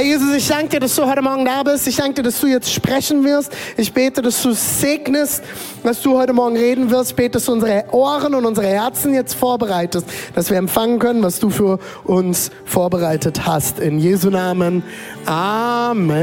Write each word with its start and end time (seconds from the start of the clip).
Herr 0.00 0.06
Jesus, 0.06 0.34
ich 0.34 0.48
danke 0.48 0.70
dir, 0.70 0.80
dass 0.80 0.96
du 0.96 1.04
heute 1.04 1.20
Morgen 1.20 1.44
da 1.44 1.62
bist. 1.62 1.86
Ich 1.86 1.96
danke 1.96 2.14
dir, 2.14 2.22
dass 2.22 2.40
du 2.40 2.46
jetzt 2.46 2.72
sprechen 2.72 3.22
wirst. 3.22 3.54
Ich 3.76 3.92
bete, 3.92 4.22
dass 4.22 4.42
du 4.42 4.52
segnest, 4.52 5.44
dass 5.82 6.00
du 6.00 6.16
heute 6.16 6.32
Morgen 6.32 6.56
reden 6.56 6.90
wirst. 6.90 7.10
Ich 7.10 7.16
bete, 7.16 7.32
dass 7.32 7.44
du 7.44 7.52
unsere 7.52 7.84
Ohren 7.92 8.34
und 8.34 8.46
unsere 8.46 8.66
Herzen 8.66 9.12
jetzt 9.12 9.34
vorbereitest, 9.34 10.06
dass 10.34 10.48
wir 10.48 10.56
empfangen 10.56 10.98
können, 11.00 11.22
was 11.22 11.38
du 11.38 11.50
für 11.50 11.78
uns 12.04 12.50
vorbereitet 12.64 13.44
hast. 13.44 13.78
In 13.78 13.98
Jesu 13.98 14.30
Namen. 14.30 14.82
Amen. 15.26 16.22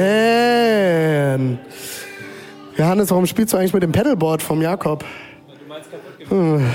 Johannes, 2.79 3.11
warum 3.11 3.27
spielst 3.27 3.53
du 3.53 3.57
eigentlich 3.57 3.73
mit 3.73 3.83
dem 3.83 3.91
Pedalboard 3.91 4.41
vom 4.41 4.59
Jakob? 4.59 5.05
Hm. 6.29 6.65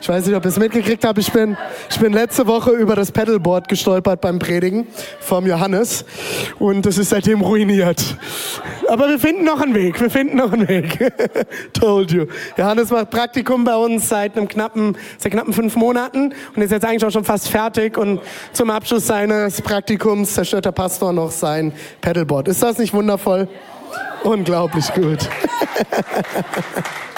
Ich 0.00 0.08
weiß 0.08 0.26
nicht, 0.26 0.34
ob 0.34 0.44
ihr 0.44 0.48
es 0.48 0.58
mitgekriegt 0.58 1.04
habt. 1.04 1.18
Ich 1.18 1.30
bin, 1.30 1.56
ich 1.90 1.98
bin 1.98 2.12
letzte 2.12 2.46
Woche 2.46 2.70
über 2.70 2.96
das 2.96 3.12
Pedalboard 3.12 3.68
gestolpert 3.68 4.22
beim 4.22 4.38
Predigen 4.38 4.86
vom 5.20 5.46
Johannes 5.46 6.06
und 6.58 6.86
das 6.86 6.96
ist 6.96 7.10
seitdem 7.10 7.42
ruiniert. 7.42 8.16
Aber 8.88 9.08
wir 9.08 9.18
finden 9.18 9.44
noch 9.44 9.60
einen 9.60 9.74
Weg. 9.74 10.00
Wir 10.00 10.10
finden 10.10 10.38
noch 10.38 10.52
einen 10.52 10.66
Weg. 10.66 11.12
Told 11.74 12.12
you. 12.12 12.26
Johannes 12.56 12.90
macht 12.90 13.10
Praktikum 13.10 13.64
bei 13.64 13.76
uns 13.76 14.08
seit 14.08 14.36
einem 14.36 14.48
knappen, 14.48 14.96
seit 15.18 15.32
knappen 15.32 15.52
fünf 15.52 15.76
Monaten 15.76 16.32
und 16.56 16.62
ist 16.62 16.70
jetzt 16.70 16.84
eigentlich 16.84 17.04
auch 17.04 17.12
schon 17.12 17.24
fast 17.24 17.48
fertig 17.48 17.98
und 17.98 18.20
zum 18.52 18.70
Abschluss 18.70 19.06
seines 19.06 19.60
Praktikums 19.60 20.32
zerstört 20.34 20.64
der 20.64 20.72
Pastor 20.72 21.12
noch 21.12 21.30
sein 21.30 21.72
Pedalboard. 22.00 22.48
Ist 22.48 22.62
das 22.62 22.78
nicht 22.78 22.94
wundervoll? 22.94 23.48
Unglaublich 24.24 24.92
gut. 24.94 25.28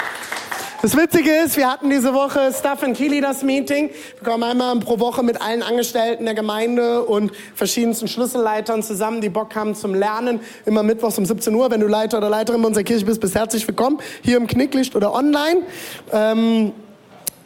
Das 0.83 0.97
Witzige 0.97 1.31
ist, 1.31 1.55
wir 1.55 1.71
hatten 1.71 1.89
diese 1.89 2.13
Woche 2.13 2.51
Staff 2.51 2.83
and 2.83 2.97
Key 2.97 3.07
Leaders 3.07 3.41
Meeting. 3.41 3.89
Wir 3.89 4.29
kommen 4.29 4.43
einmal 4.43 4.77
pro 4.79 4.99
Woche 4.99 5.23
mit 5.23 5.41
allen 5.41 5.63
Angestellten 5.63 6.25
der 6.25 6.33
Gemeinde 6.33 7.03
und 7.03 7.31
verschiedensten 7.55 8.09
Schlüsselleitern 8.09 8.83
zusammen, 8.83 9.21
die 9.21 9.29
Bock 9.29 9.55
haben 9.55 9.75
zum 9.75 9.95
Lernen. 9.95 10.41
Immer 10.65 10.83
mittwochs 10.83 11.17
um 11.17 11.25
17 11.25 11.55
Uhr. 11.55 11.71
Wenn 11.71 11.79
du 11.79 11.87
Leiter 11.87 12.17
oder 12.17 12.29
Leiterin 12.29 12.65
unserer 12.65 12.83
Kirche 12.83 13.05
bist, 13.05 13.21
bist 13.21 13.33
herzlich 13.33 13.65
willkommen. 13.65 13.99
Hier 14.23 14.35
im 14.35 14.45
Knicklicht 14.45 14.93
oder 14.93 15.13
online. 15.13 15.61
Ähm, 16.11 16.73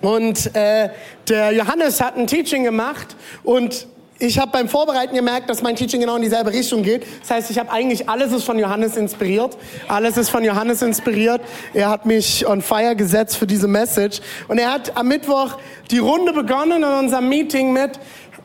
und 0.02 0.56
äh, 0.56 0.90
der 1.30 1.52
Johannes 1.52 2.02
hat 2.02 2.18
ein 2.18 2.26
Teaching 2.26 2.64
gemacht 2.64 3.16
und 3.44 3.86
ich 4.20 4.40
habe 4.40 4.52
beim 4.52 4.68
Vorbereiten 4.68 5.16
gemerkt, 5.16 5.50
dass 5.50 5.62
mein 5.62 5.76
Teaching 5.76 6.02
genau 6.02 6.16
in 6.16 6.24
dieselbe 6.24 6.52
Richtung 6.52 6.82
geht. 6.82 7.06
Das 7.22 7.32
heißt, 7.32 7.52
ich 7.52 7.60
habe 7.60 7.72
eigentlich 7.72 8.10
alles 8.10 8.34
ist 8.34 8.44
von 8.44 8.58
Johannes 8.58 8.98
inspiriert. 8.98 9.58
Alles 9.88 10.18
ist 10.18 10.30
von 10.30 10.44
Johannes 10.44 10.82
inspiriert. 10.82 11.42
Er 11.74 11.90
hat 11.90 12.06
mich 12.06 12.48
on 12.48 12.62
fire 12.62 12.96
gesetzt 12.96 13.38
für 13.38 13.46
diese 13.46 13.68
Message. 13.68 14.20
Und 14.48 14.58
er 14.58 14.72
hat 14.72 14.98
am 14.98 15.08
Mittwoch 15.08 15.58
die 15.92 16.00
Runde 16.00 16.34
begonnen 16.34 16.84
in 16.84 16.90
unserem 16.90 17.30
Meeting 17.30 17.74
mit, 17.74 18.00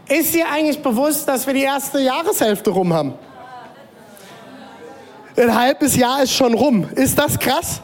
ist 0.08 0.34
dir 0.34 0.46
eigentlich 0.50 0.82
bewusst, 0.82 1.26
dass 1.26 1.46
wir 1.46 1.54
die 1.54 1.62
erste 1.62 2.00
Jahreshälfte 2.00 2.70
rum 2.70 2.92
haben? 2.92 3.14
Ein 5.36 5.54
halbes 5.54 5.96
Jahr 5.96 6.22
ist 6.22 6.34
schon 6.34 6.52
rum. 6.52 6.86
Ist 6.94 7.18
das 7.18 7.38
krass? 7.38 7.80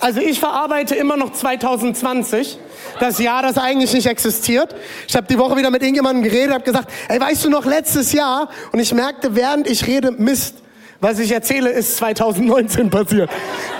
Also 0.00 0.20
ich 0.20 0.40
verarbeite 0.40 0.94
immer 0.94 1.16
noch 1.16 1.32
2020, 1.32 2.58
das 3.00 3.18
Jahr, 3.18 3.42
das 3.42 3.58
eigentlich 3.58 3.92
nicht 3.92 4.06
existiert. 4.06 4.74
Ich 5.08 5.16
habe 5.16 5.26
die 5.26 5.38
Woche 5.38 5.56
wieder 5.56 5.70
mit 5.70 5.82
irgendjemandem 5.82 6.24
geredet, 6.24 6.54
habe 6.54 6.64
gesagt, 6.64 6.90
ey, 7.08 7.20
weißt 7.20 7.44
du 7.44 7.50
noch 7.50 7.64
letztes 7.64 8.12
Jahr? 8.12 8.48
Und 8.72 8.80
ich 8.80 8.92
merkte, 8.94 9.34
während 9.34 9.68
ich 9.68 9.86
rede, 9.86 10.10
Mist, 10.12 10.61
was 11.02 11.18
ich 11.18 11.32
erzähle, 11.32 11.68
ist 11.70 11.96
2019 11.96 12.88
passiert. 12.88 13.28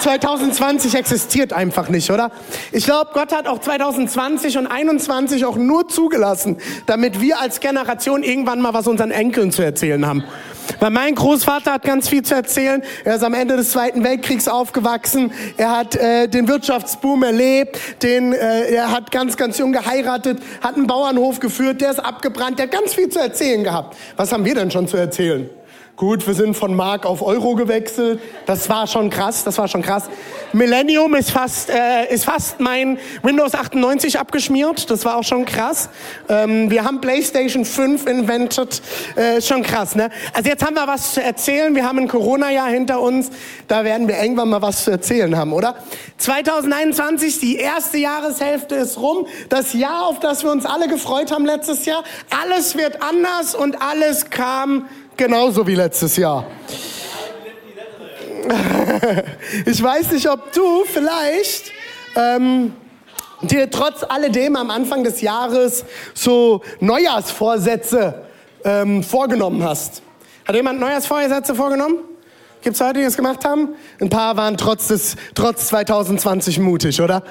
2020 0.01 0.97
existiert 0.97 1.53
einfach 1.53 1.89
nicht, 1.89 2.11
oder? 2.11 2.33
Ich 2.73 2.85
glaube, 2.85 3.11
Gott 3.15 3.33
hat 3.33 3.47
auch 3.47 3.61
2020 3.61 4.59
und 4.59 4.67
21 4.67 5.45
auch 5.45 5.55
nur 5.55 5.87
zugelassen, 5.89 6.57
damit 6.87 7.21
wir 7.21 7.41
als 7.41 7.61
Generation 7.61 8.25
irgendwann 8.25 8.61
mal 8.61 8.75
was 8.75 8.89
unseren 8.89 9.13
Enkeln 9.13 9.53
zu 9.53 9.63
erzählen 9.63 10.05
haben. 10.05 10.25
Weil 10.81 10.91
mein 10.91 11.15
Großvater 11.15 11.75
hat 11.75 11.85
ganz 11.85 12.09
viel 12.09 12.25
zu 12.25 12.35
erzählen. 12.35 12.83
Er 13.05 13.15
ist 13.15 13.23
am 13.23 13.35
Ende 13.35 13.57
des 13.57 13.71
Zweiten 13.71 14.03
Weltkriegs 14.03 14.49
aufgewachsen. 14.49 15.33
Er 15.57 15.71
hat 15.71 15.95
äh, 15.95 16.27
den 16.27 16.49
Wirtschaftsboom 16.49 17.23
erlebt. 17.23 17.79
Den, 18.03 18.33
äh, 18.33 18.73
er 18.73 18.91
hat 18.91 19.13
ganz, 19.13 19.37
ganz 19.37 19.59
jung 19.59 19.73
geheiratet, 19.73 20.41
hat 20.61 20.75
einen 20.75 20.89
Bauernhof 20.89 21.39
geführt. 21.39 21.81
Der 21.83 21.93
ist 21.93 22.01
abgebrannt. 22.01 22.59
Der 22.59 22.67
hat 22.67 22.73
ganz 22.73 22.95
viel 22.95 23.09
zu 23.09 23.21
erzählen 23.21 23.63
gehabt. 23.63 23.97
Was 24.17 24.33
haben 24.33 24.45
wir 24.45 24.57
denn 24.57 24.73
schon 24.73 24.89
zu 24.89 24.97
erzählen? 24.97 25.49
Gut, 25.95 26.27
wir 26.27 26.33
sind 26.33 26.55
von 26.55 26.75
Mark 26.75 27.05
auf 27.05 27.21
Euro 27.21 27.55
gewechselt. 27.55 28.19
Das 28.47 28.71
war 28.71 28.87
schon 28.87 29.11
krass, 29.11 29.45
das 29.45 29.59
war 29.59 29.69
schon 29.69 29.83
krass. 29.83 30.09
Millennium 30.55 31.15
ist 31.15 31.31
fast, 31.31 31.69
äh, 31.69 32.13
ist 32.13 32.25
fast 32.25 32.61
mein 32.61 32.99
Windows 33.23 33.55
98 33.55 34.19
abgeschmiert. 34.19 34.91
Das 34.91 35.05
war 35.05 35.19
auch 35.19 35.23
schon 35.23 35.45
krass. 35.45 35.91
Ähm, 36.31 36.71
wir 36.71 36.85
haben 36.85 37.03
PlayStation 37.03 37.67
5 37.67 38.07
invented. 38.07 38.81
Äh, 39.17 39.43
schon 39.43 39.63
krass, 39.63 39.95
ne? 39.95 40.09
Also 40.33 40.49
jetzt 40.49 40.65
haben 40.65 40.75
wir 40.75 40.87
was 40.87 41.13
zu 41.13 41.23
erzählen. 41.23 41.75
Wir 41.75 41.87
haben 41.87 41.99
ein 41.99 42.09
Corona-Jahr 42.09 42.69
hinter 42.69 43.01
uns. 43.01 43.31
Da 43.69 43.85
werden 43.85 44.09
wir 44.09 44.19
irgendwann 44.19 44.49
mal 44.49 44.63
was 44.63 44.85
zu 44.85 44.91
erzählen 44.91 45.37
haben, 45.37 45.53
oder? 45.53 45.77
2021, 46.17 47.39
die 47.39 47.57
erste 47.57 47.99
Jahreshälfte 47.99 48.77
ist 48.77 48.99
rum. 48.99 49.27
Das 49.51 49.75
Jahr, 49.75 50.07
auf 50.07 50.21
das 50.21 50.43
wir 50.43 50.53
uns 50.53 50.65
alle 50.65 50.89
gefreut 50.89 51.31
haben 51.31 51.45
letztes 51.45 51.85
Jahr. 51.85 52.03
Alles 52.43 52.79
wird 52.79 53.03
anders 53.03 53.55
und 53.55 53.83
alles 53.83 54.31
kam 54.31 54.87
genauso 55.17 55.67
wie 55.67 55.75
letztes 55.75 56.17
Jahr. 56.17 56.45
Ich 59.67 59.83
weiß 59.83 60.13
nicht, 60.13 60.29
ob 60.29 60.53
du 60.53 60.85
vielleicht 60.85 61.73
ähm, 62.17 62.73
dir 63.43 63.71
trotz 63.71 64.05
alledem 64.09 64.57
am 64.57 64.71
Anfang 64.71 65.05
des 65.05 65.21
Jahres 65.21 65.85
so 66.15 66.63
Neujahrsvorsätze 66.81 68.27
ähm, 68.65 69.03
vorgenommen 69.03 69.63
hast. 69.65 70.03
Hat 70.47 70.55
jemand 70.55 70.81
Neujahrsvorsätze 70.81 71.55
vorgenommen? 71.55 71.99
Gibt 72.63 72.75
es 72.75 72.81
Leute, 72.81 73.01
die 73.01 73.05
das 73.05 73.17
gemacht 73.17 73.45
haben? 73.45 73.71
Ein 74.01 74.09
paar 74.09 74.37
waren 74.37 74.57
trotz, 74.57 74.89
des, 74.89 75.17
trotz 75.35 75.69
2020 75.69 76.61
mutig, 76.61 77.01
oder? 77.01 77.25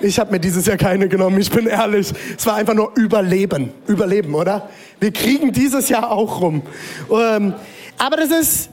Ich 0.00 0.18
habe 0.18 0.30
mir 0.30 0.40
dieses 0.40 0.66
Jahr 0.66 0.76
keine 0.76 1.08
genommen, 1.08 1.40
ich 1.40 1.50
bin 1.50 1.66
ehrlich. 1.66 2.12
Es 2.36 2.44
war 2.44 2.56
einfach 2.56 2.74
nur 2.74 2.92
Überleben. 2.96 3.72
Überleben, 3.86 4.34
oder? 4.34 4.68
Wir 5.00 5.10
kriegen 5.10 5.52
dieses 5.52 5.88
Jahr 5.88 6.10
auch 6.10 6.42
rum. 6.42 6.62
Ähm, 7.10 7.54
aber 7.96 8.16
das 8.18 8.30
ist, 8.30 8.70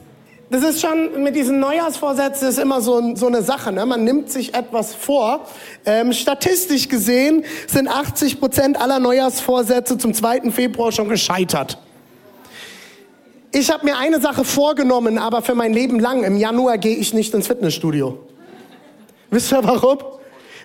das 0.50 0.62
ist 0.62 0.82
schon 0.82 1.22
mit 1.22 1.34
diesen 1.34 1.60
Neujahrsvorsätzen 1.60 2.48
ist 2.48 2.58
immer 2.58 2.82
so, 2.82 3.16
so 3.16 3.26
eine 3.26 3.42
Sache. 3.42 3.72
Ne? 3.72 3.86
Man 3.86 4.04
nimmt 4.04 4.30
sich 4.30 4.54
etwas 4.54 4.94
vor. 4.94 5.46
Ähm, 5.86 6.12
statistisch 6.12 6.90
gesehen 6.90 7.44
sind 7.66 7.88
80 7.88 8.38
Prozent 8.38 8.80
aller 8.80 8.98
Neujahrsvorsätze 8.98 9.96
zum 9.96 10.12
2. 10.12 10.50
Februar 10.50 10.92
schon 10.92 11.08
gescheitert. 11.08 11.78
Ich 13.50 13.70
habe 13.70 13.86
mir 13.86 13.96
eine 13.96 14.20
Sache 14.20 14.44
vorgenommen, 14.44 15.16
aber 15.16 15.40
für 15.40 15.54
mein 15.54 15.72
Leben 15.72 16.00
lang. 16.00 16.22
Im 16.22 16.36
Januar 16.36 16.76
gehe 16.76 16.96
ich 16.96 17.14
nicht 17.14 17.32
ins 17.32 17.46
Fitnessstudio. 17.46 18.18
Wisst 19.30 19.52
ihr 19.52 19.64
warum? 19.64 19.98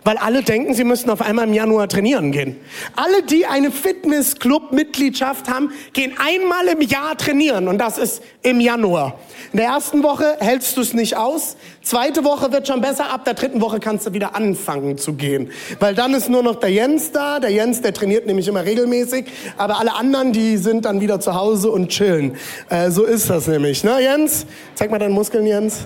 Weil 0.03 0.17
alle 0.17 0.43
denken, 0.43 0.73
sie 0.73 0.83
müssen 0.83 1.09
auf 1.09 1.21
einmal 1.21 1.47
im 1.47 1.53
Januar 1.53 1.87
trainieren 1.87 2.31
gehen. 2.31 2.55
Alle, 2.95 3.23
die 3.23 3.45
eine 3.45 3.71
Fitnessclub-Mitgliedschaft 3.71 5.49
haben, 5.49 5.71
gehen 5.93 6.13
einmal 6.17 6.67
im 6.67 6.81
Jahr 6.81 7.17
trainieren 7.17 7.67
und 7.67 7.77
das 7.77 7.97
ist 7.97 8.21
im 8.41 8.59
Januar. 8.59 9.19
In 9.51 9.57
der 9.57 9.67
ersten 9.67 10.03
Woche 10.03 10.37
hältst 10.39 10.77
du 10.77 10.81
es 10.81 10.93
nicht 10.93 11.17
aus. 11.17 11.57
Zweite 11.81 12.23
Woche 12.23 12.51
wird 12.51 12.67
schon 12.67 12.81
besser. 12.81 13.11
Ab 13.11 13.25
der 13.25 13.33
dritten 13.33 13.61
Woche 13.61 13.79
kannst 13.79 14.05
du 14.05 14.13
wieder 14.13 14.35
anfangen 14.35 14.97
zu 14.97 15.13
gehen. 15.13 15.49
Weil 15.79 15.95
dann 15.95 16.13
ist 16.13 16.29
nur 16.29 16.43
noch 16.43 16.55
der 16.55 16.69
Jens 16.69 17.11
da. 17.11 17.39
Der 17.39 17.49
Jens, 17.49 17.81
der 17.81 17.93
trainiert 17.93 18.27
nämlich 18.27 18.47
immer 18.47 18.63
regelmäßig. 18.63 19.25
Aber 19.57 19.79
alle 19.79 19.95
anderen, 19.95 20.31
die 20.31 20.57
sind 20.57 20.85
dann 20.85 21.01
wieder 21.01 21.19
zu 21.19 21.33
Hause 21.33 21.71
und 21.71 21.89
chillen. 21.89 22.35
Äh, 22.69 22.91
so 22.91 23.03
ist 23.03 23.29
das 23.29 23.47
nämlich. 23.47 23.83
Ne, 23.83 24.01
Jens? 24.01 24.45
Zeig 24.75 24.91
mal 24.91 24.99
deine 24.99 25.13
Muskeln, 25.13 25.47
Jens. 25.47 25.79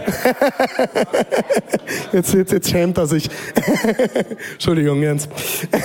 jetzt, 2.12 2.34
jetzt, 2.34 2.52
jetzt 2.52 2.70
schämt 2.70 2.98
er 2.98 3.08
sich. 3.08 3.30
Entschuldigung, 4.54 5.02
Jens. 5.02 5.28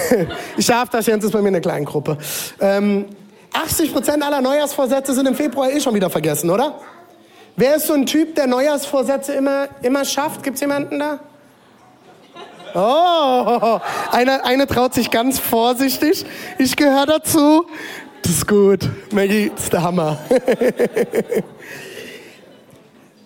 ich 0.57 0.67
darf 0.67 0.89
das, 0.91 1.07
Jens 1.07 1.25
ist 1.25 1.33
bei 1.33 1.41
mir 1.41 1.49
eine 1.49 1.61
Kleingruppe. 1.61 2.19
Ähm, 2.61 3.07
80 3.53 3.93
Prozent 3.93 4.23
aller 4.23 4.41
Neujahrsvorsätze 4.41 5.15
sind 5.15 5.27
im 5.27 5.35
Februar 5.35 5.71
eh 5.71 5.81
schon 5.81 5.95
wieder 5.95 6.11
vergessen, 6.11 6.51
oder? 6.51 6.81
Wer 7.57 7.77
ist 7.77 7.87
so 7.87 7.95
ein 7.95 8.07
Typ, 8.07 8.35
der 8.35 8.47
Neujahrsvorsätze 8.47 9.33
immer, 9.33 9.69
immer 9.83 10.05
schafft? 10.05 10.43
Gibt 10.43 10.57
es 10.57 10.61
jemanden 10.61 10.99
da? 10.99 11.19
Oh, 12.75 13.81
eine, 14.13 14.45
eine 14.45 14.67
traut 14.67 14.95
sich 14.95 15.11
ganz 15.11 15.39
vorsichtig. 15.39 16.25
Ich 16.59 16.77
gehöre 16.77 17.07
dazu. 17.07 17.67
Das 18.23 18.33
ist 18.33 18.47
gut. 18.47 18.89
Maggie, 19.13 19.51
das 19.55 19.65
ist 19.65 19.73
der 19.73 19.83
Hammer. 19.83 20.19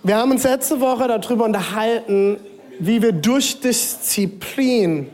Wir 0.04 0.16
haben 0.16 0.30
uns 0.30 0.44
letzte 0.44 0.80
Woche 0.80 1.06
darüber 1.06 1.44
unterhalten, 1.44 2.38
wie 2.78 3.02
wir 3.02 3.12
durch 3.12 3.60
Disziplin, 3.60 5.08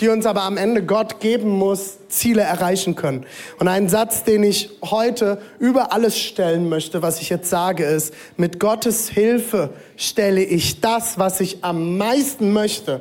die 0.00 0.08
uns 0.08 0.26
aber 0.26 0.42
am 0.42 0.56
Ende 0.56 0.84
Gott 0.84 1.20
geben 1.20 1.48
muss, 1.50 1.98
Ziele 2.08 2.42
erreichen 2.42 2.94
können. 2.94 3.24
Und 3.58 3.68
ein 3.68 3.88
Satz, 3.88 4.24
den 4.24 4.42
ich 4.42 4.70
heute 4.84 5.40
über 5.58 5.92
alles 5.92 6.18
stellen 6.18 6.68
möchte, 6.68 7.02
was 7.02 7.20
ich 7.20 7.30
jetzt 7.30 7.48
sage, 7.48 7.84
ist, 7.84 8.12
mit 8.36 8.60
Gottes 8.60 9.08
Hilfe 9.08 9.70
stelle 9.96 10.42
ich 10.42 10.80
das, 10.80 11.18
was 11.18 11.40
ich 11.40 11.64
am 11.64 11.96
meisten 11.96 12.52
möchte, 12.52 13.00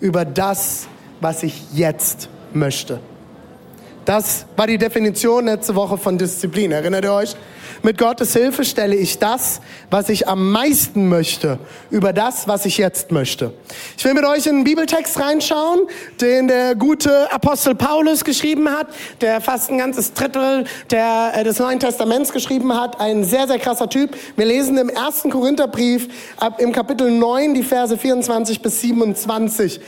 über 0.00 0.24
das, 0.24 0.86
was 1.20 1.42
ich 1.42 1.62
jetzt 1.74 2.28
möchte. 2.52 3.00
Das 4.04 4.44
war 4.56 4.66
die 4.66 4.76
Definition 4.76 5.46
letzte 5.46 5.74
Woche 5.74 5.96
von 5.96 6.18
Disziplin. 6.18 6.72
Erinnert 6.72 7.04
ihr 7.04 7.12
euch? 7.12 7.34
Mit 7.82 7.96
Gottes 7.96 8.34
Hilfe 8.34 8.64
stelle 8.64 8.94
ich 8.94 9.18
das, 9.18 9.62
was 9.90 10.10
ich 10.10 10.28
am 10.28 10.52
meisten 10.52 11.08
möchte, 11.08 11.58
über 11.90 12.12
das, 12.12 12.46
was 12.46 12.66
ich 12.66 12.76
jetzt 12.76 13.12
möchte. 13.12 13.52
Ich 13.96 14.04
will 14.04 14.12
mit 14.12 14.24
euch 14.24 14.46
in 14.46 14.56
einen 14.56 14.64
Bibeltext 14.64 15.18
reinschauen, 15.18 15.80
den 16.20 16.48
der 16.48 16.74
gute 16.74 17.32
Apostel 17.32 17.74
Paulus 17.74 18.24
geschrieben 18.24 18.70
hat, 18.70 18.88
der 19.22 19.40
fast 19.40 19.70
ein 19.70 19.78
ganzes 19.78 20.12
Drittel 20.12 20.64
der, 20.90 21.32
äh, 21.36 21.44
des 21.44 21.58
Neuen 21.58 21.80
Testaments 21.80 22.32
geschrieben 22.32 22.78
hat. 22.78 23.00
Ein 23.00 23.24
sehr, 23.24 23.46
sehr 23.46 23.58
krasser 23.58 23.88
Typ. 23.88 24.16
Wir 24.36 24.44
lesen 24.44 24.76
im 24.76 24.90
ersten 24.90 25.30
Korintherbrief 25.30 26.08
ab 26.36 26.60
im 26.60 26.72
Kapitel 26.72 27.10
9 27.10 27.54
die 27.54 27.62
Verse 27.62 27.96
24 27.96 28.60
bis 28.60 28.82
27. 28.82 29.80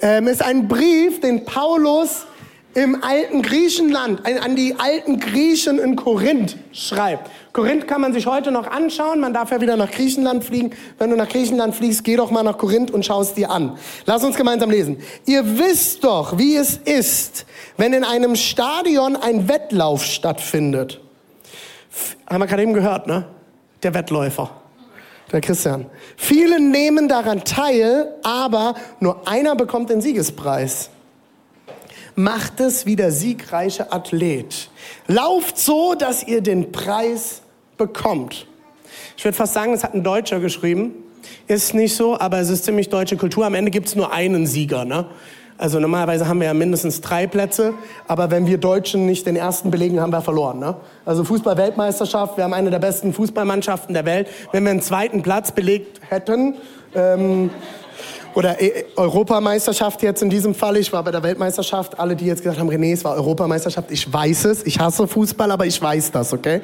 Ähm, 0.00 0.26
ist 0.26 0.42
ein 0.42 0.66
Brief, 0.66 1.20
den 1.20 1.44
Paulus 1.44 2.26
im 2.74 3.02
alten 3.02 3.42
Griechenland, 3.42 4.22
an 4.24 4.56
die 4.56 4.76
alten 4.78 5.20
Griechen 5.20 5.78
in 5.78 5.96
Korinth 5.96 6.56
schreibt. 6.72 7.30
Korinth 7.52 7.86
kann 7.86 8.00
man 8.00 8.14
sich 8.14 8.26
heute 8.26 8.50
noch 8.50 8.66
anschauen, 8.66 9.20
man 9.20 9.34
darf 9.34 9.50
ja 9.50 9.60
wieder 9.60 9.76
nach 9.76 9.90
Griechenland 9.90 10.42
fliegen. 10.42 10.70
Wenn 10.98 11.10
du 11.10 11.16
nach 11.16 11.28
Griechenland 11.28 11.74
fliegst, 11.74 12.02
geh 12.04 12.16
doch 12.16 12.30
mal 12.30 12.42
nach 12.42 12.56
Korinth 12.56 12.90
und 12.90 13.04
schau 13.04 13.20
es 13.20 13.34
dir 13.34 13.50
an. 13.50 13.76
Lass 14.06 14.24
uns 14.24 14.36
gemeinsam 14.36 14.70
lesen. 14.70 14.98
Ihr 15.26 15.58
wisst 15.58 16.04
doch, 16.04 16.38
wie 16.38 16.56
es 16.56 16.78
ist, 16.78 17.44
wenn 17.76 17.92
in 17.92 18.04
einem 18.04 18.36
Stadion 18.36 19.16
ein 19.16 19.48
Wettlauf 19.48 20.04
stattfindet. 20.04 21.00
Haben 22.26 22.40
wir 22.40 22.46
gerade 22.46 22.62
eben 22.62 22.72
gehört, 22.72 23.06
ne? 23.06 23.26
Der 23.82 23.92
Wettläufer. 23.92 24.50
Der 25.30 25.40
Christian. 25.40 25.86
Viele 26.16 26.60
nehmen 26.60 27.08
daran 27.08 27.44
teil, 27.44 28.14
aber 28.22 28.74
nur 29.00 29.28
einer 29.28 29.56
bekommt 29.56 29.90
den 29.90 30.00
Siegespreis. 30.00 30.90
Macht 32.14 32.60
es 32.60 32.86
wie 32.86 32.96
der 32.96 33.10
siegreiche 33.10 33.92
Athlet. 33.92 34.68
Lauft 35.06 35.58
so, 35.58 35.94
dass 35.94 36.26
ihr 36.26 36.42
den 36.42 36.72
Preis 36.72 37.42
bekommt. 37.78 38.46
Ich 39.16 39.24
würde 39.24 39.36
fast 39.36 39.54
sagen, 39.54 39.72
es 39.72 39.82
hat 39.82 39.94
ein 39.94 40.04
Deutscher 40.04 40.40
geschrieben. 40.40 40.92
Ist 41.46 41.74
nicht 41.74 41.96
so, 41.96 42.18
aber 42.18 42.38
es 42.38 42.50
ist 42.50 42.64
ziemlich 42.64 42.88
deutsche 42.88 43.16
Kultur. 43.16 43.46
Am 43.46 43.54
Ende 43.54 43.70
gibt 43.70 43.88
es 43.88 43.94
nur 43.94 44.12
einen 44.12 44.46
Sieger. 44.46 44.84
Ne? 44.84 45.06
Also 45.58 45.78
normalerweise 45.78 46.26
haben 46.26 46.40
wir 46.40 46.48
ja 46.48 46.54
mindestens 46.54 47.00
drei 47.00 47.26
Plätze, 47.26 47.74
aber 48.08 48.30
wenn 48.30 48.46
wir 48.46 48.58
Deutschen 48.58 49.06
nicht 49.06 49.26
den 49.26 49.36
ersten 49.36 49.70
belegen, 49.70 50.00
haben 50.00 50.12
wir 50.12 50.20
verloren. 50.20 50.58
Ne? 50.58 50.74
Also 51.04 51.24
Fußball-Weltmeisterschaft, 51.24 52.36
wir 52.36 52.44
haben 52.44 52.54
eine 52.54 52.70
der 52.70 52.80
besten 52.80 53.12
Fußballmannschaften 53.12 53.94
der 53.94 54.04
Welt. 54.04 54.28
Wenn 54.50 54.64
wir 54.64 54.70
einen 54.70 54.82
zweiten 54.82 55.22
Platz 55.22 55.52
belegt 55.52 56.00
hätten, 56.08 56.56
ähm, 56.94 57.50
oder 58.34 58.60
e- 58.60 58.84
Europameisterschaft 58.96 60.02
jetzt 60.02 60.22
in 60.22 60.30
diesem 60.30 60.54
Fall. 60.54 60.76
Ich 60.76 60.92
war 60.92 61.02
bei 61.02 61.10
der 61.10 61.22
Weltmeisterschaft. 61.22 61.98
Alle, 61.98 62.16
die 62.16 62.26
jetzt 62.26 62.42
gesagt 62.42 62.58
haben, 62.58 62.70
René, 62.70 62.92
es 62.92 63.04
war 63.04 63.14
Europameisterschaft. 63.14 63.90
Ich 63.90 64.10
weiß 64.12 64.46
es. 64.46 64.66
Ich 64.66 64.78
hasse 64.78 65.06
Fußball, 65.06 65.50
aber 65.50 65.66
ich 65.66 65.80
weiß 65.80 66.10
das, 66.12 66.32
okay? 66.32 66.60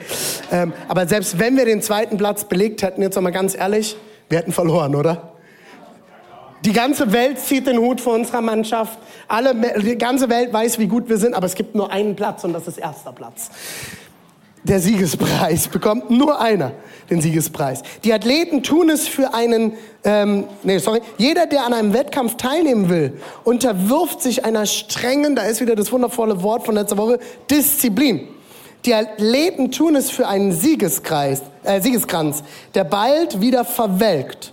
Ähm, 0.50 0.72
aber 0.88 1.06
selbst 1.06 1.38
wenn 1.38 1.56
wir 1.56 1.64
den 1.64 1.82
zweiten 1.82 2.16
Platz 2.16 2.44
belegt 2.44 2.82
hätten, 2.82 3.02
jetzt 3.02 3.20
mal 3.20 3.30
ganz 3.30 3.56
ehrlich, 3.56 3.96
wir 4.28 4.38
hätten 4.38 4.52
verloren, 4.52 4.94
oder? 4.94 5.32
Die 6.64 6.72
ganze 6.72 7.12
Welt 7.12 7.38
zieht 7.38 7.66
den 7.66 7.78
Hut 7.78 8.00
vor 8.00 8.14
unserer 8.14 8.40
Mannschaft. 8.40 8.98
Alle, 9.28 9.54
die 9.80 9.96
ganze 9.96 10.28
Welt 10.28 10.52
weiß, 10.52 10.78
wie 10.78 10.88
gut 10.88 11.08
wir 11.08 11.16
sind, 11.16 11.34
aber 11.34 11.46
es 11.46 11.54
gibt 11.54 11.74
nur 11.74 11.92
einen 11.92 12.16
Platz 12.16 12.42
und 12.42 12.52
das 12.52 12.66
ist 12.66 12.78
erster 12.78 13.12
Platz 13.12 13.50
der 14.68 14.80
Siegespreis, 14.80 15.68
bekommt 15.68 16.10
nur 16.10 16.40
einer 16.40 16.72
den 17.10 17.20
Siegespreis. 17.20 17.82
Die 18.04 18.12
Athleten 18.12 18.62
tun 18.62 18.90
es 18.90 19.08
für 19.08 19.32
einen, 19.34 19.72
ähm, 20.04 20.44
nee, 20.62 20.78
sorry, 20.78 21.00
jeder, 21.16 21.46
der 21.46 21.64
an 21.64 21.72
einem 21.72 21.94
Wettkampf 21.94 22.36
teilnehmen 22.36 22.88
will, 22.88 23.18
unterwirft 23.44 24.22
sich 24.22 24.44
einer 24.44 24.66
strengen, 24.66 25.34
da 25.34 25.42
ist 25.42 25.60
wieder 25.60 25.74
das 25.74 25.90
wundervolle 25.90 26.42
Wort 26.42 26.66
von 26.66 26.74
letzter 26.74 26.98
Woche, 26.98 27.18
Disziplin. 27.50 28.28
Die 28.84 28.94
Athleten 28.94 29.70
tun 29.72 29.96
es 29.96 30.10
für 30.10 30.28
einen 30.28 30.52
Siegeskreis, 30.52 31.42
äh, 31.64 31.80
Siegeskranz, 31.80 32.42
der 32.74 32.84
bald 32.84 33.40
wieder 33.40 33.64
verwelkt. 33.64 34.52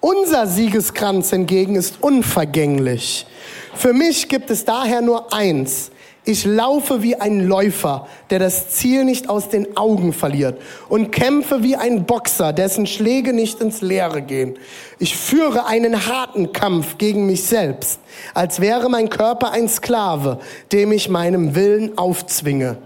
Unser 0.00 0.46
Siegeskranz 0.46 1.30
hingegen 1.30 1.76
ist 1.76 2.02
unvergänglich. 2.02 3.26
Für 3.74 3.92
mich 3.92 4.28
gibt 4.28 4.50
es 4.50 4.64
daher 4.64 5.00
nur 5.00 5.32
eins, 5.32 5.92
ich 6.24 6.44
laufe 6.44 7.02
wie 7.02 7.16
ein 7.16 7.40
Läufer, 7.40 8.06
der 8.30 8.38
das 8.38 8.68
Ziel 8.68 9.04
nicht 9.04 9.28
aus 9.28 9.48
den 9.48 9.76
Augen 9.76 10.12
verliert 10.12 10.60
und 10.88 11.10
kämpfe 11.10 11.64
wie 11.64 11.74
ein 11.74 12.04
Boxer, 12.04 12.52
dessen 12.52 12.86
Schläge 12.86 13.32
nicht 13.32 13.60
ins 13.60 13.80
Leere 13.80 14.22
gehen. 14.22 14.56
Ich 15.00 15.16
führe 15.16 15.66
einen 15.66 16.06
harten 16.06 16.52
Kampf 16.52 16.96
gegen 16.98 17.26
mich 17.26 17.42
selbst, 17.42 17.98
als 18.34 18.60
wäre 18.60 18.88
mein 18.88 19.08
Körper 19.08 19.50
ein 19.50 19.68
Sklave, 19.68 20.38
dem 20.70 20.92
ich 20.92 21.08
meinem 21.08 21.56
Willen 21.56 21.98
aufzwinge. 21.98 22.78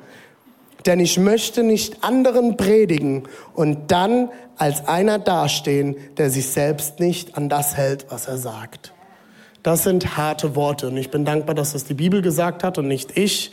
Denn 0.87 0.99
ich 0.99 1.19
möchte 1.19 1.62
nicht 1.62 2.05
anderen 2.05 2.56
predigen 2.56 3.25
und 3.53 3.91
dann 3.91 4.31
als 4.56 4.88
einer 4.88 5.19
dastehen, 5.19 5.97
der 6.17 6.31
sich 6.31 6.49
selbst 6.49 7.00
nicht 7.00 7.37
an 7.37 7.50
das 7.50 7.77
hält, 7.77 8.06
was 8.09 8.29
er 8.29 8.38
sagt. 8.38 8.94
Das 9.66 9.82
sind 9.82 10.16
harte 10.16 10.54
Worte. 10.54 10.86
Und 10.86 10.96
ich 10.96 11.10
bin 11.10 11.24
dankbar, 11.24 11.56
dass 11.56 11.72
das 11.72 11.82
die 11.82 11.94
Bibel 11.94 12.22
gesagt 12.22 12.62
hat 12.62 12.78
und 12.78 12.86
nicht 12.86 13.18
ich, 13.18 13.50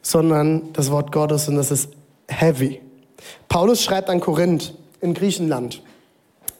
sondern 0.00 0.72
das 0.72 0.90
Wort 0.90 1.12
Gottes 1.12 1.48
und 1.48 1.56
das 1.56 1.70
ist 1.70 1.90
heavy. 2.28 2.80
Paulus 3.46 3.84
schreibt 3.84 4.08
an 4.08 4.20
Korinth 4.20 4.72
in 5.02 5.12
Griechenland. 5.12 5.82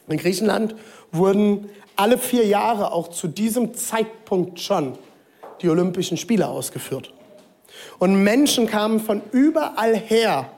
In 0.07 0.17
Griechenland 0.17 0.75
wurden 1.11 1.67
alle 1.95 2.19
vier 2.19 2.45
Jahre 2.45 2.91
auch 2.91 3.07
zu 3.07 3.27
diesem 3.27 3.73
Zeitpunkt 3.73 4.59
schon 4.59 4.99
die 5.63 5.69
Olympischen 5.69 6.17
Spiele 6.17 6.47
ausgeführt. 6.47 7.11
Und 7.97 8.21
Menschen 8.21 8.67
kamen 8.67 8.99
von 8.99 9.23
überall 9.31 9.95
her, 9.97 10.51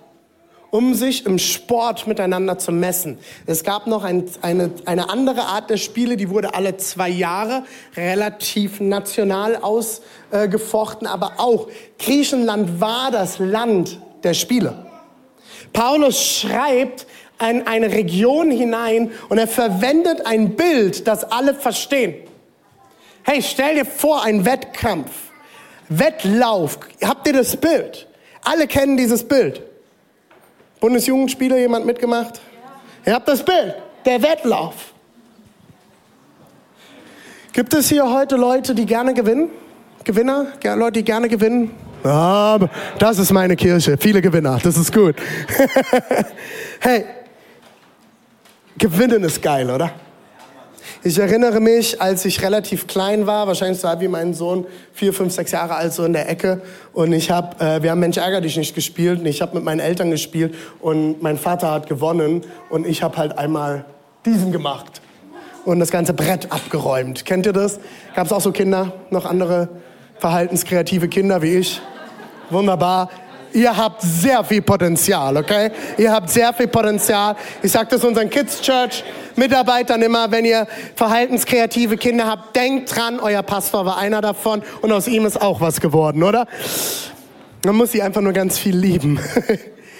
um 0.72 0.94
sich 0.94 1.26
im 1.26 1.38
Sport 1.38 2.08
miteinander 2.08 2.58
zu 2.58 2.72
messen. 2.72 3.20
Es 3.46 3.64
gab 3.64 3.88
noch 3.88 4.04
ein, 4.04 4.26
eine, 4.42 4.72
eine 4.86 5.10
andere 5.10 5.44
Art 5.44 5.70
der 5.70 5.78
Spiele, 5.78 6.16
die 6.18 6.30
wurde 6.30 6.54
alle 6.54 6.78
zwei 6.78 7.10
Jahre 7.10 7.64
relativ 7.96 8.80
national 8.80 9.58
ausgefochten, 9.58 11.08
aber 11.08 11.34
auch 11.38 11.68
Griechenland 12.00 12.80
war 12.80 13.12
das 13.12 13.38
Land 13.38 14.00
der 14.24 14.34
Spiele. 14.34 14.86
Paulus 15.74 16.22
schreibt 16.22 17.06
in 17.42 17.68
eine 17.68 17.92
Region 17.92 18.50
hinein 18.52 19.12
und 19.30 19.38
er 19.38 19.48
verwendet 19.48 20.26
ein 20.26 20.56
Bild, 20.56 21.08
das 21.08 21.24
alle 21.26 21.54
verstehen. 21.54 22.16
Hey, 23.24 23.42
stell 23.42 23.76
dir 23.76 23.86
vor, 23.86 24.24
ein 24.24 24.46
Wettkampf, 24.46 25.12
Wettlauf. 25.90 26.80
Habt 27.04 27.28
ihr 27.28 27.34
das 27.34 27.58
Bild? 27.58 28.08
Alle 28.44 28.68
kennen 28.68 28.98
dieses 28.98 29.28
Bild. 29.28 29.62
Bundesjugendspieler, 30.82 31.58
jemand 31.60 31.86
mitgemacht? 31.86 32.42
Ja. 33.06 33.12
Ihr 33.12 33.16
habt 33.16 33.28
das 33.28 33.46
Bild, 33.46 33.76
der 34.04 34.22
Wettlauf. 34.22 34.94
Gibt 37.54 37.74
es 37.74 37.88
hier 37.88 38.12
heute 38.12 38.36
Leute, 38.36 38.74
die 38.74 38.86
gerne 38.86 39.14
gewinnen? 39.14 39.50
Gewinner? 40.04 40.48
Leute, 40.64 40.94
die 40.94 41.04
gerne 41.04 41.30
gewinnen? 41.30 41.72
Ja, 42.04 42.58
das 42.98 43.20
ist 43.20 43.32
meine 43.32 43.56
Kirche. 43.56 43.96
Viele 43.96 44.22
Gewinner. 44.22 44.60
Das 44.64 44.76
ist 44.76 44.92
gut. 44.92 45.16
hey, 46.80 47.06
gewinnen 48.80 49.24
ist 49.24 49.40
geil, 49.40 49.70
oder? 49.70 49.92
Ich 51.04 51.18
erinnere 51.18 51.60
mich, 51.60 52.02
als 52.02 52.26
ich 52.26 52.42
relativ 52.42 52.88
klein 52.88 53.28
war, 53.28 53.48
wahrscheinlich 53.48 53.80
so 53.80 53.88
wie 54.00 54.08
mein 54.08 54.34
Sohn, 54.34 54.66
vier, 54.94 55.14
fünf, 55.14 55.34
sechs 55.34 55.52
Jahre 55.52 55.76
alt, 55.76 55.94
so 55.94 56.04
in 56.04 56.14
der 56.14 56.30
Ecke. 56.30 56.62
Und 56.94 57.14
ich 57.14 57.32
habe, 57.32 57.64
äh, 57.64 57.82
wir 57.84 57.92
haben 57.92 58.00
Mensch 58.00 58.18
ärger 58.18 58.42
dich 58.42 58.58
nicht 58.58 58.76
gespielt. 58.76 59.20
Und 59.20 59.26
ich 59.26 59.42
habe 59.42 59.56
mit 59.56 59.64
meinen 59.64 59.80
Eltern 59.80 60.12
gespielt 60.12 60.56
und 60.80 61.22
mein 61.22 61.38
Vater 61.38 61.72
hat 61.72 61.88
gewonnen 61.88 62.44
und 62.70 62.88
ich 62.88 63.04
habe 63.04 63.18
halt 63.18 63.38
einmal 63.38 63.86
diesen 64.26 64.52
gemacht 64.52 65.02
und 65.66 65.80
das 65.80 65.92
ganze 65.92 66.14
Brett 66.14 66.52
abgeräumt. 66.52 67.26
Kennt 67.26 67.46
ihr 67.46 67.54
das? 67.54 67.80
Gab 68.16 68.26
es 68.26 68.34
auch 68.34 68.42
so 68.42 68.52
Kinder, 68.52 68.94
noch 69.10 69.26
andere 69.26 69.70
verhaltenskreative 70.20 71.08
Kinder 71.08 71.42
wie 71.42 71.56
ich? 71.56 71.82
Wunderbar. 72.50 73.10
Ihr 73.54 73.76
habt 73.76 74.02
sehr 74.02 74.44
viel 74.44 74.62
Potenzial, 74.62 75.36
okay? 75.38 75.72
Ihr 75.98 76.12
habt 76.12 76.30
sehr 76.30 76.54
viel 76.54 76.68
Potenzial. 76.68 77.36
Ich 77.62 77.72
sage 77.72 77.90
das 77.92 78.04
unseren 78.04 78.30
Kids 78.30 78.62
Church 78.62 79.04
Mitarbeitern 79.36 80.02
immer, 80.02 80.32
wenn 80.32 80.46
ihr 80.46 80.68
verhaltenskreative 80.96 81.98
Kinder 81.98 82.28
habt, 82.28 82.56
denkt 82.56 82.96
dran, 82.96 83.20
euer 83.20 83.44
Pastor 83.44 83.86
war 83.86 83.98
einer 83.98 84.22
davon 84.22 84.62
und 84.82 84.92
aus 84.92 85.08
ihm 85.08 85.26
ist 85.26 85.42
auch 85.42 85.62
was 85.62 85.82
geworden, 85.82 86.24
oder? 86.24 86.48
Man 87.66 87.76
muss 87.76 87.92
sie 87.92 88.02
einfach 88.02 88.22
nur 88.22 88.34
ganz 88.34 88.58
viel 88.58 88.76
lieben. 88.76 89.20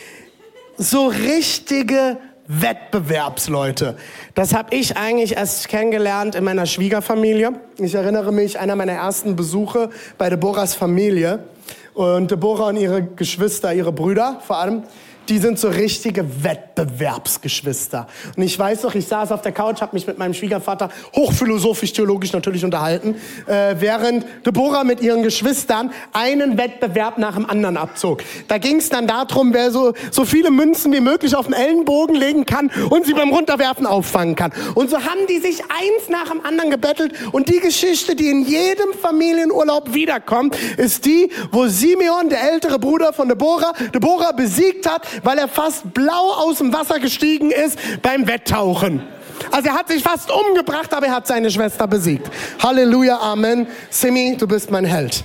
so 0.78 1.08
richtige 1.08 2.18
Wettbewerbsleute. 2.48 3.96
Das 4.34 4.54
habe 4.54 4.76
ich 4.76 4.98
eigentlich 4.98 5.38
erst 5.38 5.70
kennengelernt 5.70 6.36
in 6.36 6.44
meiner 6.44 6.66
Schwiegerfamilie. 6.66 7.54
Ich 7.78 7.96
erinnere 7.96 8.34
mich, 8.34 8.60
einer 8.60 8.76
meiner 8.76 8.94
ersten 8.94 9.36
Besuche 9.36 9.90
bei 10.18 10.30
Deborahs 10.30 10.76
Familie. 10.76 11.44
Und 11.94 12.32
Deborah 12.32 12.70
und 12.70 12.78
ihre 12.78 13.04
Geschwister, 13.04 13.74
ihre 13.74 13.92
Brüder 13.92 14.40
vor 14.46 14.58
allem, 14.58 14.84
die 15.30 15.38
sind 15.38 15.60
so 15.60 15.70
richtige 15.70 16.44
Wettbewerbsgeschwister. 16.44 18.08
Und 18.36 18.44
ich 18.44 18.58
weiß 18.58 18.84
noch, 18.84 18.96
ich 18.96 19.08
saß 19.08 19.32
auf 19.32 19.42
der 19.42 19.52
Couch, 19.52 19.82
habe 19.82 19.96
mich 19.96 20.08
mit 20.08 20.18
meinem 20.18 20.34
Schwiegervater 20.34 20.90
hochphilosophisch, 21.16 21.94
theologisch 21.94 22.34
natürlich 22.34 22.66
unterhalten, 22.66 23.16
äh, 23.48 23.76
während 23.80 24.26
Deborah 24.46 24.84
mit 24.84 25.02
ihren 25.02 25.24
Geschwistern 25.24 25.92
einen 26.14 26.58
Wettbewerb 26.58 27.18
nach 27.18 27.36
dem 27.36 27.50
anderen 27.50 27.78
abzog. 27.78 28.24
Da 28.48 28.58
ging 28.58 28.78
es 28.78 28.90
dann 28.90 29.08
darum, 29.08 29.54
wer 29.54 29.72
so, 29.72 29.94
so 30.12 30.26
viele 30.26 30.52
Münzen 30.52 30.92
wie 30.94 31.02
möglich 31.02 31.36
auf 31.36 31.46
den 31.46 31.54
Ellenbogen 31.54 32.16
legen 32.16 32.46
kann 32.46 32.72
und 32.90 33.06
sie 33.06 33.14
beim 33.14 33.30
Runterwerfen 33.30 33.86
auffangen 33.86 34.36
kann. 34.36 34.52
Und 34.76 34.90
so 34.90 34.98
haben 34.98 35.28
die 35.30 35.40
sich 35.40 35.62
eins 35.62 36.10
nach 36.10 36.30
dem 36.30 36.44
anderen 36.46 36.72
gebettelt. 36.72 37.14
Und 37.32 37.50
die 37.50 37.60
Geschichte, 37.60 38.16
die 38.16 38.30
in 38.30 38.44
jedem 38.44 38.94
Familienurlaub 39.00 39.94
wiederkommt, 39.94 40.56
ist 40.78 41.06
die, 41.06 41.32
wo 41.52 41.68
Simeon, 41.68 42.30
der 42.30 42.52
ältere 42.52 42.80
Bruder 42.80 43.14
von 43.14 43.30
Deborah, 43.30 43.74
Deborah 43.94 44.32
besiegt 44.32 44.90
hat, 44.90 45.06
weil 45.24 45.38
er 45.38 45.48
fast 45.48 45.94
blau 45.94 46.34
aus 46.34 46.58
dem 46.58 46.74
Wasser 46.74 47.00
gestiegen 47.00 47.52
ist 47.52 47.78
beim 48.02 48.28
Wetttauchen. 48.28 49.02
Also 49.50 49.70
er 49.70 49.76
hat 49.76 49.88
sich 49.90 50.04
fast 50.04 50.30
umgebracht, 50.32 50.94
aber 50.94 51.08
er 51.08 51.16
hat 51.16 51.28
seine 51.28 51.50
Schwester 51.50 51.88
besiegt. 51.88 52.30
Halleluja, 52.62 53.20
Amen. 53.20 53.68
Simi, 53.90 54.38
du 54.38 54.48
bist 54.48 54.70
mein 54.70 54.86
Held. 54.86 55.24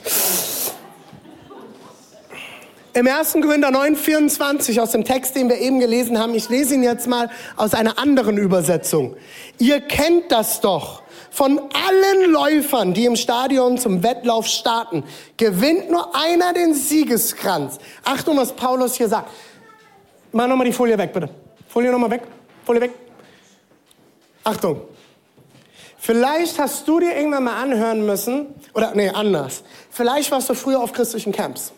Im 2.96 3.06
1. 3.06 3.34
Korinther 3.42 3.70
9, 3.70 3.94
24 3.94 4.80
aus 4.80 4.92
dem 4.92 5.04
Text, 5.04 5.36
den 5.36 5.50
wir 5.50 5.58
eben 5.58 5.80
gelesen 5.80 6.18
haben, 6.18 6.34
ich 6.34 6.48
lese 6.48 6.76
ihn 6.76 6.82
jetzt 6.82 7.06
mal 7.06 7.28
aus 7.54 7.74
einer 7.74 7.98
anderen 7.98 8.38
Übersetzung. 8.38 9.16
Ihr 9.58 9.82
kennt 9.82 10.32
das 10.32 10.62
doch. 10.62 11.02
Von 11.30 11.58
allen 11.58 12.30
Läufern, 12.30 12.94
die 12.94 13.04
im 13.04 13.16
Stadion 13.16 13.76
zum 13.76 14.02
Wettlauf 14.02 14.46
starten, 14.46 15.04
gewinnt 15.36 15.90
nur 15.90 16.16
einer 16.16 16.54
den 16.54 16.72
Siegeskranz. 16.72 17.76
Achtung, 18.02 18.38
was 18.38 18.54
Paulus 18.54 18.94
hier 18.94 19.08
sagt. 19.08 19.28
Mach 20.36 20.46
nochmal 20.46 20.66
die 20.66 20.72
Folie 20.74 20.98
weg, 20.98 21.14
bitte. 21.14 21.30
Folie 21.66 21.90
nochmal 21.90 22.10
weg. 22.10 22.20
Folie 22.66 22.82
weg. 22.82 22.90
Achtung. 24.44 24.82
Vielleicht 25.96 26.58
hast 26.58 26.86
du 26.86 27.00
dir 27.00 27.16
irgendwann 27.16 27.44
mal 27.44 27.62
anhören 27.62 28.04
müssen, 28.04 28.48
oder 28.74 28.92
nee, 28.94 29.08
anders. 29.08 29.62
Vielleicht 29.90 30.30
warst 30.30 30.50
du 30.50 30.54
früher 30.54 30.78
auf 30.78 30.92
christlichen 30.92 31.32
Camps. 31.32 31.72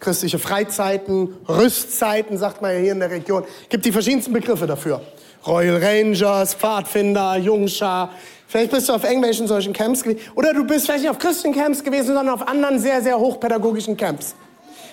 Christliche 0.00 0.38
Freizeiten, 0.38 1.36
Rüstzeiten, 1.46 2.38
sagt 2.38 2.62
man 2.62 2.72
ja 2.72 2.78
hier 2.78 2.92
in 2.92 3.00
der 3.00 3.10
Region. 3.10 3.44
Gibt 3.68 3.84
die 3.84 3.92
verschiedensten 3.92 4.32
Begriffe 4.32 4.66
dafür. 4.66 5.02
Royal 5.46 5.76
Rangers, 5.76 6.54
Pfadfinder, 6.54 7.36
Jungschar. 7.36 8.10
Vielleicht 8.46 8.70
bist 8.70 8.88
du 8.88 8.94
auf 8.94 9.04
irgendwelchen 9.04 9.46
solchen 9.48 9.74
Camps 9.74 10.02
gewesen. 10.02 10.20
Oder 10.34 10.54
du 10.54 10.64
bist 10.64 10.86
vielleicht 10.86 11.02
nicht 11.02 11.10
auf 11.10 11.18
christlichen 11.18 11.54
Camps 11.54 11.84
gewesen, 11.84 12.06
sondern 12.06 12.30
auf 12.30 12.48
anderen 12.48 12.78
sehr, 12.78 13.02
sehr 13.02 13.18
hochpädagogischen 13.18 13.98
Camps. 13.98 14.34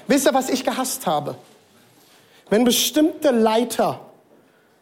Wisst 0.06 0.28
ihr, 0.28 0.34
was 0.34 0.50
ich 0.50 0.66
gehasst 0.66 1.08
habe? 1.08 1.38
Wenn 2.54 2.66
bestimmte 2.66 3.32
Leiter 3.32 4.00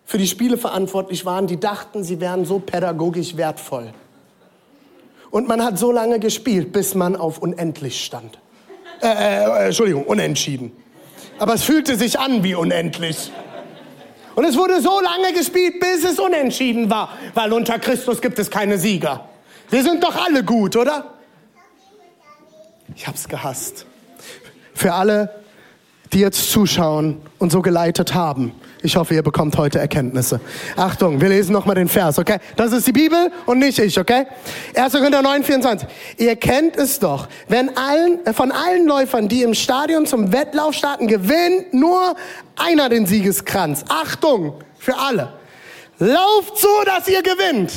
für 0.03 0.17
die 0.17 0.27
Spiele 0.27 0.57
verantwortlich 0.57 1.23
waren, 1.23 1.47
die 1.47 1.57
dachten, 1.57 2.03
sie 2.03 2.19
wären 2.19 2.43
so 2.43 2.59
pädagogisch 2.59 3.37
wertvoll. 3.37 3.93
Und 5.29 5.47
man 5.47 5.63
hat 5.63 5.79
so 5.79 5.89
lange 5.93 6.19
gespielt, 6.19 6.73
bis 6.73 6.95
man 6.95 7.15
auf 7.15 7.37
unendlich 7.37 8.03
stand. 8.03 8.39
Äh, 9.01 9.07
äh, 9.07 9.67
Entschuldigung, 9.67 10.03
unentschieden. 10.03 10.73
Aber 11.39 11.53
es 11.53 11.63
fühlte 11.63 11.95
sich 11.95 12.19
an 12.19 12.43
wie 12.43 12.55
unendlich. 12.55 13.31
Und 14.35 14.43
es 14.43 14.57
wurde 14.57 14.81
so 14.81 14.99
lange 14.99 15.31
gespielt, 15.31 15.79
bis 15.79 16.03
es 16.03 16.19
unentschieden 16.19 16.89
war, 16.89 17.17
weil 17.35 17.53
unter 17.53 17.79
Christus 17.79 18.21
gibt 18.21 18.37
es 18.37 18.51
keine 18.51 18.77
Sieger. 18.79 19.29
Wir 19.69 19.81
sind 19.81 20.03
doch 20.03 20.17
alle 20.21 20.43
gut, 20.43 20.75
oder? 20.75 21.13
Ich 22.97 23.07
hab's 23.07 23.29
gehasst. 23.29 23.85
Für 24.73 24.91
alle, 24.91 25.40
die 26.13 26.19
jetzt 26.19 26.51
zuschauen 26.51 27.21
und 27.39 27.51
so 27.51 27.61
geleitet 27.61 28.13
haben. 28.13 28.53
Ich 28.83 28.95
hoffe, 28.95 29.13
ihr 29.13 29.21
bekommt 29.21 29.57
heute 29.57 29.79
Erkenntnisse. 29.79 30.41
Achtung, 30.75 31.21
wir 31.21 31.29
lesen 31.29 31.53
nochmal 31.53 31.75
den 31.75 31.87
Vers, 31.87 32.17
okay? 32.19 32.37
Das 32.55 32.73
ist 32.73 32.87
die 32.87 32.91
Bibel 32.91 33.31
und 33.45 33.59
nicht 33.59 33.77
ich, 33.79 33.99
okay? 33.99 34.25
1. 34.75 34.93
Korinther 34.93 35.21
9, 35.21 35.43
24. 35.43 35.87
Ihr 36.17 36.35
kennt 36.35 36.75
es 36.75 36.99
doch, 36.99 37.27
wenn 37.47 37.77
allen, 37.77 38.25
äh, 38.25 38.33
von 38.33 38.51
allen 38.51 38.87
Läufern, 38.87 39.27
die 39.27 39.43
im 39.43 39.53
Stadion 39.53 40.05
zum 40.05 40.33
Wettlauf 40.33 40.73
starten, 40.73 41.07
gewinnt 41.07 41.73
nur 41.73 42.15
einer 42.55 42.89
den 42.89 43.05
Siegeskranz. 43.05 43.85
Achtung, 43.87 44.55
für 44.77 44.97
alle. 44.97 45.33
Lauft 45.99 46.57
so, 46.57 46.83
dass 46.85 47.07
ihr 47.07 47.21
gewinnt. 47.21 47.71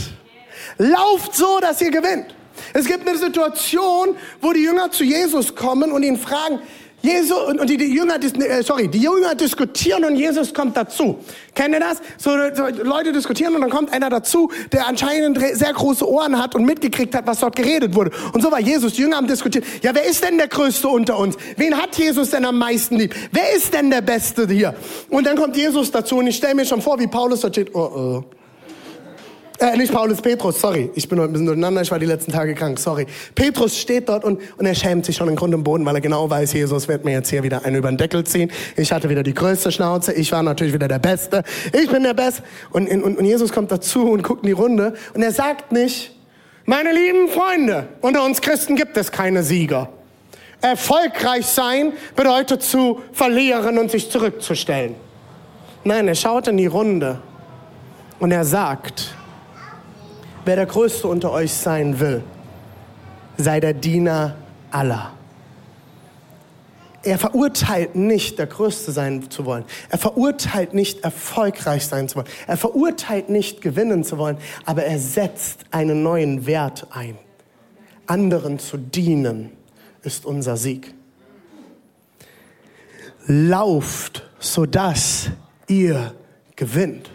Lauft 0.78 1.34
so, 1.34 1.60
dass 1.60 1.80
ihr 1.82 1.90
gewinnt. 1.90 2.34
Es 2.72 2.86
gibt 2.86 3.06
eine 3.06 3.18
Situation, 3.18 4.16
wo 4.40 4.52
die 4.52 4.62
Jünger 4.62 4.90
zu 4.90 5.04
Jesus 5.04 5.54
kommen 5.54 5.92
und 5.92 6.02
ihn 6.02 6.16
fragen, 6.16 6.60
Jesus 7.04 7.38
und 7.46 7.68
die, 7.68 7.76
die 7.76 7.94
Jünger, 7.94 8.16
äh, 8.16 8.62
sorry, 8.62 8.88
die 8.88 8.98
Jünger 8.98 9.34
diskutieren 9.34 10.04
und 10.04 10.16
Jesus 10.16 10.54
kommt 10.54 10.74
dazu. 10.76 11.18
Kennt 11.54 11.74
ihr 11.74 11.80
das? 11.80 12.00
So, 12.16 12.30
so, 12.54 12.66
Leute 12.82 13.12
diskutieren 13.12 13.54
und 13.54 13.60
dann 13.60 13.70
kommt 13.70 13.92
einer 13.92 14.08
dazu, 14.08 14.50
der 14.72 14.86
anscheinend 14.86 15.38
sehr 15.38 15.72
große 15.72 16.08
Ohren 16.08 16.42
hat 16.42 16.54
und 16.54 16.64
mitgekriegt 16.64 17.14
hat, 17.14 17.26
was 17.26 17.40
dort 17.40 17.56
geredet 17.56 17.94
wurde. 17.94 18.10
Und 18.32 18.42
so 18.42 18.50
war 18.50 18.58
Jesus. 18.58 18.94
Die 18.94 19.02
Jünger 19.02 19.18
haben 19.18 19.26
diskutiert. 19.26 19.64
Ja, 19.82 19.94
wer 19.94 20.04
ist 20.04 20.24
denn 20.24 20.38
der 20.38 20.48
Größte 20.48 20.88
unter 20.88 21.18
uns? 21.18 21.36
Wen 21.56 21.76
hat 21.76 21.96
Jesus 21.96 22.30
denn 22.30 22.46
am 22.46 22.56
meisten 22.58 22.96
lieb? 22.96 23.14
Wer 23.32 23.54
ist 23.54 23.74
denn 23.74 23.90
der 23.90 24.00
Beste 24.00 24.48
hier? 24.48 24.74
Und 25.10 25.26
dann 25.26 25.36
kommt 25.36 25.56
Jesus 25.56 25.90
dazu 25.90 26.16
und 26.16 26.26
ich 26.26 26.36
stelle 26.36 26.54
mir 26.54 26.64
schon 26.64 26.80
vor, 26.80 26.98
wie 26.98 27.06
Paulus 27.06 27.40
da 27.40 27.48
steht. 27.48 27.74
Oh, 27.74 27.80
oh. 27.80 28.24
Äh, 29.60 29.76
nicht 29.76 29.92
Paulus, 29.92 30.20
Petrus, 30.20 30.60
sorry. 30.60 30.90
Ich 30.94 31.08
bin 31.08 31.18
heute 31.18 31.30
ein 31.30 31.32
bisschen 31.32 31.46
durcheinander, 31.46 31.80
ich 31.80 31.90
war 31.90 32.00
die 32.00 32.06
letzten 32.06 32.32
Tage 32.32 32.54
krank, 32.54 32.78
sorry. 32.78 33.06
Petrus 33.36 33.78
steht 33.78 34.08
dort 34.08 34.24
und, 34.24 34.40
und 34.58 34.66
er 34.66 34.74
schämt 34.74 35.06
sich 35.06 35.14
schon 35.14 35.28
im 35.28 35.36
Grund 35.36 35.54
und 35.54 35.62
Boden, 35.62 35.86
weil 35.86 35.94
er 35.94 36.00
genau 36.00 36.28
weiß, 36.28 36.52
Jesus 36.54 36.88
wird 36.88 37.04
mir 37.04 37.12
jetzt 37.12 37.30
hier 37.30 37.44
wieder 37.44 37.64
einen 37.64 37.76
über 37.76 37.88
den 37.88 37.96
Deckel 37.96 38.24
ziehen. 38.24 38.50
Ich 38.76 38.90
hatte 38.90 39.08
wieder 39.08 39.22
die 39.22 39.32
größte 39.32 39.70
Schnauze, 39.70 40.12
ich 40.12 40.32
war 40.32 40.42
natürlich 40.42 40.74
wieder 40.74 40.88
der 40.88 40.98
Beste. 40.98 41.44
Ich 41.72 41.88
bin 41.88 42.02
der 42.02 42.14
Beste. 42.14 42.42
Und, 42.70 42.90
und, 42.90 43.16
und 43.16 43.24
Jesus 43.24 43.52
kommt 43.52 43.70
dazu 43.70 44.10
und 44.10 44.22
guckt 44.24 44.42
in 44.42 44.48
die 44.48 44.52
Runde 44.52 44.94
und 45.14 45.22
er 45.22 45.32
sagt 45.32 45.70
nicht, 45.70 46.16
meine 46.66 46.92
lieben 46.92 47.28
Freunde, 47.28 47.86
unter 48.00 48.24
uns 48.24 48.40
Christen 48.40 48.74
gibt 48.74 48.96
es 48.96 49.12
keine 49.12 49.44
Sieger. 49.44 49.88
Erfolgreich 50.62 51.46
sein 51.46 51.92
bedeutet 52.16 52.62
zu 52.62 53.02
verlieren 53.12 53.78
und 53.78 53.90
sich 53.90 54.10
zurückzustellen. 54.10 54.96
Nein, 55.84 56.08
er 56.08 56.14
schaut 56.14 56.48
in 56.48 56.56
die 56.56 56.66
Runde 56.66 57.20
und 58.18 58.32
er 58.32 58.44
sagt, 58.44 59.14
Wer 60.44 60.56
der 60.56 60.66
Größte 60.66 61.08
unter 61.08 61.30
euch 61.32 61.52
sein 61.52 61.98
will, 62.00 62.22
sei 63.36 63.60
der 63.60 63.72
Diener 63.72 64.36
aller. 64.70 65.12
Er 67.02 67.18
verurteilt 67.18 67.94
nicht, 67.96 68.38
der 68.38 68.46
Größte 68.46 68.90
sein 68.90 69.30
zu 69.30 69.44
wollen. 69.44 69.64
Er 69.90 69.98
verurteilt 69.98 70.72
nicht, 70.72 71.04
erfolgreich 71.04 71.86
sein 71.86 72.08
zu 72.08 72.16
wollen. 72.16 72.28
Er 72.46 72.56
verurteilt 72.56 73.28
nicht, 73.28 73.60
gewinnen 73.60 74.04
zu 74.04 74.16
wollen. 74.16 74.38
Aber 74.64 74.84
er 74.84 74.98
setzt 74.98 75.60
einen 75.70 76.02
neuen 76.02 76.46
Wert 76.46 76.86
ein. 76.90 77.18
Anderen 78.06 78.58
zu 78.58 78.78
dienen 78.78 79.50
ist 80.02 80.24
unser 80.24 80.56
Sieg. 80.56 80.94
Lauft, 83.26 84.22
sodass 84.38 85.30
ihr 85.66 86.14
gewinnt. 86.56 87.10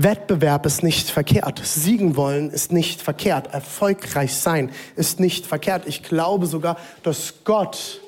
Wettbewerb 0.00 0.64
ist 0.64 0.84
nicht 0.84 1.10
verkehrt. 1.10 1.60
Siegen 1.64 2.14
wollen 2.14 2.50
ist 2.50 2.70
nicht 2.70 3.02
verkehrt. 3.02 3.52
Erfolgreich 3.52 4.36
sein 4.36 4.70
ist 4.94 5.18
nicht 5.18 5.44
verkehrt. 5.44 5.82
Ich 5.86 6.04
glaube 6.04 6.46
sogar, 6.46 6.76
dass 7.02 7.34
Gott 7.42 8.00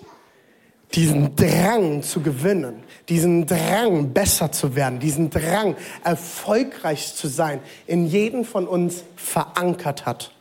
diesen 0.95 1.35
Drang 1.35 2.05
zu 2.05 2.21
gewinnen, 2.21 2.85
diesen 3.09 3.45
Drang 3.45 4.13
besser 4.13 4.53
zu 4.53 4.77
werden, 4.77 5.01
diesen 5.01 5.31
Drang 5.31 5.75
erfolgreich 6.05 7.15
zu 7.17 7.27
sein, 7.27 7.61
in 7.89 8.07
jeden 8.07 8.45
von 8.45 8.69
uns 8.69 9.03
verankert 9.17 10.07
hat. 10.07 10.33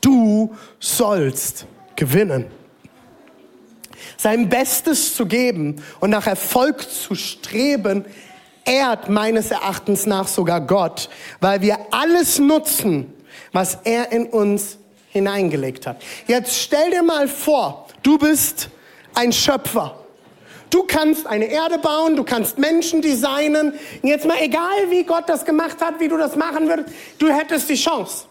Du 0.00 0.54
sollst 0.78 1.66
gewinnen. 1.96 2.46
Sein 4.16 4.48
Bestes 4.48 5.14
zu 5.14 5.26
geben 5.26 5.82
und 6.00 6.08
nach 6.08 6.26
Erfolg 6.26 6.90
zu 6.90 7.14
streben, 7.14 8.06
ehrt 8.70 9.08
meines 9.08 9.50
Erachtens 9.50 10.06
nach 10.06 10.28
sogar 10.28 10.60
Gott, 10.60 11.08
weil 11.40 11.60
wir 11.60 11.76
alles 11.90 12.38
nutzen, 12.38 13.12
was 13.52 13.78
er 13.84 14.12
in 14.12 14.26
uns 14.26 14.78
hineingelegt 15.10 15.86
hat. 15.86 16.00
Jetzt 16.28 16.56
stell 16.56 16.90
dir 16.90 17.02
mal 17.02 17.26
vor, 17.26 17.88
du 18.02 18.16
bist 18.16 18.70
ein 19.14 19.32
Schöpfer. 19.32 19.96
Du 20.70 20.84
kannst 20.84 21.26
eine 21.26 21.46
Erde 21.46 21.78
bauen, 21.78 22.14
du 22.14 22.22
kannst 22.22 22.58
Menschen 22.58 23.02
designen. 23.02 23.74
Jetzt 24.02 24.24
mal 24.24 24.38
egal, 24.40 24.88
wie 24.88 25.02
Gott 25.02 25.24
das 25.26 25.44
gemacht 25.44 25.78
hat, 25.80 25.98
wie 25.98 26.06
du 26.06 26.16
das 26.16 26.36
machen 26.36 26.68
würdest, 26.68 26.90
du 27.18 27.28
hättest 27.28 27.68
die 27.68 27.74
Chance. 27.74 28.26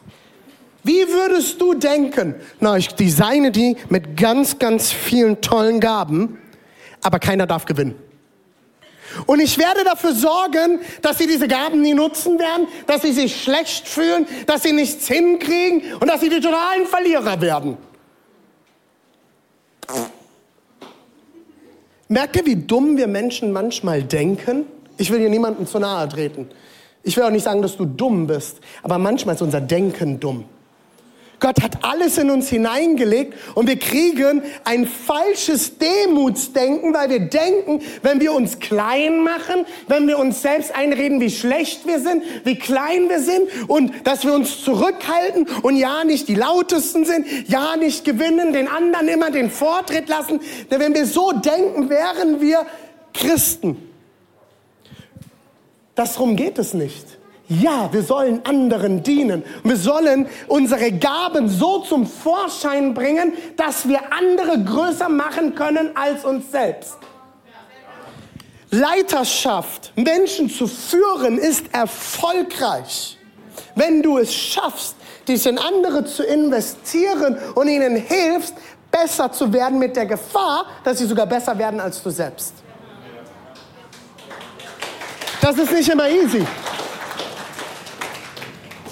Wie 0.81 1.05
würdest 1.09 1.59
du 1.59 1.73
denken? 1.73 2.35
Na, 2.61 2.77
ich 2.77 2.87
designe 2.95 3.51
die 3.51 3.75
mit 3.89 4.15
ganz, 4.15 4.57
ganz 4.57 4.89
vielen 4.89 5.41
tollen 5.41 5.81
Gaben, 5.81 6.37
aber 7.01 7.19
keiner 7.19 7.45
darf 7.45 7.65
gewinnen. 7.65 8.08
Und 9.25 9.39
ich 9.39 9.57
werde 9.57 9.83
dafür 9.83 10.13
sorgen, 10.13 10.79
dass 11.01 11.17
sie 11.17 11.27
diese 11.27 11.47
Gaben 11.47 11.81
nie 11.81 11.93
nutzen 11.93 12.39
werden, 12.39 12.67
dass 12.87 13.01
sie 13.01 13.11
sich 13.11 13.41
schlecht 13.41 13.87
fühlen, 13.87 14.27
dass 14.45 14.63
sie 14.63 14.73
nichts 14.73 15.07
hinkriegen 15.07 15.81
und 15.99 16.07
dass 16.07 16.21
sie 16.21 16.29
die 16.29 16.39
totalen 16.39 16.85
Verlierer 16.85 17.41
werden. 17.41 17.77
Merkt 22.07 22.35
ihr, 22.37 22.45
wie 22.45 22.55
dumm 22.55 22.97
wir 22.97 23.07
Menschen 23.07 23.51
manchmal 23.51 24.03
denken? 24.03 24.65
Ich 24.97 25.11
will 25.11 25.19
hier 25.19 25.29
niemandem 25.29 25.67
zu 25.67 25.79
nahe 25.79 26.09
treten. 26.09 26.49
Ich 27.03 27.15
will 27.15 27.23
auch 27.23 27.29
nicht 27.29 27.43
sagen, 27.43 27.61
dass 27.61 27.77
du 27.77 27.85
dumm 27.85 28.27
bist, 28.27 28.59
aber 28.83 28.97
manchmal 28.97 29.35
ist 29.35 29.41
unser 29.41 29.61
Denken 29.61 30.19
dumm. 30.19 30.45
Gott 31.39 31.61
hat 31.61 31.83
alles 31.83 32.17
in 32.17 32.29
uns 32.29 32.49
hineingelegt 32.49 33.33
und 33.55 33.67
wir 33.67 33.79
kriegen 33.79 34.43
ein 34.65 34.85
falsches 34.87 35.77
Demutsdenken, 35.77 36.93
weil 36.93 37.09
wir 37.09 37.19
denken, 37.19 37.81
wenn 38.01 38.19
wir 38.19 38.33
uns 38.33 38.59
klein 38.59 39.23
machen, 39.23 39.65
wenn 39.87 40.07
wir 40.07 40.19
uns 40.19 40.41
selbst 40.41 40.75
einreden, 40.75 41.21
wie 41.21 41.29
schlecht 41.29 41.87
wir 41.87 41.99
sind, 41.99 42.23
wie 42.43 42.57
klein 42.57 43.09
wir 43.09 43.21
sind 43.21 43.69
und 43.69 43.93
dass 44.05 44.25
wir 44.25 44.33
uns 44.33 44.63
zurückhalten 44.63 45.47
und 45.61 45.77
ja 45.77 46.03
nicht 46.03 46.27
die 46.27 46.35
lautesten 46.35 47.05
sind, 47.05 47.25
ja 47.47 47.77
nicht 47.77 48.03
gewinnen, 48.03 48.51
den 48.51 48.67
anderen 48.67 49.07
immer 49.07 49.31
den 49.31 49.49
Vortritt 49.49 50.09
lassen. 50.09 50.41
Denn 50.69 50.79
wenn 50.79 50.93
wir 50.93 51.05
so 51.05 51.31
denken, 51.31 51.89
wären 51.89 52.41
wir 52.41 52.65
Christen. 53.13 53.77
Darum 55.95 56.35
geht 56.35 56.57
es 56.57 56.73
nicht. 56.73 57.18
Ja, 57.49 57.91
wir 57.91 58.03
sollen 58.03 58.45
anderen 58.45 59.01
dienen. 59.01 59.43
Wir 59.63 59.75
sollen 59.75 60.27
unsere 60.47 60.91
Gaben 60.91 61.49
so 61.49 61.79
zum 61.79 62.05
Vorschein 62.05 62.93
bringen, 62.93 63.33
dass 63.57 63.87
wir 63.87 63.99
andere 64.13 64.63
größer 64.63 65.09
machen 65.09 65.55
können 65.55 65.89
als 65.95 66.23
uns 66.23 66.51
selbst. 66.51 66.97
Leiterschaft, 68.69 69.91
Menschen 69.95 70.47
zu 70.47 70.67
führen, 70.67 71.39
ist 71.39 71.65
erfolgreich, 71.73 73.17
wenn 73.73 74.03
du 74.03 74.19
es 74.19 74.31
schaffst, 74.31 74.95
dich 75.27 75.43
in 75.47 75.57
andere 75.57 76.05
zu 76.05 76.23
investieren 76.23 77.35
und 77.55 77.67
ihnen 77.67 77.95
hilfst, 77.95 78.53
besser 78.91 79.31
zu 79.31 79.51
werden 79.51 79.79
mit 79.79 79.95
der 79.95 80.05
Gefahr, 80.05 80.67
dass 80.83 80.99
sie 80.99 81.07
sogar 81.07 81.25
besser 81.25 81.57
werden 81.57 81.79
als 81.79 82.01
du 82.03 82.11
selbst. 82.11 82.53
Das 85.41 85.57
ist 85.57 85.71
nicht 85.71 85.89
immer 85.89 86.07
easy. 86.07 86.45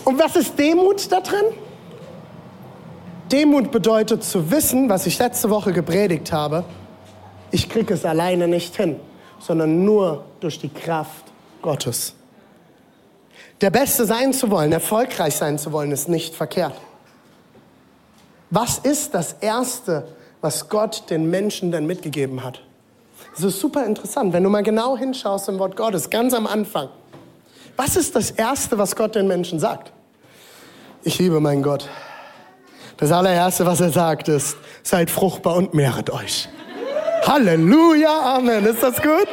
Und 0.08 0.18
was 0.20 0.38
ist 0.38 0.58
Demut 0.58 1.12
da 1.12 1.20
drin? 1.20 1.44
Demut 3.30 3.72
bedeutet 3.72 4.24
zu 4.24 4.50
wissen, 4.52 4.88
was 4.88 5.06
ich 5.06 5.20
letzte 5.20 5.50
Woche 5.50 5.74
gepredigt 5.74 6.32
habe, 6.32 6.64
ich 7.52 7.68
kriege 7.68 7.94
es 7.94 8.06
alleine 8.06 8.48
nicht 8.48 8.78
hin, 8.78 9.02
sondern 9.38 9.84
nur 9.84 10.24
durch 10.40 10.60
die 10.60 10.70
Kraft 10.70 11.26
Gottes. 11.62 12.14
Der 13.60 13.70
Beste 13.70 14.06
sein 14.06 14.32
zu 14.32 14.50
wollen, 14.50 14.72
erfolgreich 14.72 15.36
sein 15.36 15.60
zu 15.60 15.74
wollen, 15.74 15.92
ist 15.92 16.08
nicht 16.08 16.34
verkehrt. 16.34 16.76
Was 18.50 18.78
ist 18.78 19.14
das 19.14 19.34
Erste, 19.34 20.08
was 20.40 20.70
Gott 20.70 21.10
den 21.10 21.30
Menschen 21.30 21.70
denn 21.70 21.86
mitgegeben 21.86 22.46
hat? 22.46 22.62
Das 23.36 23.44
ist 23.44 23.60
super 23.60 23.86
interessant, 23.86 24.32
wenn 24.32 24.44
du 24.44 24.50
mal 24.50 24.64
genau 24.64 24.96
hinschaust 24.96 25.50
im 25.50 25.60
Wort 25.60 25.76
Gottes, 25.76 26.10
ganz 26.10 26.34
am 26.34 26.48
Anfang. 26.48 26.88
Was 27.76 27.98
ist 27.98 28.16
das 28.16 28.32
Erste, 28.32 28.78
was 28.78 28.96
Gott 28.96 29.14
den 29.14 29.28
Menschen 29.28 29.60
sagt? 29.60 29.92
Ich 31.04 31.20
liebe 31.20 31.39
meinen 31.39 31.63
Gott. 31.63 31.89
Das 32.98 33.12
allererste, 33.12 33.66
was 33.66 33.80
er 33.80 33.92
sagt, 33.92 34.27
ist, 34.27 34.58
seid 34.84 35.10
fruchtbar 35.10 35.56
und 35.56 35.74
mehret 35.74 36.10
euch. 36.10 36.50
Halleluja, 37.25 38.36
Amen. 38.36 38.66
Ist 38.66 38.82
das 38.82 39.01
gut? 39.01 39.27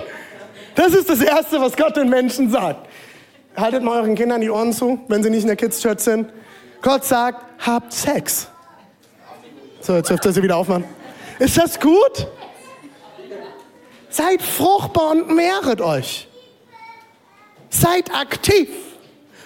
Das 0.74 0.92
ist 0.92 1.08
das 1.08 1.20
Erste, 1.20 1.60
was 1.60 1.76
Gott 1.76 1.96
den 1.96 2.08
Menschen 2.08 2.50
sagt. 2.50 2.88
Haltet 3.56 3.82
mal 3.82 4.00
euren 4.00 4.14
Kindern 4.14 4.40
die 4.40 4.50
Ohren 4.50 4.72
zu, 4.72 4.98
wenn 5.08 5.22
sie 5.22 5.30
nicht 5.30 5.42
in 5.42 5.46
der 5.46 5.56
Kids 5.56 5.80
Church 5.80 6.00
sind. 6.00 6.32
Gott 6.82 7.04
sagt, 7.04 7.42
habt 7.64 7.92
Sex. 7.92 8.48
So, 9.80 9.94
jetzt 9.94 10.10
dürft 10.10 10.24
ihr 10.24 10.32
sie 10.32 10.42
wieder 10.42 10.56
aufmachen. 10.56 10.84
Ist 11.38 11.56
das 11.56 11.78
gut? 11.78 12.26
Seid 14.10 14.42
fruchtbar 14.42 15.12
und 15.12 15.34
mehret 15.34 15.80
euch. 15.80 16.28
Seid 17.70 18.14
aktiv 18.14 18.68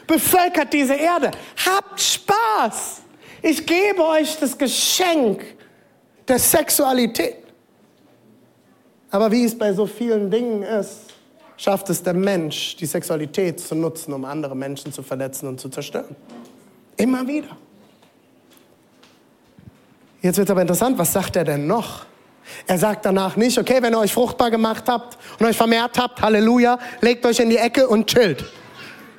bevölkert 0.09 0.73
diese 0.73 0.95
Erde. 0.95 1.31
Habt 1.65 2.01
Spaß. 2.01 3.03
Ich 3.43 3.65
gebe 3.65 4.05
euch 4.05 4.37
das 4.41 4.59
Geschenk 4.59 5.45
der 6.27 6.41
Sexualität. 6.41 7.37
Aber 9.11 9.31
wie 9.31 9.45
es 9.45 9.57
bei 9.57 9.73
so 9.73 9.87
vielen 9.87 10.29
Dingen 10.31 10.63
ist, 10.63 11.15
schafft 11.57 11.89
es 11.91 12.03
der 12.03 12.15
Mensch, 12.15 12.77
die 12.77 12.87
Sexualität 12.87 13.61
zu 13.61 13.75
nutzen, 13.75 14.13
um 14.13 14.25
andere 14.25 14.57
Menschen 14.57 14.93
zu 14.93 15.03
verletzen 15.03 15.49
und 15.49 15.61
zu 15.61 15.69
zerstören. 15.69 16.17
Immer 16.97 17.27
wieder. 17.27 17.57
Jetzt 20.21 20.37
wird 20.37 20.51
aber 20.51 20.63
interessant, 20.63 20.99
was 20.99 21.13
sagt 21.13 21.37
er 21.37 21.45
denn 21.45 21.67
noch? 21.67 22.05
Er 22.67 22.79
sagt 22.79 23.07
danach 23.07 23.37
nicht, 23.37 23.57
okay, 23.57 23.81
wenn 23.81 23.95
ihr 23.95 24.01
euch 24.01 24.13
fruchtbar 24.13 24.51
gemacht 24.51 24.85
habt 24.89 25.17
und 25.39 25.47
euch 25.47 25.57
vermehrt 25.57 25.99
habt, 25.99 26.21
Halleluja, 26.21 26.79
legt 27.01 27.25
euch 27.25 27.39
in 27.39 27.51
die 27.51 27.57
Ecke 27.57 27.87
und 27.87 28.09
chillt 28.09 28.45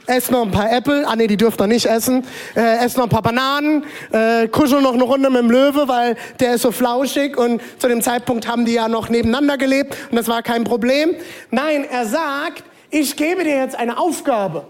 ess 0.10 0.32
noch 0.32 0.44
ein 0.44 0.52
paar 0.52 0.72
Äpfel, 0.72 1.06
ah 1.06 1.16
nee, 1.16 1.28
die 1.28 1.38
dürft 1.38 1.62
ihr 1.62 1.68
nicht 1.68 1.86
essen, 1.86 2.26
äh, 2.56 2.84
ess 2.84 2.98
noch 2.98 3.04
ein 3.04 3.10
paar 3.10 3.22
Bananen, 3.22 3.86
äh, 4.12 4.48
kuschel 4.48 4.82
noch 4.82 4.94
eine 4.94 5.04
Runde 5.04 5.30
mit 5.30 5.40
dem 5.42 5.52
Löwe, 5.52 5.88
weil 5.88 6.18
der 6.40 6.56
ist 6.56 6.64
so 6.64 6.72
flauschig 6.72 7.38
und 7.38 7.62
zu 7.78 7.88
dem 7.88 8.02
Zeitpunkt 8.02 8.48
haben 8.48 8.66
die 8.66 8.74
ja 8.74 8.88
noch 8.88 9.10
nebeneinander 9.10 9.58
gelebt 9.58 9.96
und 10.10 10.18
das 10.18 10.28
war 10.28 10.42
kein 10.42 10.64
Problem. 10.64 11.16
Nein, 11.52 11.86
er 11.90 12.06
sagt, 12.06 12.64
ich 12.90 13.16
gebe 13.16 13.44
dir 13.44 13.58
jetzt 13.58 13.76
eine 13.76 13.98
Aufgabe. 13.98 14.66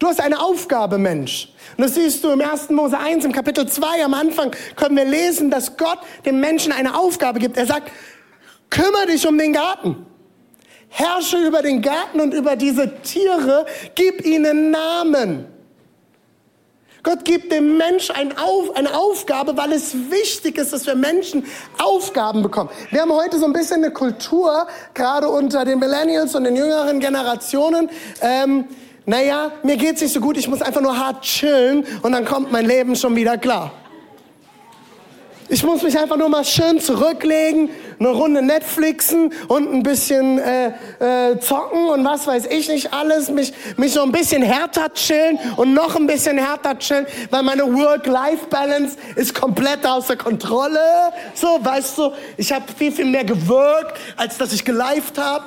Du 0.00 0.08
hast 0.08 0.20
eine 0.20 0.40
Aufgabe, 0.40 0.98
Mensch. 0.98 1.52
Und 1.76 1.84
das 1.84 1.94
siehst 1.94 2.24
du 2.24 2.30
im 2.30 2.40
1. 2.40 2.70
Mose 2.70 2.98
1, 2.98 3.24
im 3.24 3.32
Kapitel 3.32 3.66
2 3.66 4.04
am 4.04 4.14
Anfang 4.14 4.50
können 4.74 4.96
wir 4.96 5.04
lesen, 5.04 5.50
dass 5.50 5.76
Gott 5.76 5.98
dem 6.26 6.40
Menschen 6.40 6.72
eine 6.72 6.96
Aufgabe 6.96 7.38
gibt. 7.38 7.56
Er 7.56 7.66
sagt, 7.66 7.92
kümmere 8.70 9.06
dich 9.06 9.26
um 9.26 9.38
den 9.38 9.52
Garten. 9.52 10.04
Herrsche 10.96 11.38
über 11.38 11.60
den 11.60 11.82
Garten 11.82 12.20
und 12.20 12.32
über 12.32 12.54
diese 12.54 13.02
Tiere, 13.02 13.66
gib 13.96 14.24
ihnen 14.24 14.70
Namen. 14.70 15.46
Gott 17.02 17.24
gibt 17.24 17.50
dem 17.50 17.76
Mensch 17.76 18.12
eine, 18.12 18.38
Auf, 18.40 18.76
eine 18.76 18.96
Aufgabe, 18.96 19.56
weil 19.56 19.72
es 19.72 19.92
wichtig 20.08 20.56
ist, 20.56 20.72
dass 20.72 20.86
wir 20.86 20.94
Menschen 20.94 21.44
Aufgaben 21.82 22.44
bekommen. 22.44 22.70
Wir 22.92 23.02
haben 23.02 23.12
heute 23.12 23.40
so 23.40 23.44
ein 23.44 23.52
bisschen 23.52 23.82
eine 23.82 23.92
Kultur, 23.92 24.68
gerade 24.94 25.28
unter 25.28 25.64
den 25.64 25.80
Millennials 25.80 26.36
und 26.36 26.44
den 26.44 26.54
jüngeren 26.54 27.00
Generationen. 27.00 27.90
Ähm, 28.20 28.66
naja, 29.04 29.50
mir 29.64 29.76
geht's 29.76 30.00
nicht 30.00 30.14
so 30.14 30.20
gut, 30.20 30.36
ich 30.36 30.46
muss 30.46 30.62
einfach 30.62 30.80
nur 30.80 30.96
hart 30.96 31.22
chillen 31.22 31.84
und 32.02 32.12
dann 32.12 32.24
kommt 32.24 32.52
mein 32.52 32.66
Leben 32.66 32.94
schon 32.94 33.16
wieder 33.16 33.36
klar. 33.36 33.72
Ich 35.48 35.62
muss 35.62 35.82
mich 35.82 35.98
einfach 35.98 36.16
nur 36.16 36.30
mal 36.30 36.44
schön 36.44 36.80
zurücklegen, 36.80 37.68
eine 37.98 38.08
Runde 38.08 38.40
Netflixen 38.40 39.30
und 39.48 39.72
ein 39.72 39.82
bisschen 39.82 40.38
äh, 40.38 40.68
äh, 41.00 41.38
zocken 41.38 41.86
und 41.88 42.04
was 42.04 42.26
weiß 42.26 42.46
ich 42.46 42.68
nicht 42.68 42.94
alles, 42.94 43.30
mich, 43.30 43.52
mich 43.76 43.92
so 43.92 44.02
ein 44.02 44.10
bisschen 44.10 44.42
härter 44.42 44.92
chillen 44.94 45.38
und 45.56 45.74
noch 45.74 45.96
ein 45.96 46.06
bisschen 46.06 46.38
härter 46.38 46.78
chillen, 46.78 47.06
weil 47.30 47.42
meine 47.42 47.64
Work-Life-Balance 47.64 48.96
ist 49.16 49.34
komplett 49.34 49.86
außer 49.86 50.16
Kontrolle. 50.16 50.80
So, 51.34 51.58
weißt 51.62 51.98
du, 51.98 52.12
ich 52.38 52.50
habe 52.50 52.64
viel, 52.76 52.90
viel 52.90 53.06
mehr 53.06 53.24
gewirkt, 53.24 53.98
als 54.16 54.38
dass 54.38 54.52
ich 54.52 54.64
gelived 54.64 55.18
habe. 55.18 55.44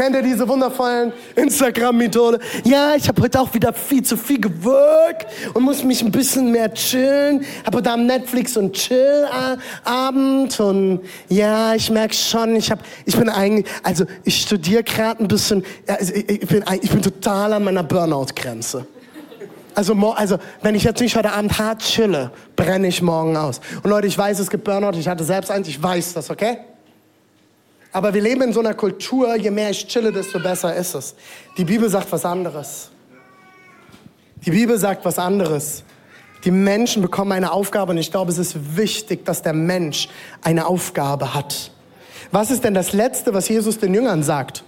Kennt 0.00 0.16
ihr 0.16 0.22
diese 0.22 0.48
wundervollen 0.48 1.12
Instagram-Methode? 1.36 2.38
Ja, 2.64 2.94
ich 2.96 3.06
habe 3.06 3.20
heute 3.20 3.38
auch 3.38 3.52
wieder 3.52 3.74
viel 3.74 4.02
zu 4.02 4.16
viel 4.16 4.40
gewirkt 4.40 5.26
und 5.52 5.62
muss 5.62 5.84
mich 5.84 6.00
ein 6.00 6.10
bisschen 6.10 6.50
mehr 6.50 6.72
chillen. 6.72 7.44
Habe 7.66 7.82
da 7.82 7.92
am 7.92 8.06
Netflix 8.06 8.56
und 8.56 8.72
Chill-Abend 8.72 10.58
und 10.58 11.00
ja, 11.28 11.74
ich 11.74 11.90
merke 11.90 12.14
schon, 12.14 12.56
ich 12.56 12.70
habe, 12.70 12.80
ich 13.04 13.14
bin 13.14 13.28
eigentlich, 13.28 13.66
also 13.82 14.06
ich 14.24 14.40
studiere 14.40 14.84
gerade 14.84 15.22
ein 15.22 15.28
bisschen, 15.28 15.62
also 15.86 16.14
ich, 16.14 16.46
bin, 16.46 16.64
ich 16.80 16.90
bin 16.90 17.02
total 17.02 17.52
an 17.52 17.64
meiner 17.64 17.82
Burnout-Grenze. 17.82 18.86
Also, 19.74 19.92
also, 20.16 20.38
wenn 20.62 20.74
ich 20.76 20.84
jetzt 20.84 21.02
nicht 21.02 21.14
heute 21.14 21.30
Abend 21.30 21.58
hart 21.58 21.82
chille, 21.82 22.30
brenne 22.56 22.88
ich 22.88 23.02
morgen 23.02 23.36
aus. 23.36 23.60
Und 23.82 23.90
Leute, 23.90 24.06
ich 24.06 24.16
weiß, 24.16 24.38
es 24.38 24.48
gibt 24.48 24.64
Burnout, 24.64 24.98
ich 24.98 25.08
hatte 25.08 25.24
selbst 25.24 25.50
eins, 25.50 25.68
ich 25.68 25.82
weiß 25.82 26.14
das, 26.14 26.30
okay? 26.30 26.56
Aber 27.92 28.14
wir 28.14 28.22
leben 28.22 28.42
in 28.42 28.52
so 28.52 28.60
einer 28.60 28.74
Kultur, 28.74 29.34
je 29.36 29.50
mehr 29.50 29.70
ich 29.70 29.86
chille, 29.86 30.12
desto 30.12 30.38
besser 30.38 30.74
ist 30.74 30.94
es. 30.94 31.14
Die 31.56 31.64
Bibel 31.64 31.88
sagt 31.88 32.10
was 32.12 32.24
anderes. 32.24 32.90
Die 34.46 34.50
Bibel 34.50 34.78
sagt 34.78 35.04
was 35.04 35.18
anderes. 35.18 35.82
Die 36.44 36.50
Menschen 36.50 37.02
bekommen 37.02 37.32
eine 37.32 37.52
Aufgabe 37.52 37.92
und 37.92 37.98
ich 37.98 38.10
glaube, 38.10 38.30
es 38.30 38.38
ist 38.38 38.76
wichtig, 38.76 39.24
dass 39.24 39.42
der 39.42 39.52
Mensch 39.52 40.08
eine 40.42 40.66
Aufgabe 40.66 41.34
hat. 41.34 41.72
Was 42.30 42.50
ist 42.50 42.64
denn 42.64 42.74
das 42.74 42.92
Letzte, 42.92 43.34
was 43.34 43.48
Jesus 43.48 43.78
den 43.78 43.92
Jüngern 43.92 44.22
sagt? 44.22 44.62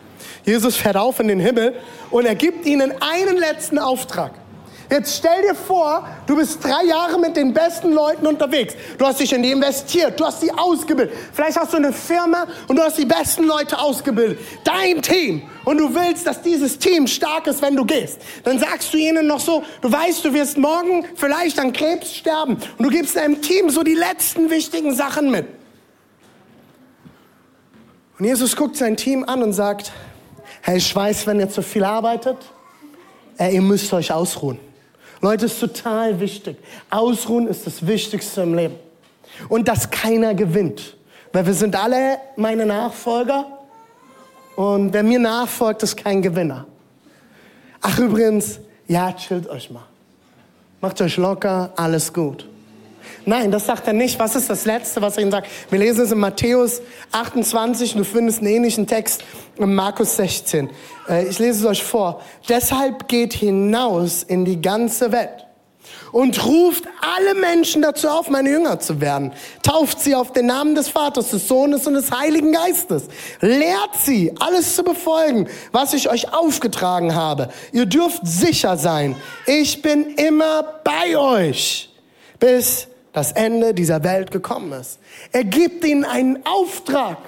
Jesus 0.44 0.76
fährt 0.76 0.96
auf 0.96 1.20
in 1.20 1.28
den 1.28 1.40
Himmel 1.40 1.74
und 2.11 2.26
er 2.26 2.35
gibt 2.35 2.66
ihnen 2.66 2.92
einen 3.00 3.38
letzten 3.38 3.78
Auftrag. 3.78 4.32
Jetzt 4.92 5.16
stell 5.16 5.40
dir 5.40 5.55
vor, 5.55 6.07
du 6.26 6.37
bist 6.37 6.62
drei 6.62 6.85
Jahre 6.85 7.18
mit 7.18 7.35
den 7.35 7.55
besten 7.55 7.92
Leuten 7.92 8.26
unterwegs. 8.26 8.74
Du 8.98 9.07
hast 9.07 9.20
dich 9.20 9.33
in 9.33 9.42
die 9.42 9.50
investiert, 9.50 10.20
du 10.20 10.26
hast 10.26 10.42
sie 10.42 10.52
ausgebildet. 10.52 11.16
Vielleicht 11.33 11.59
hast 11.59 11.72
du 11.72 11.78
eine 11.78 11.94
Firma 11.94 12.46
und 12.68 12.76
du 12.76 12.83
hast 12.83 12.98
die 12.98 13.07
besten 13.07 13.44
Leute 13.44 13.78
ausgebildet. 13.78 14.38
Dein 14.64 15.00
Team. 15.00 15.48
Und 15.64 15.78
du 15.78 15.94
willst, 15.94 16.26
dass 16.26 16.42
dieses 16.42 16.78
Team 16.78 17.07
stark 17.07 17.46
ist, 17.46 17.62
wenn 17.62 17.74
du 17.74 17.87
gehst. 17.87 18.20
Dann 18.44 18.59
sagst 18.59 18.92
du 18.92 18.98
ihnen 18.98 19.26
noch 19.26 19.40
so, 19.40 19.64
du 19.81 19.90
weißt, 19.90 20.26
du 20.26 20.35
wirst 20.35 20.59
morgen 20.59 21.07
vielleicht 21.14 21.59
an 21.59 21.72
Krebs 21.72 22.14
sterben. 22.14 22.59
Und 22.76 22.85
du 22.85 22.90
gibst 22.90 23.16
deinem 23.16 23.40
Team 23.40 23.70
so 23.70 23.83
die 23.83 23.94
letzten 23.94 24.50
wichtigen 24.50 24.94
Sachen 24.94 25.31
mit. 25.31 25.46
Und 28.18 28.26
Jesus 28.26 28.55
guckt 28.55 28.76
sein 28.76 28.98
Team 28.98 29.24
an 29.26 29.42
und 29.42 29.55
sagt, 29.55 29.90
hey, 30.61 30.76
ich 30.76 30.94
weiß, 30.94 31.26
wenn 31.26 31.40
ihr 31.40 31.48
zu 31.48 31.62
viel 31.62 31.83
arbeitet, 31.83 32.37
ihr 33.38 33.62
müsst 33.62 33.90
euch 33.94 34.12
ausruhen. 34.12 34.59
Leute, 35.22 35.46
ist 35.46 35.61
total 35.61 36.18
wichtig. 36.18 36.56
Ausruhen 36.90 37.46
ist 37.46 37.64
das 37.66 37.87
Wichtigste 37.87 38.42
im 38.42 38.54
Leben. 38.54 38.74
Und 39.48 39.68
dass 39.68 39.88
keiner 39.88 40.35
gewinnt. 40.35 40.96
Weil 41.32 41.46
wir 41.46 41.54
sind 41.54 41.76
alle 41.76 42.18
meine 42.37 42.66
Nachfolger. 42.66 43.46
Und 44.56 44.92
wer 44.92 45.04
mir 45.04 45.20
nachfolgt, 45.20 45.85
ist 45.85 45.96
kein 45.96 46.20
Gewinner. 46.20 46.66
Ach 47.80 47.98
übrigens, 47.98 48.58
ja, 48.88 49.12
chillt 49.12 49.48
euch 49.48 49.70
mal. 49.70 49.87
Macht 50.80 51.00
euch 51.00 51.16
locker, 51.16 51.72
alles 51.76 52.12
gut. 52.12 52.48
Nein, 53.24 53.52
das 53.52 53.66
sagt 53.66 53.87
er 53.87 53.92
nicht. 53.92 54.18
Was 54.18 54.35
ist 54.35 54.50
das 54.50 54.64
Letzte, 54.64 55.00
was 55.00 55.16
er 55.16 55.22
ihnen 55.22 55.30
sagt? 55.30 55.48
Wir 55.70 55.78
lesen 55.78 56.04
es 56.04 56.12
in 56.12 56.18
Matthäus 56.18 56.82
28 57.12 57.94
und 57.94 58.00
du 58.00 58.04
findest 58.04 58.38
einen 58.38 58.48
ähnlichen 58.48 58.87
Text 58.87 59.24
in 59.56 59.74
Markus 59.74 60.16
16. 60.16 60.70
Äh, 61.08 61.28
ich 61.28 61.38
lese 61.38 61.61
es 61.61 61.64
euch 61.66 61.82
vor. 61.85 62.20
Deshalb 62.48 63.08
geht 63.08 63.32
hinaus 63.35 64.22
in 64.22 64.44
die 64.44 64.61
ganze 64.61 65.12
Welt 65.12 65.46
und 66.11 66.44
ruft 66.44 66.85
alle 67.00 67.35
Menschen 67.35 67.82
dazu 67.82 68.08
auf, 68.08 68.28
meine 68.28 68.50
Jünger 68.50 68.80
zu 68.80 69.00
werden. 69.00 69.32
Tauft 69.62 70.00
sie 70.00 70.14
auf 70.14 70.32
den 70.32 70.46
Namen 70.46 70.74
des 70.74 70.88
Vaters, 70.88 71.30
des 71.30 71.48
Sohnes 71.48 71.87
und 71.87 71.94
des 71.94 72.11
Heiligen 72.11 72.52
Geistes. 72.52 73.04
Lehrt 73.40 73.96
sie, 74.02 74.32
alles 74.40 74.74
zu 74.74 74.82
befolgen, 74.82 75.48
was 75.70 75.94
ich 75.94 76.11
euch 76.11 76.32
aufgetragen 76.32 77.14
habe. 77.14 77.48
Ihr 77.72 77.87
dürft 77.87 78.26
sicher 78.26 78.76
sein, 78.76 79.16
ich 79.46 79.80
bin 79.80 80.14
immer 80.16 80.80
bei 80.85 81.16
euch, 81.16 81.90
bis 82.38 82.88
das 83.12 83.33
Ende 83.33 83.75
dieser 83.75 84.05
Welt 84.05 84.31
gekommen 84.31 84.72
ist. 84.72 84.98
Er 85.33 85.44
gibt 85.44 85.85
ihnen 85.85 86.05
einen 86.05 86.44
Auftrag. 86.46 87.18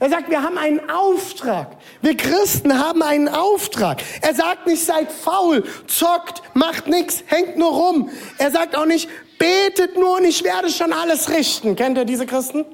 Er 0.00 0.10
sagt, 0.10 0.30
wir 0.30 0.42
haben 0.42 0.58
einen 0.58 0.88
Auftrag. 0.88 1.76
Wir 2.02 2.16
Christen 2.16 2.78
haben 2.78 3.02
einen 3.02 3.28
Auftrag. 3.28 4.00
Er 4.22 4.32
sagt 4.32 4.66
nicht, 4.66 4.84
seid 4.84 5.10
faul, 5.10 5.64
zockt, 5.88 6.42
macht 6.54 6.86
nichts, 6.86 7.24
hängt 7.26 7.58
nur 7.58 7.72
rum. 7.72 8.10
Er 8.38 8.52
sagt 8.52 8.76
auch 8.76 8.86
nicht, 8.86 9.08
betet 9.38 9.96
nur 9.96 10.18
und 10.18 10.24
ich 10.24 10.44
werde 10.44 10.70
schon 10.70 10.92
alles 10.92 11.28
richten. 11.30 11.74
Kennt 11.74 11.98
ihr 11.98 12.04
diese 12.04 12.26
Christen? 12.26 12.64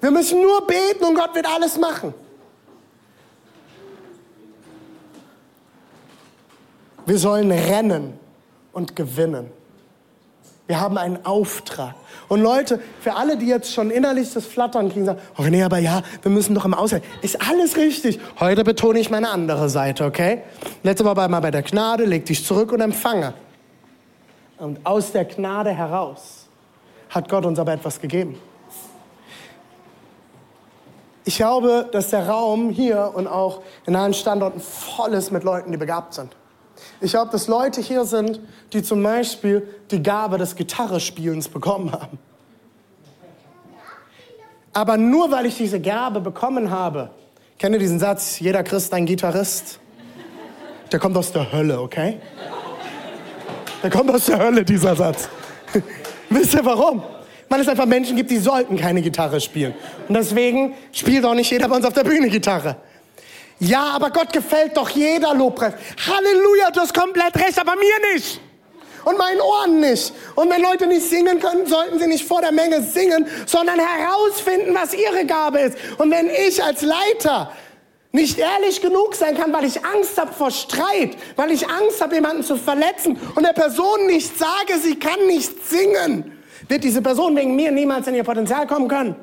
Wir 0.00 0.12
müssen 0.12 0.40
nur 0.40 0.64
beten 0.66 1.04
und 1.04 1.16
Gott 1.16 1.34
wird 1.34 1.46
alles 1.46 1.76
machen. 1.76 2.14
Wir 7.06 7.18
sollen 7.18 7.50
rennen 7.50 8.18
und 8.72 8.94
gewinnen. 8.94 9.50
Wir 10.66 10.80
haben 10.80 10.98
einen 10.98 11.24
Auftrag. 11.24 11.94
Und 12.28 12.40
Leute, 12.40 12.80
für 13.00 13.14
alle, 13.14 13.36
die 13.36 13.46
jetzt 13.46 13.72
schon 13.72 13.90
innerlich 13.90 14.32
das 14.32 14.46
Flattern 14.46 14.90
kriegen, 14.90 15.04
sagen, 15.06 15.20
oh 15.38 15.42
nee, 15.42 15.62
aber 15.62 15.78
ja, 15.78 16.02
wir 16.22 16.30
müssen 16.30 16.54
doch 16.56 16.64
im 16.64 16.74
Ausland. 16.74 17.04
Ist 17.22 17.40
alles 17.48 17.76
richtig. 17.76 18.18
Heute 18.40 18.64
betone 18.64 18.98
ich 18.98 19.08
meine 19.08 19.30
andere 19.30 19.68
Seite, 19.68 20.04
okay? 20.04 20.42
Letztes 20.82 21.04
Mal 21.04 21.16
war 21.16 21.28
mal 21.28 21.40
bei 21.40 21.52
der 21.52 21.62
Gnade, 21.62 22.04
leg 22.04 22.26
dich 22.26 22.44
zurück 22.44 22.72
und 22.72 22.80
empfange. 22.80 23.34
Und 24.58 24.84
aus 24.84 25.12
der 25.12 25.24
Gnade 25.24 25.70
heraus 25.70 26.46
hat 27.10 27.28
Gott 27.28 27.46
uns 27.46 27.58
aber 27.58 27.72
etwas 27.74 28.00
gegeben. 28.00 28.36
Ich 31.24 31.36
glaube, 31.36 31.88
dass 31.92 32.10
der 32.10 32.28
Raum 32.28 32.70
hier 32.70 33.12
und 33.14 33.26
auch 33.26 33.62
in 33.84 33.94
allen 33.94 34.14
Standorten 34.14 34.60
voll 34.60 35.12
ist 35.12 35.30
mit 35.30 35.44
Leuten, 35.44 35.70
die 35.70 35.76
begabt 35.76 36.14
sind. 36.14 36.34
Ich 37.00 37.10
glaube, 37.10 37.30
dass 37.30 37.46
Leute 37.46 37.80
hier 37.80 38.04
sind, 38.04 38.40
die 38.72 38.82
zum 38.82 39.02
Beispiel 39.02 39.68
die 39.90 40.02
Gabe 40.02 40.38
des 40.38 40.56
Gitarrespielens 40.56 41.48
bekommen 41.48 41.92
haben. 41.92 42.18
Aber 44.72 44.96
nur 44.96 45.30
weil 45.30 45.46
ich 45.46 45.56
diese 45.56 45.80
Gabe 45.80 46.20
bekommen 46.20 46.70
habe, 46.70 47.10
kenne 47.58 47.78
diesen 47.78 47.98
Satz, 47.98 48.38
jeder 48.40 48.62
Christ 48.62 48.92
ein 48.92 49.06
Gitarrist. 49.06 49.80
Der 50.92 50.98
kommt 50.98 51.16
aus 51.16 51.32
der 51.32 51.50
Hölle, 51.50 51.80
okay? 51.80 52.18
Der 53.82 53.90
kommt 53.90 54.10
aus 54.10 54.26
der 54.26 54.38
Hölle, 54.38 54.64
dieser 54.64 54.94
Satz. 54.94 55.28
Wisst 56.30 56.54
ihr 56.54 56.64
warum? 56.64 57.02
Weil 57.48 57.60
es 57.60 57.68
einfach 57.68 57.86
Menschen 57.86 58.16
gibt, 58.16 58.30
die 58.30 58.38
sollten 58.38 58.76
keine 58.76 59.02
Gitarre 59.02 59.40
spielen. 59.40 59.74
Und 60.08 60.14
deswegen 60.14 60.74
spielt 60.92 61.24
auch 61.24 61.34
nicht 61.34 61.50
jeder 61.50 61.68
bei 61.68 61.76
uns 61.76 61.84
auf 61.84 61.92
der 61.92 62.04
Bühne 62.04 62.28
Gitarre. 62.28 62.76
Ja, 63.58 63.90
aber 63.94 64.10
Gott 64.10 64.32
gefällt 64.32 64.76
doch 64.76 64.90
jeder 64.90 65.34
Lobpreis. 65.34 65.74
Halleluja, 66.06 66.70
du 66.70 66.80
hast 66.80 66.92
komplett 66.92 67.34
recht, 67.36 67.58
aber 67.58 67.74
mir 67.76 68.14
nicht. 68.14 68.40
Und 69.04 69.18
meinen 69.18 69.40
Ohren 69.40 69.80
nicht. 69.80 70.12
Und 70.34 70.50
wenn 70.50 70.60
Leute 70.60 70.86
nicht 70.86 71.08
singen 71.08 71.38
können, 71.38 71.66
sollten 71.66 71.98
sie 71.98 72.08
nicht 72.08 72.26
vor 72.26 72.40
der 72.40 72.52
Menge 72.52 72.82
singen, 72.82 73.26
sondern 73.46 73.78
herausfinden, 73.78 74.74
was 74.74 74.94
ihre 74.94 75.24
Gabe 75.24 75.60
ist. 75.60 75.78
Und 75.98 76.10
wenn 76.10 76.28
ich 76.28 76.62
als 76.62 76.82
Leiter 76.82 77.52
nicht 78.12 78.38
ehrlich 78.38 78.80
genug 78.80 79.14
sein 79.14 79.36
kann, 79.36 79.52
weil 79.52 79.64
ich 79.64 79.84
Angst 79.84 80.18
habe 80.18 80.32
vor 80.32 80.50
Streit, 80.50 81.16
weil 81.36 81.52
ich 81.52 81.68
Angst 81.68 82.00
habe, 82.00 82.16
jemanden 82.16 82.42
zu 82.42 82.56
verletzen 82.56 83.18
und 83.34 83.44
der 83.44 83.52
Person 83.52 84.06
nicht 84.06 84.36
sage, 84.38 84.80
sie 84.82 84.98
kann 84.98 85.26
nicht 85.26 85.68
singen, 85.68 86.32
wird 86.68 86.82
diese 86.82 87.00
Person 87.00 87.36
wegen 87.36 87.54
mir 87.54 87.70
niemals 87.70 88.06
in 88.08 88.14
ihr 88.14 88.24
Potenzial 88.24 88.66
kommen 88.66 88.88
können. 88.88 89.14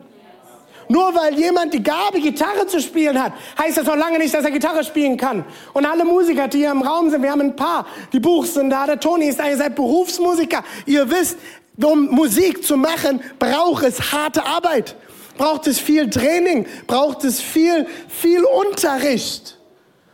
Nur 0.93 1.15
weil 1.15 1.34
jemand 1.39 1.73
die 1.73 1.82
Gabe, 1.82 2.19
Gitarre 2.19 2.67
zu 2.67 2.79
spielen 2.79 3.19
hat, 3.19 3.34
heißt 3.60 3.77
das 3.77 3.88
noch 3.88 3.95
lange 3.95 4.19
nicht, 4.19 4.32
dass 4.32 4.45
er 4.45 4.51
Gitarre 4.51 4.84
spielen 4.84 5.17
kann. 5.17 5.43
Und 5.73 5.88
alle 5.88 6.06
Musiker, 6.06 6.47
die 6.47 6.60
hier 6.60 6.69
im 6.69 6.84
Raum 6.84 7.10
sind, 7.10 7.23
wir 7.23 7.32
haben 7.32 7.41
ein 7.41 7.56
paar, 7.56 7.88
die 8.13 8.19
Buchs 8.19 8.53
sind 8.53 8.69
da, 8.69 8.86
der 8.86 8.99
Toni 8.99 9.25
ist 9.25 9.39
da, 9.39 9.49
ihr 9.49 9.58
seid 9.58 9.73
Berufsmusiker. 9.73 10.63
Ihr 10.86 11.10
wisst, 11.10 11.39
um 11.84 12.12
Musik 12.12 12.63
zu 12.63 12.77
machen, 12.77 13.21
braucht 13.39 13.84
es 13.86 14.12
harte 14.12 14.45
Arbeit. 14.45 14.95
Braucht 15.36 15.65
es 15.65 15.79
viel 15.79 16.12
Training, 16.12 16.67
braucht 16.86 17.23
es 17.23 17.41
viel, 17.41 17.88
viel 18.08 18.43
Unterricht. 18.43 19.58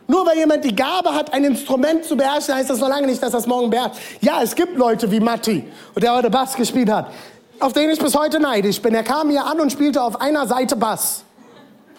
Nur 0.06 0.24
weil 0.24 0.38
jemand 0.38 0.64
die 0.64 0.74
Gabe 0.74 1.14
hat, 1.14 1.34
ein 1.34 1.44
Instrument 1.44 2.06
zu 2.06 2.16
beherrschen, 2.16 2.54
heißt 2.54 2.70
das 2.70 2.78
noch 2.78 2.88
lange 2.88 3.06
nicht, 3.06 3.22
dass 3.22 3.32
das 3.32 3.46
morgen 3.46 3.68
beherrscht. 3.68 3.96
Ja, 4.22 4.42
es 4.42 4.54
gibt 4.54 4.78
Leute 4.78 5.10
wie 5.10 5.20
Matti, 5.20 5.62
der 5.94 6.14
heute 6.14 6.30
Bass 6.30 6.56
gespielt 6.56 6.90
hat 6.90 7.12
auf 7.60 7.72
den 7.72 7.90
ich 7.90 7.98
bis 7.98 8.16
heute 8.16 8.40
neidisch 8.40 8.80
bin. 8.80 8.94
Er 8.94 9.02
kam 9.02 9.30
hier 9.30 9.44
an 9.44 9.60
und 9.60 9.70
spielte 9.70 10.02
auf 10.02 10.20
einer 10.20 10.46
Seite 10.46 10.76
Bass. 10.76 11.24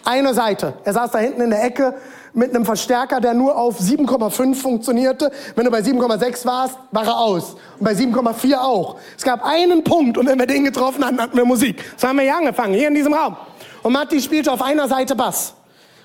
Eine 0.04 0.34
Seite. 0.34 0.74
Er 0.84 0.93
saß 0.93 1.12
da 1.12 1.19
hinten 1.19 1.41
in 1.41 1.52
der 1.52 1.63
Ecke 1.63 1.93
mit 2.34 2.56
einem 2.56 2.65
Verstärker, 2.65 3.19
der 3.19 3.34
nur 3.34 3.56
auf 3.56 3.80
7,5 3.80 4.56
funktionierte. 4.56 5.32
Wenn 5.56 5.65
du 5.65 5.71
bei 5.71 5.80
7,6 5.80 6.45
warst, 6.45 6.78
war 6.91 7.06
er 7.06 7.17
aus. 7.17 7.56
Und 7.78 7.86
bei 7.86 7.91
7,4 7.91 8.58
auch. 8.58 8.97
Es 9.15 9.24
gab 9.24 9.45
einen 9.45 9.84
Punkt 9.84 10.17
und 10.17 10.28
wenn 10.28 10.39
wir 10.39 10.47
den 10.47 10.63
getroffen 10.63 11.06
hatten, 11.06 11.21
hatten 11.21 11.38
wir 11.38 11.45
Musik. 11.45 11.84
So 11.97 12.08
haben 12.08 12.17
wir 12.17 12.24
hier 12.24 12.38
angefangen, 12.38 12.74
hier 12.74 12.88
in 12.88 12.95
diesem 12.95 13.13
Raum. 13.13 13.38
Und 13.84 13.93
Matti 13.93 14.19
spielte 14.21 14.52
auf 14.52 14.62
einer 14.62 14.88
Seite 14.88 15.15
Bass. 15.15 15.54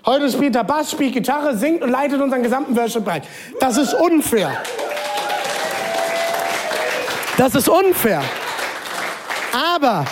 Heute 0.04 0.30
spielt 0.30 0.54
er 0.54 0.64
Bass, 0.64 0.90
spielt 0.90 1.14
Gitarre, 1.14 1.56
singt 1.56 1.82
und 1.82 1.90
leitet 1.90 2.20
unseren 2.20 2.42
gesamten 2.42 2.76
Worship-Bereich. 2.76 3.22
Das 3.60 3.76
ist 3.76 3.94
unfair. 3.94 4.52
Das 7.38 7.54
ist 7.54 7.68
unfair. 7.68 8.22
Aber 9.56 10.04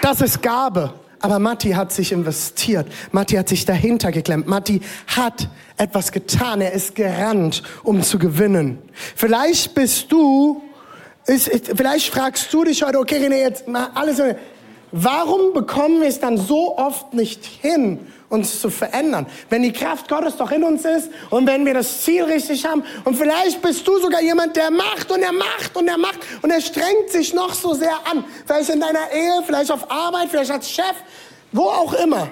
das 0.00 0.22
ist 0.22 0.40
Gabe. 0.40 0.94
Aber 1.20 1.38
Matti 1.38 1.72
hat 1.72 1.92
sich 1.92 2.12
investiert. 2.12 2.86
Matti 3.12 3.36
hat 3.36 3.46
sich 3.46 3.66
dahinter 3.66 4.10
geklemmt. 4.10 4.46
Matti 4.46 4.80
hat 5.06 5.48
etwas 5.76 6.12
getan. 6.12 6.62
Er 6.62 6.72
ist 6.72 6.94
gerannt, 6.94 7.62
um 7.82 8.02
zu 8.02 8.18
gewinnen. 8.18 8.78
Vielleicht 9.16 9.74
bist 9.74 10.10
du, 10.10 10.62
ist, 11.26 11.48
ist, 11.48 11.72
vielleicht 11.76 12.10
fragst 12.10 12.50
du 12.54 12.64
dich 12.64 12.82
heute, 12.82 12.98
okay, 12.98 13.18
René, 13.18 13.42
jetzt 13.42 13.68
mal 13.68 13.90
alles. 13.94 14.18
Warum 14.92 15.52
bekommen 15.52 16.00
wir 16.00 16.08
es 16.08 16.20
dann 16.20 16.36
so 16.36 16.76
oft 16.76 17.14
nicht 17.14 17.44
hin, 17.44 18.00
uns 18.30 18.60
zu 18.60 18.70
verändern. 18.70 19.26
Wenn 19.50 19.62
die 19.62 19.72
Kraft 19.72 20.08
Gottes 20.08 20.36
doch 20.36 20.50
in 20.52 20.64
uns 20.64 20.84
ist 20.84 21.10
und 21.28 21.46
wenn 21.46 21.66
wir 21.66 21.74
das 21.74 22.02
Ziel 22.02 22.22
richtig 22.24 22.64
haben 22.64 22.84
und 23.04 23.16
vielleicht 23.16 23.60
bist 23.60 23.86
du 23.86 23.98
sogar 23.98 24.22
jemand, 24.22 24.56
der 24.56 24.70
macht 24.70 25.10
und 25.10 25.20
er 25.20 25.32
macht 25.32 25.76
und 25.76 25.88
er 25.88 25.98
macht 25.98 26.20
und 26.40 26.50
er 26.50 26.60
strengt 26.60 27.10
sich 27.10 27.34
noch 27.34 27.52
so 27.52 27.74
sehr 27.74 27.92
an. 28.10 28.24
Vielleicht 28.46 28.70
in 28.70 28.80
deiner 28.80 29.10
Ehe, 29.12 29.42
vielleicht 29.44 29.70
auf 29.70 29.90
Arbeit, 29.90 30.28
vielleicht 30.30 30.52
als 30.52 30.70
Chef, 30.70 30.94
wo 31.52 31.64
auch 31.64 31.92
immer. 31.92 32.28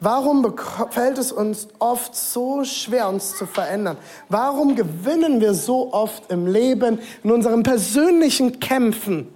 Warum 0.00 0.54
fällt 0.90 1.18
es 1.18 1.32
uns 1.32 1.68
oft 1.80 2.14
so 2.14 2.62
schwer, 2.64 3.08
uns 3.08 3.36
zu 3.36 3.46
verändern? 3.46 3.98
Warum 4.28 4.76
gewinnen 4.76 5.40
wir 5.40 5.54
so 5.54 5.92
oft 5.92 6.30
im 6.30 6.46
Leben, 6.46 7.00
in 7.24 7.32
unseren 7.32 7.64
persönlichen 7.64 8.60
Kämpfen, 8.60 9.26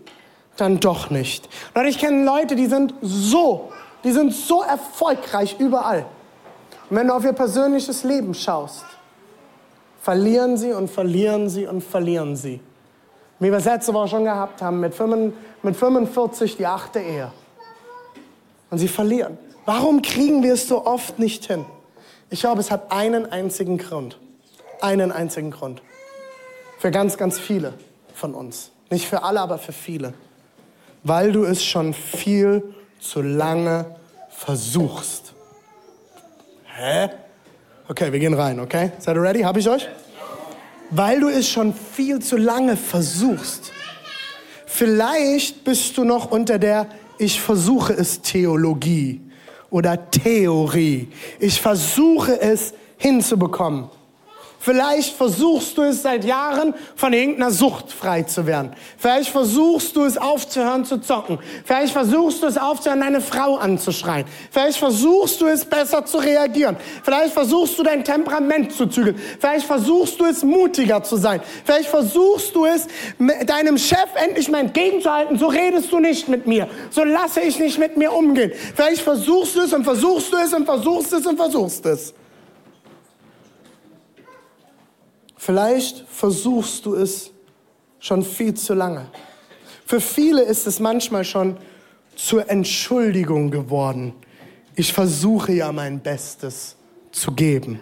dann 0.57 0.81
doch 0.81 1.11
nicht? 1.11 1.49
Und 1.75 1.87
ich 1.87 1.99
kenne 1.99 2.25
Leute, 2.25 2.57
die 2.57 2.67
sind 2.67 2.95
so 3.01 3.73
die 4.05 4.13
sind 4.13 4.35
so 4.35 4.63
erfolgreich 4.63 5.57
überall. 5.59 6.07
Und 6.91 6.97
wenn 6.97 7.07
du 7.07 7.15
auf 7.15 7.25
ihr 7.25 7.33
persönliches 7.33 8.05
Leben 8.05 8.35
schaust, 8.35 8.85
verlieren 10.01 10.57
sie 10.57 10.73
und 10.73 10.91
verlieren 10.91 11.49
sie 11.49 11.67
und 11.67 11.83
verlieren 11.83 12.37
sie. 12.37 12.61
Wie 13.39 13.51
wir 13.51 13.59
es 13.59 13.65
letzte 13.65 13.95
Woche 13.95 14.09
schon 14.09 14.25
gehabt 14.25 14.63
haben, 14.63 14.81
mit 14.81 14.95
45 14.95 16.57
die 16.57 16.67
achte 16.67 17.01
Ehe. 17.01 17.33
Und 18.71 18.79
sie 18.79 18.89
verlieren. 18.89 19.39
Warum 19.65 20.03
kriegen 20.03 20.43
wir 20.43 20.55
es 20.55 20.67
so 20.67 20.87
oft 20.87 21.19
nicht 21.19 21.45
hin? 21.47 21.65
Ich 22.31 22.41
glaube, 22.41 22.61
es 22.61 22.71
hat 22.71 22.91
einen 22.91 23.31
einzigen 23.31 23.79
Grund. 23.79 24.19
Einen 24.81 25.13
einzigen 25.13 25.51
Grund. 25.51 25.83
Für 26.79 26.91
ganz, 26.91 27.17
ganz 27.17 27.39
viele 27.39 27.75
von 28.15 28.35
uns. 28.35 28.73
Nicht 28.91 29.07
für 29.07 29.23
alle, 29.23 29.41
aber 29.41 29.59
für 29.59 29.73
viele. 29.73 30.15
Weil 31.05 31.33
du 31.33 31.45
es 31.45 31.65
schon 31.65 31.95
viel 31.95 32.63
zu 33.01 33.23
lange 33.23 33.97
versuchst. 34.31 35.35
Hä? 36.65 37.11
Okay, 37.89 38.13
wir 38.13 38.19
gehen 38.21 38.35
rein, 38.35 38.61
okay? 38.61 38.93
Seid 38.99 39.17
ihr 39.17 39.23
ready? 39.23 39.41
Hab 39.41 39.57
ich 39.57 39.69
euch? 39.69 39.89
Weil 40.91 41.21
du 41.21 41.29
es 41.29 41.49
schon 41.49 41.75
viel 41.75 42.21
zu 42.21 42.37
lange 42.37 42.77
versuchst. 42.77 43.73
Vielleicht 44.67 45.65
bist 45.65 45.97
du 45.99 46.05
noch 46.05 46.31
unter 46.31 46.59
der 46.59 46.87
Ich 47.19 47.41
versuche 47.41 47.93
es 47.93 48.23
Theologie 48.23 49.21
oder 49.71 50.11
Theorie. 50.11 51.09
Ich 51.39 51.61
versuche 51.61 52.41
es 52.41 52.75
hinzubekommen. 52.97 53.91
Vielleicht 54.63 55.17
versuchst 55.17 55.77
du 55.77 55.83
es 55.83 56.03
seit 56.03 56.25
Jahren, 56.25 56.73
von 56.95 57.13
irgendeiner 57.13 57.51
Sucht 57.51 57.91
frei 57.91 58.23
zu 58.23 58.47
werden. 58.47 58.71
Vielleicht 58.97 59.31
versuchst 59.31 59.97
du 59.97 60.05
es 60.05 60.17
aufzuhören 60.17 60.85
zu 60.85 60.99
zocken. 60.99 61.41
Vielleicht 61.65 61.93
versuchst 61.93 62.45
du 62.45 62.47
es 62.47 62.57
aufzuhören, 62.57 63.01
deine 63.01 63.21
Frau 63.21 63.57
anzuschreien. 63.57 64.25
Vielleicht 64.53 64.79
versuchst 64.79 65.41
du 65.41 65.49
es 65.49 65.65
besser 65.65 66.05
zu 66.05 66.19
reagieren. 66.19 66.77
Vielleicht 67.03 67.35
versuchst 67.35 67.77
du 67.77 67.83
dein 67.83 68.05
Temperament 68.05 68.73
zu 68.73 68.87
zügeln. 68.87 69.17
Vielleicht 69.41 69.67
versuchst 69.67 70.21
du 70.21 70.27
es 70.27 70.45
mutiger 70.45 71.03
zu 71.03 71.17
sein. 71.17 71.41
Vielleicht 71.65 71.89
versuchst 71.89 72.55
du 72.55 72.65
es 72.65 72.87
deinem 73.45 73.79
Chef 73.79 74.11
endlich 74.15 74.49
mal 74.49 74.61
entgegenzuhalten. 74.61 75.39
So 75.39 75.49
redest 75.49 75.91
du 75.91 75.99
nicht 75.99 76.29
mit 76.29 76.47
mir. 76.47 76.69
So 76.91 77.03
lasse 77.03 77.41
ich 77.41 77.59
nicht 77.59 77.81
mit 77.81 77.97
mir 77.97 78.13
umgehen. 78.13 78.53
Vielleicht 78.77 79.03
versuchst 79.03 79.57
du 79.57 79.63
es 79.63 79.73
und 79.73 79.83
versuchst 79.83 80.33
du 80.33 80.37
es 80.37 80.55
und 80.55 80.67
versuchst 80.67 81.13
es 81.15 81.27
und 81.27 81.37
versuchst 81.37 81.85
es. 81.87 82.15
Vielleicht 85.45 86.05
versuchst 86.09 86.87
du 86.87 86.95
es 86.95 87.33
schon 87.99 88.23
viel 88.23 88.55
zu 88.55 88.75
lange. 88.75 89.09
Für 89.85 90.01
viele 90.01 90.43
ist 90.43 90.69
es 90.69 90.79
manchmal 90.79 91.25
schon 91.25 91.57
zur 92.15 92.49
Entschuldigung 92.49 93.51
geworden. 93.51 94.13
Ich 94.77 94.93
versuche 94.93 95.51
ja 95.51 95.73
mein 95.73 95.99
Bestes 95.99 96.77
zu 97.11 97.33
geben. 97.33 97.81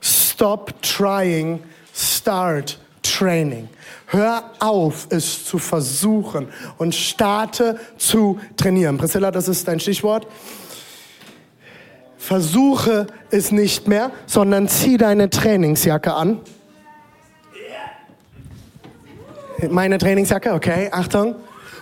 Stop 0.00 0.80
trying, 0.82 1.64
start 1.92 2.78
training. 3.02 3.68
Hör 4.06 4.52
auf, 4.60 5.08
es 5.10 5.44
zu 5.44 5.58
versuchen 5.58 6.46
und 6.78 6.94
starte 6.94 7.80
zu 7.98 8.38
trainieren. 8.56 8.98
Priscilla, 8.98 9.32
das 9.32 9.48
ist 9.48 9.66
dein 9.66 9.80
Stichwort 9.80 10.28
versuche 12.20 13.06
es 13.30 13.50
nicht 13.50 13.88
mehr, 13.88 14.12
sondern 14.26 14.68
zieh 14.68 14.98
deine 14.98 15.30
Trainingsjacke 15.30 16.12
an. 16.12 16.40
Meine 19.70 19.96
Trainingsjacke, 19.98 20.52
okay, 20.52 20.90
Achtung. 20.92 21.36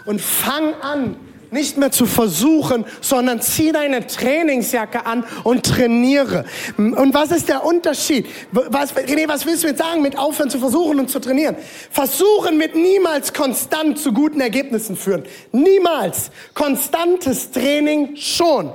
Und 0.05 0.21
fang 0.21 0.75
an, 0.81 1.17
nicht 1.51 1.77
mehr 1.77 1.91
zu 1.91 2.07
versuchen, 2.07 2.85
sondern 3.01 3.41
zieh 3.41 3.73
deine 3.73 4.07
Trainingsjacke 4.07 5.07
an 5.07 5.25
und 5.43 5.67
trainiere. 5.67 6.45
Und 6.77 7.15
was 7.15 7.33
ist 7.33 7.49
der 7.49 7.65
Unterschied? 7.65 8.27
Was, 8.53 8.95
René, 8.95 9.29
was 9.29 9.45
willst 9.45 9.65
du 9.65 9.69
jetzt 9.69 9.79
sagen 9.79 10.03
mit 10.03 10.17
aufhören 10.17 10.51
zu 10.51 10.61
versuchen 10.61 11.01
und 11.01 11.11
zu 11.11 11.19
trainieren? 11.19 11.57
Versuchen 11.91 12.61
wird 12.61 12.77
niemals 12.77 13.33
konstant 13.33 13.99
zu 13.99 14.13
guten 14.13 14.41
Ergebnissen 14.41 14.97
führen. 14.97 15.25
Niemals. 15.51 16.31
Konstantes 16.55 17.51
Training 17.51 18.15
schon. 18.15 18.73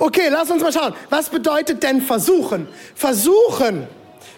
Okay, 0.00 0.28
lass 0.30 0.50
uns 0.50 0.62
mal 0.62 0.72
schauen. 0.72 0.94
Was 1.10 1.28
bedeutet 1.28 1.82
denn 1.82 2.00
versuchen? 2.00 2.66
Versuchen 2.94 3.86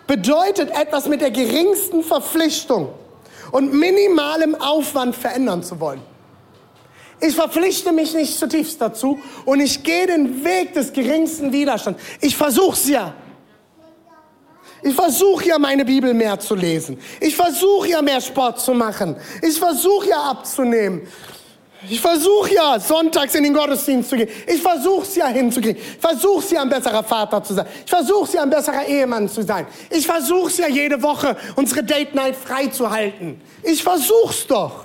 bedeutet 0.08 0.70
etwas 0.70 1.06
mit 1.06 1.20
der 1.20 1.30
geringsten 1.30 2.02
Verpflichtung 2.02 2.92
und 3.52 3.72
minimalem 3.72 4.56
Aufwand 4.56 5.14
verändern 5.14 5.62
zu 5.62 5.78
wollen. 5.78 6.02
Ich 7.20 7.36
verpflichte 7.36 7.92
mich 7.92 8.12
nicht 8.12 8.36
zutiefst 8.36 8.80
dazu 8.80 9.20
und 9.44 9.60
ich 9.60 9.84
gehe 9.84 10.08
den 10.08 10.44
Weg 10.44 10.74
des 10.74 10.92
geringsten 10.92 11.52
Widerstands. 11.52 12.02
Ich 12.20 12.36
versuche 12.36 12.72
es 12.72 12.88
ja. 12.88 13.14
Ich 14.82 14.96
versuche 14.96 15.46
ja 15.46 15.60
meine 15.60 15.84
Bibel 15.84 16.12
mehr 16.12 16.40
zu 16.40 16.56
lesen. 16.56 16.98
Ich 17.20 17.36
versuche 17.36 17.90
ja 17.90 18.02
mehr 18.02 18.20
Sport 18.20 18.60
zu 18.60 18.74
machen. 18.74 19.14
Ich 19.40 19.60
versuche 19.60 20.08
ja 20.08 20.22
abzunehmen. 20.22 21.06
Ich 21.88 22.00
versuche 22.00 22.54
ja, 22.54 22.78
sonntags 22.78 23.34
in 23.34 23.42
den 23.42 23.54
Gottesdienst 23.54 24.10
zu 24.10 24.16
gehen. 24.16 24.28
Ich 24.46 24.62
versuche 24.62 25.02
es 25.02 25.16
ja 25.16 25.26
hinzukriegen. 25.26 25.76
Ich 25.76 25.98
versuche 25.98 26.38
es 26.38 26.50
ja, 26.50 26.62
ein 26.62 26.68
besserer 26.68 27.02
Vater 27.02 27.42
zu 27.42 27.54
sein. 27.54 27.66
Ich 27.84 27.90
versuche 27.90 28.24
es 28.24 28.32
ja, 28.34 28.42
ein 28.42 28.50
besserer 28.50 28.86
Ehemann 28.86 29.28
zu 29.28 29.42
sein. 29.42 29.66
Ich 29.90 30.06
versuche 30.06 30.48
es 30.48 30.58
ja, 30.58 30.68
jede 30.68 31.02
Woche 31.02 31.36
unsere 31.56 31.82
Date 31.82 32.14
Night 32.14 32.36
frei 32.36 32.68
zu 32.68 32.88
halten. 32.88 33.40
Ich 33.62 33.82
versuche 33.82 34.30
es 34.30 34.46
doch. 34.46 34.84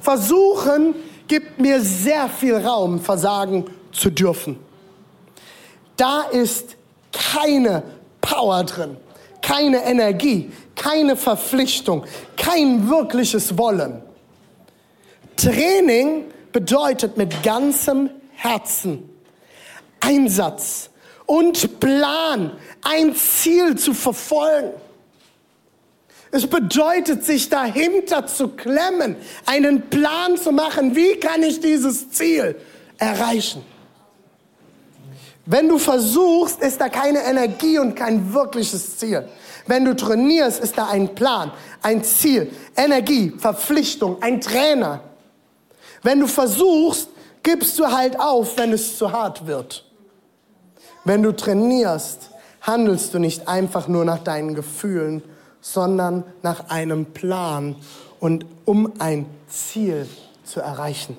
Versuchen 0.00 0.94
gibt 1.26 1.58
mir 1.60 1.80
sehr 1.80 2.28
viel 2.28 2.56
Raum, 2.56 3.00
versagen 3.00 3.64
zu 3.92 4.10
dürfen. 4.10 4.58
Da 5.96 6.22
ist 6.22 6.76
keine 7.12 7.82
Power 8.20 8.62
drin, 8.62 8.96
keine 9.42 9.84
Energie, 9.84 10.52
keine 10.76 11.16
Verpflichtung, 11.16 12.04
kein 12.36 12.88
wirkliches 12.88 13.58
Wollen. 13.58 14.07
Training 15.38 16.24
bedeutet 16.52 17.16
mit 17.16 17.42
ganzem 17.42 18.10
Herzen 18.32 19.08
Einsatz 20.00 20.90
und 21.26 21.80
Plan, 21.80 22.52
ein 22.82 23.14
Ziel 23.14 23.76
zu 23.76 23.94
verfolgen. 23.94 24.72
Es 26.30 26.46
bedeutet, 26.46 27.24
sich 27.24 27.48
dahinter 27.48 28.26
zu 28.26 28.48
klemmen, 28.48 29.16
einen 29.46 29.88
Plan 29.88 30.36
zu 30.36 30.52
machen, 30.52 30.94
wie 30.94 31.16
kann 31.16 31.42
ich 31.42 31.60
dieses 31.60 32.10
Ziel 32.10 32.56
erreichen. 32.98 33.64
Wenn 35.46 35.68
du 35.68 35.78
versuchst, 35.78 36.60
ist 36.60 36.80
da 36.80 36.90
keine 36.90 37.22
Energie 37.22 37.78
und 37.78 37.94
kein 37.94 38.34
wirkliches 38.34 38.98
Ziel. 38.98 39.26
Wenn 39.66 39.84
du 39.84 39.96
trainierst, 39.96 40.60
ist 40.60 40.76
da 40.76 40.88
ein 40.88 41.14
Plan, 41.14 41.52
ein 41.82 42.04
Ziel, 42.04 42.50
Energie, 42.76 43.32
Verpflichtung, 43.38 44.22
ein 44.22 44.42
Trainer. 44.42 45.07
Wenn 46.02 46.20
du 46.20 46.26
versuchst, 46.26 47.08
gibst 47.42 47.78
du 47.78 47.86
halt 47.86 48.18
auf, 48.18 48.56
wenn 48.56 48.72
es 48.72 48.96
zu 48.98 49.12
hart 49.12 49.46
wird. 49.46 49.84
Wenn 51.04 51.22
du 51.22 51.32
trainierst, 51.32 52.30
handelst 52.60 53.14
du 53.14 53.18
nicht 53.18 53.48
einfach 53.48 53.88
nur 53.88 54.04
nach 54.04 54.18
deinen 54.18 54.54
Gefühlen, 54.54 55.22
sondern 55.60 56.24
nach 56.42 56.68
einem 56.68 57.06
Plan 57.06 57.76
und 58.20 58.44
um 58.64 58.92
ein 58.98 59.26
Ziel 59.48 60.06
zu 60.44 60.60
erreichen. 60.60 61.16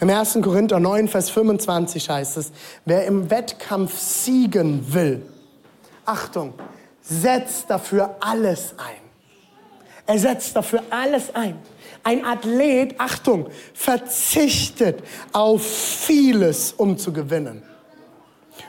Im 0.00 0.10
1. 0.10 0.38
Korinther 0.42 0.80
9, 0.80 1.08
Vers 1.08 1.30
25 1.30 2.08
heißt 2.08 2.36
es, 2.36 2.52
wer 2.84 3.06
im 3.06 3.30
Wettkampf 3.30 3.98
siegen 3.98 4.92
will, 4.92 5.22
Achtung, 6.04 6.54
setzt 7.02 7.70
dafür 7.70 8.16
alles 8.20 8.74
ein. 8.76 9.02
Er 10.06 10.18
setzt 10.18 10.54
dafür 10.54 10.82
alles 10.90 11.34
ein. 11.34 11.56
Ein 12.04 12.24
Athlet, 12.24 12.94
Achtung, 12.98 13.48
verzichtet 13.72 15.02
auf 15.32 15.64
vieles, 15.66 16.72
um 16.72 16.96
zu 16.98 17.12
gewinnen. 17.12 17.62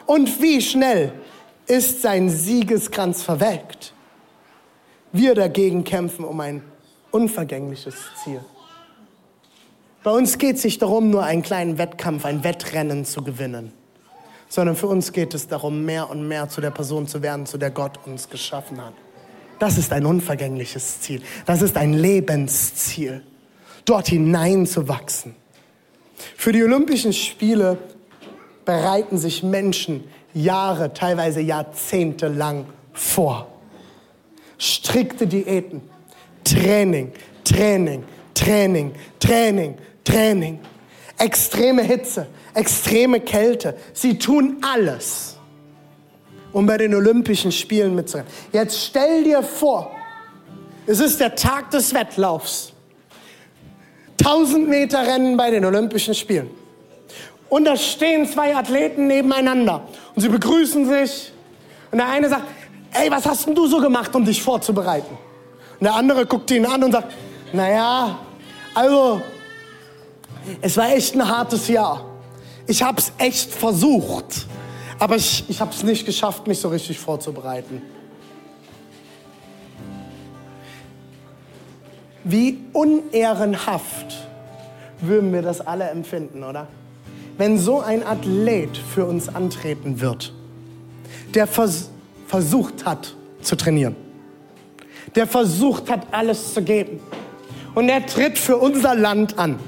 Und 0.06 0.41
wie 0.41 0.62
schnell 0.62 1.12
ist 1.67 2.02
sein 2.02 2.30
Siegeskranz 2.30 3.24
verwelkt? 3.24 3.93
Wir 5.12 5.36
dagegen 5.36 5.84
kämpfen 5.84 6.26
um 6.26 6.39
ein 6.39 6.63
unvergängliches 7.12 7.95
Ziel. 8.24 8.41
Bei 10.04 10.12
uns 10.12 10.38
geht 10.38 10.58
es 10.58 10.63
nicht 10.63 10.82
darum, 10.82 11.10
nur 11.10 11.24
einen 11.24 11.41
kleinen 11.41 11.78
Wettkampf, 11.78 12.26
ein 12.26 12.43
Wettrennen 12.43 13.06
zu 13.06 13.24
gewinnen, 13.24 13.74
sondern 14.50 14.76
für 14.76 14.88
uns 14.88 15.12
geht 15.12 15.34
es 15.34 15.48
darum, 15.48 15.84
mehr 15.84 16.10
und 16.10 16.28
mehr 16.28 16.48
zu 16.48 16.62
der 16.62 16.71
Person 16.71 17.08
zu 17.08 17.21
werden, 17.24 17.45
zu 17.45 17.58
der 17.58 17.71
Gott 17.71 18.00
uns 18.06 18.30
geschaffen 18.30 18.84
hat. 18.84 18.93
Das 19.60 19.78
ist 19.78 19.91
ein 19.94 20.06
unvergängliches 20.06 21.02
Ziel. 21.02 21.22
Das 21.46 21.62
ist 21.62 21.78
ein 21.78 21.94
Lebensziel, 21.94 23.24
dort 23.86 24.08
hineinzuwachsen. 24.08 25.36
Für 26.38 26.52
die 26.52 26.63
Olympischen 26.63 27.13
Spiele 27.13 27.78
bereiten 28.65 29.18
sich 29.18 29.44
Menschen 29.44 30.04
Jahre, 30.34 30.94
teilweise 30.94 31.41
Jahrzehnte 31.41 32.28
lang 32.28 32.65
vor. 32.94 33.48
Strikte 34.58 35.28
Diäten, 35.28 35.82
Training, 36.44 37.12
Training, 37.44 38.04
Training, 38.34 38.94
Training, 39.20 39.78
Training, 40.04 40.60
extreme 41.18 41.84
Hitze, 41.84 42.28
extreme 42.54 43.20
Kälte. 43.20 43.76
Sie 43.94 44.18
tun 44.18 44.58
alles 44.62 45.35
um 46.56 46.65
bei 46.65 46.78
den 46.78 46.96
Olympischen 46.96 47.52
Spielen 47.52 47.96
mitzurennen. 47.96 48.32
Jetzt 48.54 48.82
stell 48.82 49.26
dir 49.26 49.44
vor, 49.44 49.91
es 50.88 51.02
ist 51.02 51.20
der 51.20 51.36
Tag 51.36 51.70
des 51.72 51.94
Wettlaufs. 51.94 52.72
1000 54.22 54.70
Meter 54.70 55.06
Rennen 55.06 55.36
bei 55.36 55.52
den 55.52 55.65
Olympischen 55.65 56.15
Spielen. 56.15 56.50
Und 57.50 57.65
da 57.65 57.76
stehen 57.76 58.26
zwei 58.26 58.56
Athleten 58.56 59.08
nebeneinander 59.08 59.86
und 60.15 60.22
sie 60.22 60.30
begrüßen 60.30 60.88
sich. 60.88 61.34
Und 61.91 61.98
der 61.98 62.08
eine 62.08 62.30
sagt, 62.30 62.46
ey, 62.94 63.12
was 63.12 63.26
hast 63.26 63.48
denn 63.48 63.54
du 63.54 63.68
so 63.68 63.82
gemacht, 63.82 64.15
um 64.15 64.24
dich 64.24 64.41
vorzubereiten? 64.41 65.18
Und 65.78 65.84
der 65.84 65.96
andere 65.96 66.26
guckt 66.26 66.50
ihn 66.52 66.65
an 66.65 66.86
und 66.86 66.94
sagt, 66.94 67.12
naja, 67.52 68.18
also, 68.74 69.22
es 70.62 70.78
war 70.78 70.89
echt 70.89 71.15
ein 71.15 71.28
hartes 71.28 71.68
Jahr. 71.68 72.06
Ich 72.65 72.82
habe 72.82 73.02
es 73.02 73.12
echt 73.18 73.52
versucht, 73.52 74.48
aber 74.99 75.15
ich, 75.15 75.45
ich 75.47 75.62
habe 75.62 75.71
es 75.71 75.84
nicht 75.84 76.05
geschafft, 76.05 76.47
mich 76.47 76.60
so 76.60 76.69
richtig 76.69 76.99
vorzubereiten. 76.99 77.81
Wie 82.23 82.60
unehrenhaft 82.73 84.27
würden 85.01 85.31
wir 85.31 85.41
das 85.41 85.62
alle 85.62 85.89
empfinden, 85.89 86.43
oder? 86.43 86.67
Wenn 87.38 87.60
so 87.60 87.81
ein 87.81 88.05
Athlet 88.05 88.77
für 88.77 89.05
uns 89.05 89.29
antreten 89.29 90.01
wird, 90.01 90.34
der 91.34 91.47
vers 91.47 91.89
versucht 92.27 92.86
hat 92.86 93.15
zu 93.41 93.55
trainieren, 93.55 93.95
der 95.15 95.27
versucht 95.27 95.91
hat, 95.91 96.08
alles 96.12 96.53
zu 96.53 96.63
geben 96.63 96.99
und 97.75 97.89
er 97.89 98.03
tritt 98.05 98.39
für 98.39 98.58
unser 98.58 98.95
Land 98.95 99.38
an. 99.38 99.60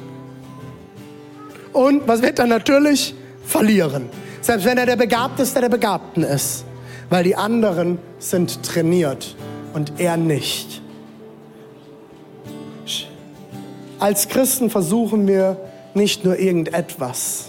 Und 1.73 2.07
was 2.07 2.23
wird 2.23 2.39
er 2.39 2.47
natürlich? 2.47 3.13
Verlieren. 3.45 4.09
Selbst 4.47 4.65
wenn 4.65 4.77
er 4.77 4.85
der 4.85 4.95
Begabteste 4.95 5.59
der 5.59 5.67
Begabten 5.67 6.23
ist. 6.23 6.63
Weil 7.09 7.25
die 7.25 7.35
anderen 7.35 7.99
sind 8.17 8.63
trainiert 8.63 9.35
und 9.73 9.99
er 9.99 10.15
nicht. 10.15 10.81
Als 13.99 14.29
Christen 14.29 14.69
versuchen 14.69 15.27
wir 15.27 15.57
nicht 15.95 16.23
nur 16.23 16.39
irgendetwas. 16.39 17.47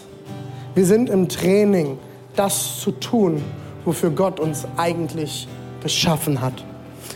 Wir 0.75 0.87
sind 0.87 1.09
im 1.09 1.29
Training, 1.29 2.01
das 2.35 2.81
zu 2.81 2.91
tun, 2.91 3.45
wofür 3.85 4.11
Gott 4.11 4.41
uns 4.41 4.67
eigentlich 4.77 5.47
geschaffen 5.81 6.41
hat. 6.41 6.65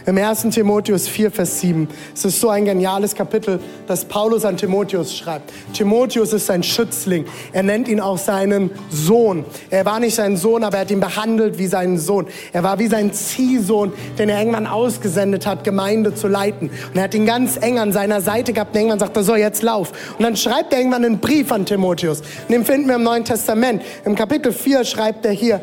Im 0.05 0.19
1. 0.19 0.49
Timotheus 0.51 1.07
4, 1.07 1.31
Vers 1.31 1.61
7. 1.61 1.89
Es 2.13 2.25
ist 2.25 2.41
so 2.41 2.49
ein 2.49 2.65
geniales 2.65 3.15
Kapitel, 3.15 3.61
das 3.87 4.05
Paulus 4.05 4.45
an 4.45 4.57
Timotheus 4.57 5.17
schreibt. 5.17 5.53
Timotheus 5.73 6.33
ist 6.33 6.47
sein 6.47 6.65
Schützling. 6.65 7.25
Er 7.53 7.63
nennt 7.63 7.87
ihn 7.87 8.01
auch 8.01 8.19
seinen 8.19 8.71
Sohn. 8.91 9.45
Er 9.71 9.85
war 9.85 10.01
nicht 10.01 10.17
sein 10.17 10.37
Sohn, 10.37 10.65
aber 10.65 10.79
er 10.79 10.81
hat 10.81 10.91
ihn 10.91 10.99
behandelt 10.99 11.57
wie 11.59 11.69
seinen 11.69 11.99
Sohn. 11.99 12.27
Er 12.53 12.65
war 12.65 12.81
wie 12.81 12.89
sein 12.89 13.13
Ziehsohn, 13.13 13.93
den 14.19 14.29
er 14.29 14.41
irgendwann 14.41 14.67
ausgesendet 14.67 15.47
hat, 15.47 15.63
Gemeinde 15.63 16.15
zu 16.15 16.27
leiten. 16.27 16.69
Und 16.89 16.97
er 16.97 17.05
hat 17.05 17.15
ihn 17.15 17.27
ganz 17.27 17.57
eng 17.57 17.79
an 17.79 17.93
seiner 17.93 18.21
Seite 18.21 18.53
gehabt. 18.53 18.75
Und 18.75 18.81
irgendwann 18.81 18.99
sagt 18.99 19.17
er, 19.17 19.23
so, 19.23 19.37
jetzt 19.37 19.63
lauf. 19.63 19.93
Und 20.19 20.25
dann 20.25 20.37
schreibt 20.37 20.73
er 20.73 20.81
irgendwann 20.81 21.05
einen 21.05 21.19
Brief 21.19 21.53
an 21.53 21.65
Timotheus. 21.65 22.23
Und 22.49 22.51
den 22.51 22.65
finden 22.65 22.89
wir 22.89 22.97
im 22.97 23.05
Neuen 23.05 23.25
Testament. 23.25 23.83
Im 24.05 24.17
Kapitel 24.17 24.53
4 24.53 24.85
schreibt 24.85 25.25
er 25.25 25.33
hier, 25.33 25.61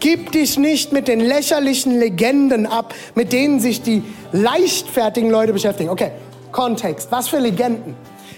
Gib 0.00 0.32
dich 0.32 0.58
nicht 0.58 0.92
mit 0.92 1.08
den 1.08 1.20
lächerlichen 1.20 1.98
Legenden 1.98 2.66
ab, 2.66 2.94
mit 3.14 3.32
denen 3.32 3.60
sich 3.60 3.82
die 3.82 4.02
leichtfertigen 4.32 5.30
Leute 5.30 5.52
beschäftigen. 5.52 5.90
Okay, 5.90 6.10
Kontext. 6.52 7.12
Was 7.12 7.28
für 7.28 7.38
Legenden? 7.38 7.94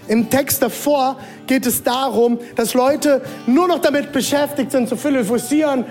Im 0.08 0.28
Text 0.28 0.60
davor 0.60 1.16
geht 1.46 1.64
es 1.64 1.84
darum, 1.84 2.40
dass 2.56 2.74
Leute 2.74 3.22
nur 3.46 3.68
noch 3.68 3.78
damit 3.78 4.10
beschäftigt 4.10 4.72
sind, 4.72 4.88
zu 4.88 4.96
philosophieren, 4.96 5.84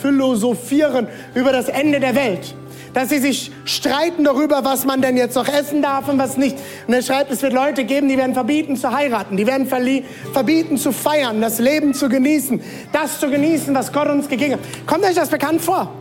philosophieren 0.00 1.08
über 1.34 1.50
das 1.50 1.68
Ende 1.68 1.98
der 1.98 2.14
Welt 2.14 2.54
dass 2.94 3.08
sie 3.08 3.18
sich 3.18 3.50
streiten 3.64 4.24
darüber, 4.24 4.64
was 4.64 4.84
man 4.84 5.00
denn 5.00 5.16
jetzt 5.16 5.34
noch 5.34 5.48
essen 5.48 5.82
darf 5.82 6.08
und 6.08 6.18
was 6.18 6.36
nicht. 6.36 6.56
Und 6.86 6.94
er 6.94 7.02
schreibt, 7.02 7.30
es 7.30 7.42
wird 7.42 7.52
Leute 7.52 7.84
geben, 7.84 8.08
die 8.08 8.18
werden 8.18 8.34
verbieten 8.34 8.76
zu 8.76 8.92
heiraten, 8.92 9.36
die 9.36 9.46
werden 9.46 9.66
verbieten 9.66 10.76
zu 10.76 10.92
feiern, 10.92 11.40
das 11.40 11.58
Leben 11.58 11.94
zu 11.94 12.08
genießen, 12.08 12.60
das 12.92 13.20
zu 13.20 13.30
genießen, 13.30 13.74
was 13.74 13.92
Gott 13.92 14.08
uns 14.08 14.28
gegeben 14.28 14.54
hat. 14.54 14.60
Kommt 14.86 15.04
euch 15.04 15.14
das 15.14 15.28
bekannt 15.28 15.62
vor? 15.62 15.92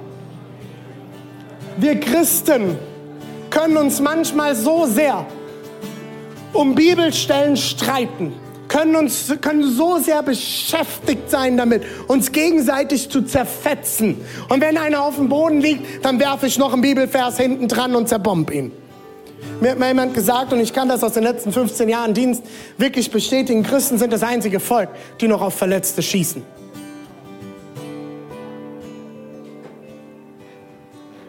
Wir 1.78 2.00
Christen 2.00 2.78
können 3.50 3.78
uns 3.78 4.02
manchmal 4.02 4.56
so 4.56 4.86
sehr 4.86 5.26
um 6.54 6.76
Bibelstellen 6.76 7.56
streiten 7.56 8.34
können, 8.72 8.96
uns, 8.96 9.34
können 9.42 9.70
so 9.70 9.98
sehr 9.98 10.24
beschäftigt 10.24 11.30
sein 11.30 11.58
damit, 11.58 11.84
uns 12.08 12.32
gegenseitig 12.32 13.10
zu 13.10 13.22
zerfetzen. 13.24 14.22
Und 14.48 14.62
wenn 14.62 14.78
einer 14.78 15.04
auf 15.04 15.18
dem 15.18 15.28
Boden 15.28 15.60
liegt, 15.60 16.06
dann 16.06 16.22
werfe 16.22 16.48
ich 16.48 16.58
noch 16.58 16.72
einen 16.72 16.82
Bibelvers 16.82 17.38
hinten 17.38 17.68
dran 17.68 17.96
und 17.96 18.08
zerbomb 18.08 18.50
ihn. 18.50 18.72
Mir 19.60 19.72
hat 19.72 19.80
mal 19.80 19.90
jemand 19.90 20.14
gesagt, 20.14 20.54
und 20.54 20.62
ich 20.62 20.72
kann 20.72 20.88
das 20.88 21.04
aus 21.04 21.14
den 21.14 21.24
letzten 21.24 21.52
15 21.52 21.90
Jahren 21.90 22.14
Dienst 22.14 22.44
wirklich 22.78 23.12
bestätigen, 23.12 23.64
Christen 23.64 23.98
sind 23.98 24.14
das 24.14 24.24
einzige 24.24 24.62
Volk, 24.62 24.90
die 25.20 25.28
noch 25.28 25.42
auf 25.42 25.54
Verletzte 25.54 26.02
schießen. 26.02 26.42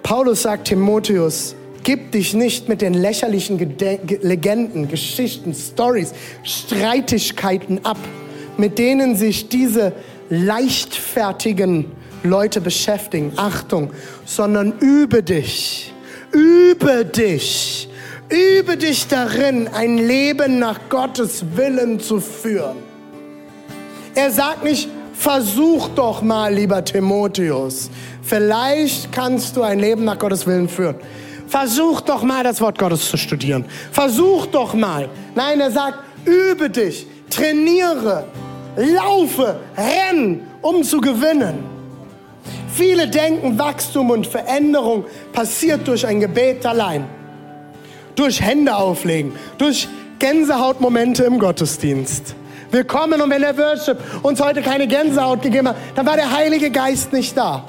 Paulus 0.04 0.42
sagt 0.42 0.68
Timotheus, 0.68 1.56
Gib 1.84 2.12
dich 2.12 2.32
nicht 2.32 2.68
mit 2.68 2.80
den 2.80 2.94
lächerlichen 2.94 3.58
Gede 3.58 3.98
Legenden, 4.22 4.88
Geschichten, 4.88 5.52
Stories, 5.52 6.12
Streitigkeiten 6.44 7.84
ab, 7.84 7.98
mit 8.56 8.78
denen 8.78 9.16
sich 9.16 9.48
diese 9.48 9.92
leichtfertigen 10.30 11.86
Leute 12.22 12.60
beschäftigen. 12.60 13.32
Achtung, 13.36 13.90
sondern 14.24 14.78
übe 14.78 15.24
dich, 15.24 15.92
übe 16.30 17.04
dich, 17.04 17.88
übe 18.28 18.76
dich 18.76 19.08
darin, 19.08 19.66
ein 19.66 19.98
Leben 19.98 20.60
nach 20.60 20.78
Gottes 20.88 21.44
Willen 21.56 21.98
zu 21.98 22.20
führen. 22.20 22.76
Er 24.14 24.30
sagt 24.30 24.62
nicht, 24.62 24.88
versuch 25.14 25.88
doch 25.96 26.22
mal, 26.22 26.54
lieber 26.54 26.84
Timotheus, 26.84 27.90
vielleicht 28.22 29.10
kannst 29.10 29.56
du 29.56 29.62
ein 29.62 29.80
Leben 29.80 30.04
nach 30.04 30.18
Gottes 30.18 30.46
Willen 30.46 30.68
führen. 30.68 30.96
Versuch 31.52 32.00
doch 32.00 32.22
mal 32.22 32.42
das 32.42 32.62
Wort 32.62 32.78
Gottes 32.78 33.10
zu 33.10 33.18
studieren. 33.18 33.66
Versuch 33.90 34.46
doch 34.46 34.72
mal. 34.72 35.10
Nein, 35.34 35.60
er 35.60 35.70
sagt, 35.70 35.98
übe 36.24 36.70
dich, 36.70 37.06
trainiere, 37.28 38.24
laufe, 38.74 39.60
renn, 39.76 40.40
um 40.62 40.82
zu 40.82 40.98
gewinnen. 40.98 41.62
Viele 42.72 43.06
denken, 43.06 43.58
Wachstum 43.58 44.08
und 44.08 44.26
Veränderung 44.26 45.04
passiert 45.34 45.86
durch 45.86 46.06
ein 46.06 46.20
Gebet 46.20 46.64
allein. 46.64 47.04
Durch 48.14 48.40
Hände 48.40 48.74
auflegen, 48.74 49.32
durch 49.58 49.88
Gänsehautmomente 50.20 51.24
im 51.24 51.38
Gottesdienst. 51.38 52.34
Wir 52.70 52.84
kommen 52.84 53.20
und 53.20 53.28
wenn 53.28 53.42
der 53.42 53.58
Worship 53.58 53.98
uns 54.22 54.40
heute 54.40 54.62
keine 54.62 54.86
Gänsehaut 54.86 55.42
gegeben 55.42 55.68
hat, 55.68 55.76
dann 55.96 56.06
war 56.06 56.16
der 56.16 56.32
Heilige 56.32 56.70
Geist 56.70 57.12
nicht 57.12 57.36
da. 57.36 57.66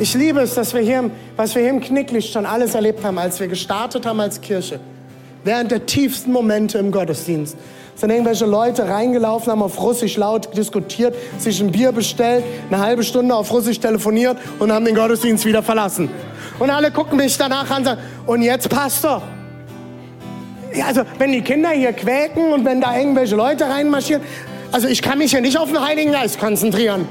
Ich 0.00 0.14
liebe 0.14 0.40
es, 0.40 0.54
dass 0.54 0.72
wir 0.72 0.80
hier, 0.80 1.10
was 1.36 1.54
wir 1.54 1.60
hier 1.60 1.70
im 1.70 1.80
Knicklicht 1.82 2.32
schon 2.32 2.46
alles 2.46 2.74
erlebt 2.74 3.04
haben, 3.04 3.18
als 3.18 3.38
wir 3.38 3.48
gestartet 3.48 4.06
haben 4.06 4.18
als 4.18 4.40
Kirche. 4.40 4.80
Während 5.44 5.70
der 5.70 5.84
tiefsten 5.84 6.32
Momente 6.32 6.78
im 6.78 6.90
Gottesdienst 6.90 7.54
sind 7.96 8.08
irgendwelche 8.08 8.46
Leute 8.46 8.88
reingelaufen, 8.88 9.52
haben 9.52 9.62
auf 9.62 9.78
Russisch 9.78 10.16
laut 10.16 10.56
diskutiert, 10.56 11.14
sich 11.36 11.60
ein 11.60 11.70
Bier 11.70 11.92
bestellt, 11.92 12.44
eine 12.70 12.80
halbe 12.80 13.02
Stunde 13.02 13.34
auf 13.34 13.52
Russisch 13.52 13.78
telefoniert 13.78 14.38
und 14.58 14.72
haben 14.72 14.86
den 14.86 14.94
Gottesdienst 14.94 15.44
wieder 15.44 15.62
verlassen. 15.62 16.08
Und 16.58 16.70
alle 16.70 16.90
gucken 16.90 17.18
mich 17.18 17.36
danach 17.36 17.70
an 17.70 17.78
und 17.78 17.84
sagen, 17.84 18.00
und 18.24 18.40
jetzt 18.40 18.70
Pastor? 18.70 19.20
Ja, 20.74 20.86
also 20.86 21.02
wenn 21.18 21.32
die 21.32 21.42
Kinder 21.42 21.70
hier 21.70 21.92
quäken 21.92 22.54
und 22.54 22.64
wenn 22.64 22.80
da 22.80 22.96
irgendwelche 22.96 23.36
Leute 23.36 23.64
reinmarschieren, 23.64 24.22
also 24.72 24.88
ich 24.88 25.02
kann 25.02 25.18
mich 25.18 25.32
ja 25.32 25.42
nicht 25.42 25.58
auf 25.58 25.68
den 25.70 25.84
Heiligen 25.84 26.12
Geist 26.12 26.40
konzentrieren. 26.40 27.06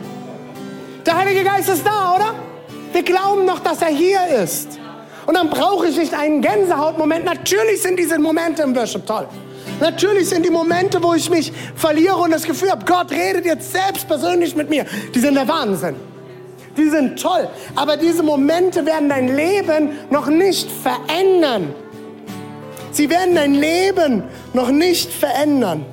Der 1.05 1.15
Heilige 1.15 1.43
Geist 1.43 1.69
ist 1.69 1.85
da, 1.85 2.15
oder? 2.15 2.48
Wir 2.91 3.03
glauben 3.03 3.45
noch, 3.45 3.59
dass 3.59 3.81
er 3.81 3.89
hier 3.89 4.19
ist. 4.43 4.79
Und 5.25 5.35
dann 5.35 5.49
brauche 5.49 5.87
ich 5.87 5.97
nicht 5.97 6.13
einen 6.13 6.41
Gänsehautmoment. 6.41 7.25
Natürlich 7.25 7.81
sind 7.81 7.99
diese 7.99 8.17
Momente 8.17 8.63
im 8.63 8.75
Worship 8.75 9.05
toll. 9.05 9.27
Natürlich 9.79 10.27
sind 10.27 10.45
die 10.45 10.49
Momente, 10.49 11.01
wo 11.01 11.13
ich 11.13 11.29
mich 11.29 11.53
verliere 11.75 12.15
und 12.15 12.31
das 12.31 12.43
Gefühl 12.43 12.71
habe, 12.71 12.83
Gott 12.85 13.11
redet 13.11 13.45
jetzt 13.45 13.71
selbst 13.71 14.07
persönlich 14.07 14.55
mit 14.55 14.69
mir. 14.69 14.85
Die 15.13 15.19
sind 15.19 15.35
der 15.35 15.47
Wahnsinn. 15.47 15.95
Die 16.75 16.89
sind 16.89 17.21
toll. 17.21 17.47
Aber 17.75 17.95
diese 17.95 18.23
Momente 18.23 18.85
werden 18.85 19.09
dein 19.09 19.35
Leben 19.35 19.91
noch 20.09 20.27
nicht 20.27 20.69
verändern. 20.71 21.73
Sie 22.91 23.09
werden 23.09 23.35
dein 23.35 23.53
Leben 23.53 24.23
noch 24.53 24.69
nicht 24.69 25.11
verändern, 25.11 25.85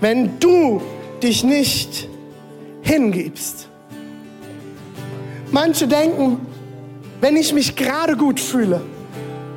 wenn 0.00 0.38
du 0.40 0.82
dich 1.22 1.44
nicht 1.44 2.08
hingibst. 2.82 3.67
Manche 5.50 5.88
denken, 5.88 6.46
wenn 7.20 7.36
ich 7.36 7.52
mich 7.52 7.74
gerade 7.74 8.16
gut 8.16 8.38
fühle, 8.38 8.80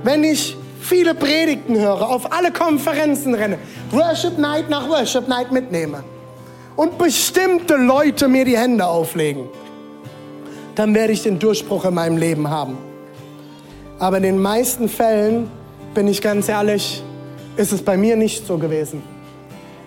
wenn 0.04 0.24
ich 0.24 0.56
viele 0.80 1.14
Predigten 1.14 1.78
höre, 1.78 2.10
auf 2.10 2.32
alle 2.32 2.52
Konferenzen 2.52 3.36
renne, 3.36 3.58
Worship 3.92 4.38
Night 4.38 4.70
nach 4.70 4.88
Worship 4.90 5.28
Night 5.28 5.52
mitnehme 5.52 6.04
und 6.76 6.98
bestimmte 6.98 7.76
Leute 7.76 8.28
mir 8.28 8.46
die 8.46 8.58
Hände 8.58 8.88
auflegen, 8.88 9.50
dann 10.76 10.96
werde 10.96 11.14
ich 11.14 11.24
den 11.24 11.38
Durchbruch 11.38 11.86
in 11.86 11.94
meinem 11.94 12.18
Leben 12.18 12.50
haben. 12.50 12.78
Aber 14.00 14.18
in 14.18 14.24
den 14.24 14.42
meisten 14.42 14.88
Fällen, 14.88 15.52
bin 15.94 16.08
ich 16.08 16.22
ganz 16.22 16.48
ehrlich, 16.48 17.04
ist 17.58 17.74
es 17.74 17.82
bei 17.84 17.98
mir 17.98 18.16
nicht 18.16 18.48
so 18.48 18.58
gewesen. 18.58 19.04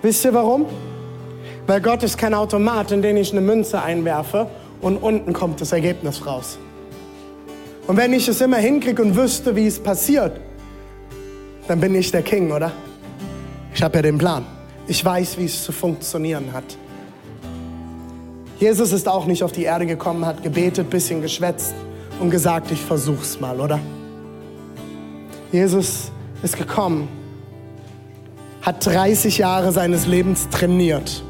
Wisst 0.02 0.24
ihr 0.26 0.34
warum? 0.34 0.66
Weil 1.66 1.80
Gott 1.80 2.02
ist 2.02 2.18
kein 2.18 2.34
Automat, 2.34 2.92
in 2.92 3.00
den 3.00 3.16
ich 3.16 3.32
eine 3.32 3.40
Münze 3.40 3.82
einwerfe 3.82 4.46
und 4.84 4.98
unten 4.98 5.32
kommt 5.32 5.62
das 5.62 5.72
Ergebnis 5.72 6.26
raus. 6.26 6.58
Und 7.86 7.96
wenn 7.96 8.12
ich 8.12 8.28
es 8.28 8.42
immer 8.42 8.58
hinkriege 8.58 9.00
und 9.02 9.16
wüsste, 9.16 9.56
wie 9.56 9.66
es 9.66 9.80
passiert, 9.80 10.38
dann 11.66 11.80
bin 11.80 11.94
ich 11.94 12.10
der 12.10 12.20
King, 12.20 12.52
oder? 12.52 12.70
Ich 13.74 13.82
habe 13.82 13.96
ja 13.96 14.02
den 14.02 14.18
Plan. 14.18 14.44
Ich 14.86 15.02
weiß, 15.02 15.38
wie 15.38 15.46
es 15.46 15.64
zu 15.64 15.72
funktionieren 15.72 16.52
hat. 16.52 16.64
Jesus 18.60 18.92
ist 18.92 19.08
auch 19.08 19.24
nicht 19.24 19.42
auf 19.42 19.52
die 19.52 19.62
Erde 19.62 19.86
gekommen, 19.86 20.26
hat 20.26 20.42
gebetet, 20.42 20.90
bisschen 20.90 21.22
geschwätzt 21.22 21.74
und 22.20 22.28
gesagt, 22.28 22.70
ich 22.70 22.80
versuch's 22.80 23.40
mal, 23.40 23.58
oder? 23.58 23.80
Jesus 25.50 26.10
ist 26.42 26.58
gekommen, 26.58 27.08
hat 28.60 28.84
30 28.84 29.38
Jahre 29.38 29.72
seines 29.72 30.06
Lebens 30.06 30.46
trainiert. 30.50 31.22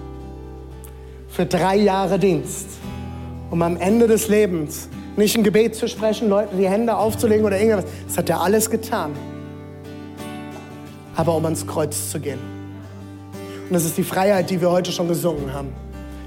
Für 1.28 1.46
drei 1.46 1.76
Jahre 1.76 2.18
Dienst. 2.18 2.66
Um 3.54 3.62
am 3.62 3.76
Ende 3.76 4.08
des 4.08 4.26
Lebens 4.26 4.88
nicht 5.16 5.36
ein 5.36 5.44
Gebet 5.44 5.76
zu 5.76 5.86
sprechen, 5.86 6.28
Leuten 6.28 6.58
die 6.58 6.68
Hände 6.68 6.96
aufzulegen 6.96 7.46
oder 7.46 7.56
irgendwas. 7.56 7.84
Das 8.08 8.18
hat 8.18 8.28
er 8.28 8.40
alles 8.40 8.68
getan. 8.68 9.12
Aber 11.14 11.36
um 11.36 11.44
ans 11.44 11.64
Kreuz 11.64 12.10
zu 12.10 12.18
gehen. 12.18 12.40
Und 13.68 13.72
das 13.72 13.84
ist 13.84 13.96
die 13.96 14.02
Freiheit, 14.02 14.50
die 14.50 14.60
wir 14.60 14.72
heute 14.72 14.90
schon 14.90 15.06
gesungen 15.06 15.52
haben, 15.52 15.68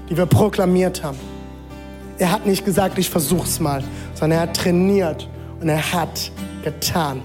die 0.08 0.16
wir 0.16 0.24
proklamiert 0.24 1.02
haben. 1.04 1.18
Er 2.16 2.32
hat 2.32 2.46
nicht 2.46 2.64
gesagt, 2.64 2.96
ich 2.96 3.10
versuch's 3.10 3.60
mal, 3.60 3.84
sondern 4.14 4.38
er 4.38 4.42
hat 4.44 4.56
trainiert 4.56 5.28
und 5.60 5.68
er 5.68 5.92
hat 5.92 6.32
getan. 6.64 7.20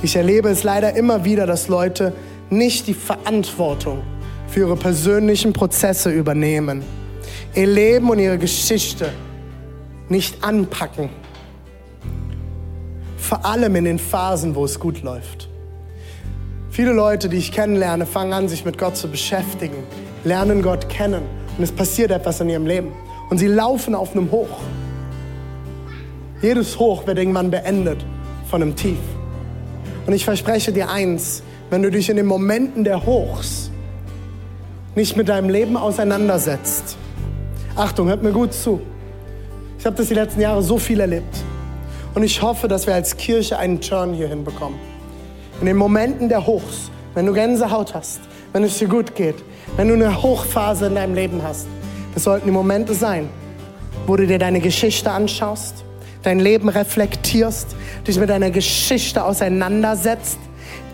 Ich 0.00 0.16
erlebe 0.16 0.48
es 0.48 0.62
leider 0.62 0.96
immer 0.96 1.26
wieder, 1.26 1.46
dass 1.46 1.68
Leute 1.68 2.14
nicht 2.48 2.86
die 2.86 2.94
Verantwortung 2.94 4.00
für 4.46 4.60
ihre 4.60 4.76
persönlichen 4.76 5.52
Prozesse 5.52 6.08
übernehmen, 6.08 6.82
ihr 7.54 7.66
Leben 7.66 8.10
und 8.10 8.18
ihre 8.18 8.38
Geschichte 8.38 9.12
nicht 10.08 10.42
anpacken. 10.44 11.10
Vor 13.16 13.44
allem 13.44 13.76
in 13.76 13.84
den 13.84 13.98
Phasen, 13.98 14.54
wo 14.54 14.64
es 14.64 14.78
gut 14.78 15.02
läuft. 15.02 15.48
Viele 16.70 16.92
Leute, 16.92 17.28
die 17.28 17.38
ich 17.38 17.52
kennenlerne, 17.52 18.06
fangen 18.06 18.32
an, 18.32 18.48
sich 18.48 18.64
mit 18.64 18.78
Gott 18.78 18.96
zu 18.96 19.08
beschäftigen, 19.08 19.82
lernen 20.24 20.62
Gott 20.62 20.88
kennen 20.88 21.22
und 21.56 21.64
es 21.64 21.72
passiert 21.72 22.10
etwas 22.10 22.40
in 22.40 22.48
ihrem 22.48 22.66
Leben. 22.66 22.92
Und 23.30 23.38
sie 23.38 23.48
laufen 23.48 23.94
auf 23.94 24.12
einem 24.12 24.30
Hoch. 24.30 24.60
Jedes 26.40 26.78
Hoch 26.78 27.06
wird 27.06 27.18
irgendwann 27.18 27.50
beendet 27.50 28.04
von 28.48 28.62
einem 28.62 28.76
Tief. 28.76 28.98
Und 30.06 30.12
ich 30.12 30.24
verspreche 30.24 30.72
dir 30.72 30.88
eins, 30.88 31.42
wenn 31.70 31.82
du 31.82 31.90
dich 31.90 32.08
in 32.08 32.16
den 32.16 32.26
Momenten 32.26 32.84
der 32.84 33.04
Hochs 33.04 33.70
nicht 34.94 35.16
mit 35.16 35.28
deinem 35.28 35.50
Leben 35.50 35.76
auseinandersetzt. 35.76 36.97
Achtung, 37.78 38.08
hört 38.08 38.24
mir 38.24 38.32
gut 38.32 38.52
zu. 38.52 38.80
Ich 39.78 39.86
habe 39.86 39.94
das 39.94 40.08
die 40.08 40.14
letzten 40.14 40.40
Jahre 40.40 40.64
so 40.64 40.78
viel 40.78 40.98
erlebt. 40.98 41.44
Und 42.12 42.24
ich 42.24 42.42
hoffe, 42.42 42.66
dass 42.66 42.88
wir 42.88 42.94
als 42.94 43.16
Kirche 43.16 43.56
einen 43.56 43.80
Turn 43.80 44.14
hier 44.14 44.26
hinbekommen. 44.26 44.76
In 45.60 45.66
den 45.66 45.76
Momenten 45.76 46.28
der 46.28 46.44
Hochs, 46.44 46.90
wenn 47.14 47.24
du 47.26 47.32
Gänsehaut 47.32 47.94
hast, 47.94 48.18
wenn 48.52 48.64
es 48.64 48.78
dir 48.78 48.88
gut 48.88 49.14
geht, 49.14 49.36
wenn 49.76 49.86
du 49.86 49.94
eine 49.94 50.20
Hochphase 50.20 50.86
in 50.86 50.96
deinem 50.96 51.14
Leben 51.14 51.40
hast, 51.44 51.68
das 52.14 52.24
sollten 52.24 52.46
die 52.46 52.52
Momente 52.52 52.94
sein, 52.94 53.28
wo 54.08 54.16
du 54.16 54.26
dir 54.26 54.40
deine 54.40 54.58
Geschichte 54.58 55.12
anschaust, 55.12 55.84
dein 56.24 56.40
Leben 56.40 56.68
reflektierst, 56.68 57.76
dich 58.08 58.18
mit 58.18 58.28
deiner 58.28 58.50
Geschichte 58.50 59.22
auseinandersetzt, 59.22 60.38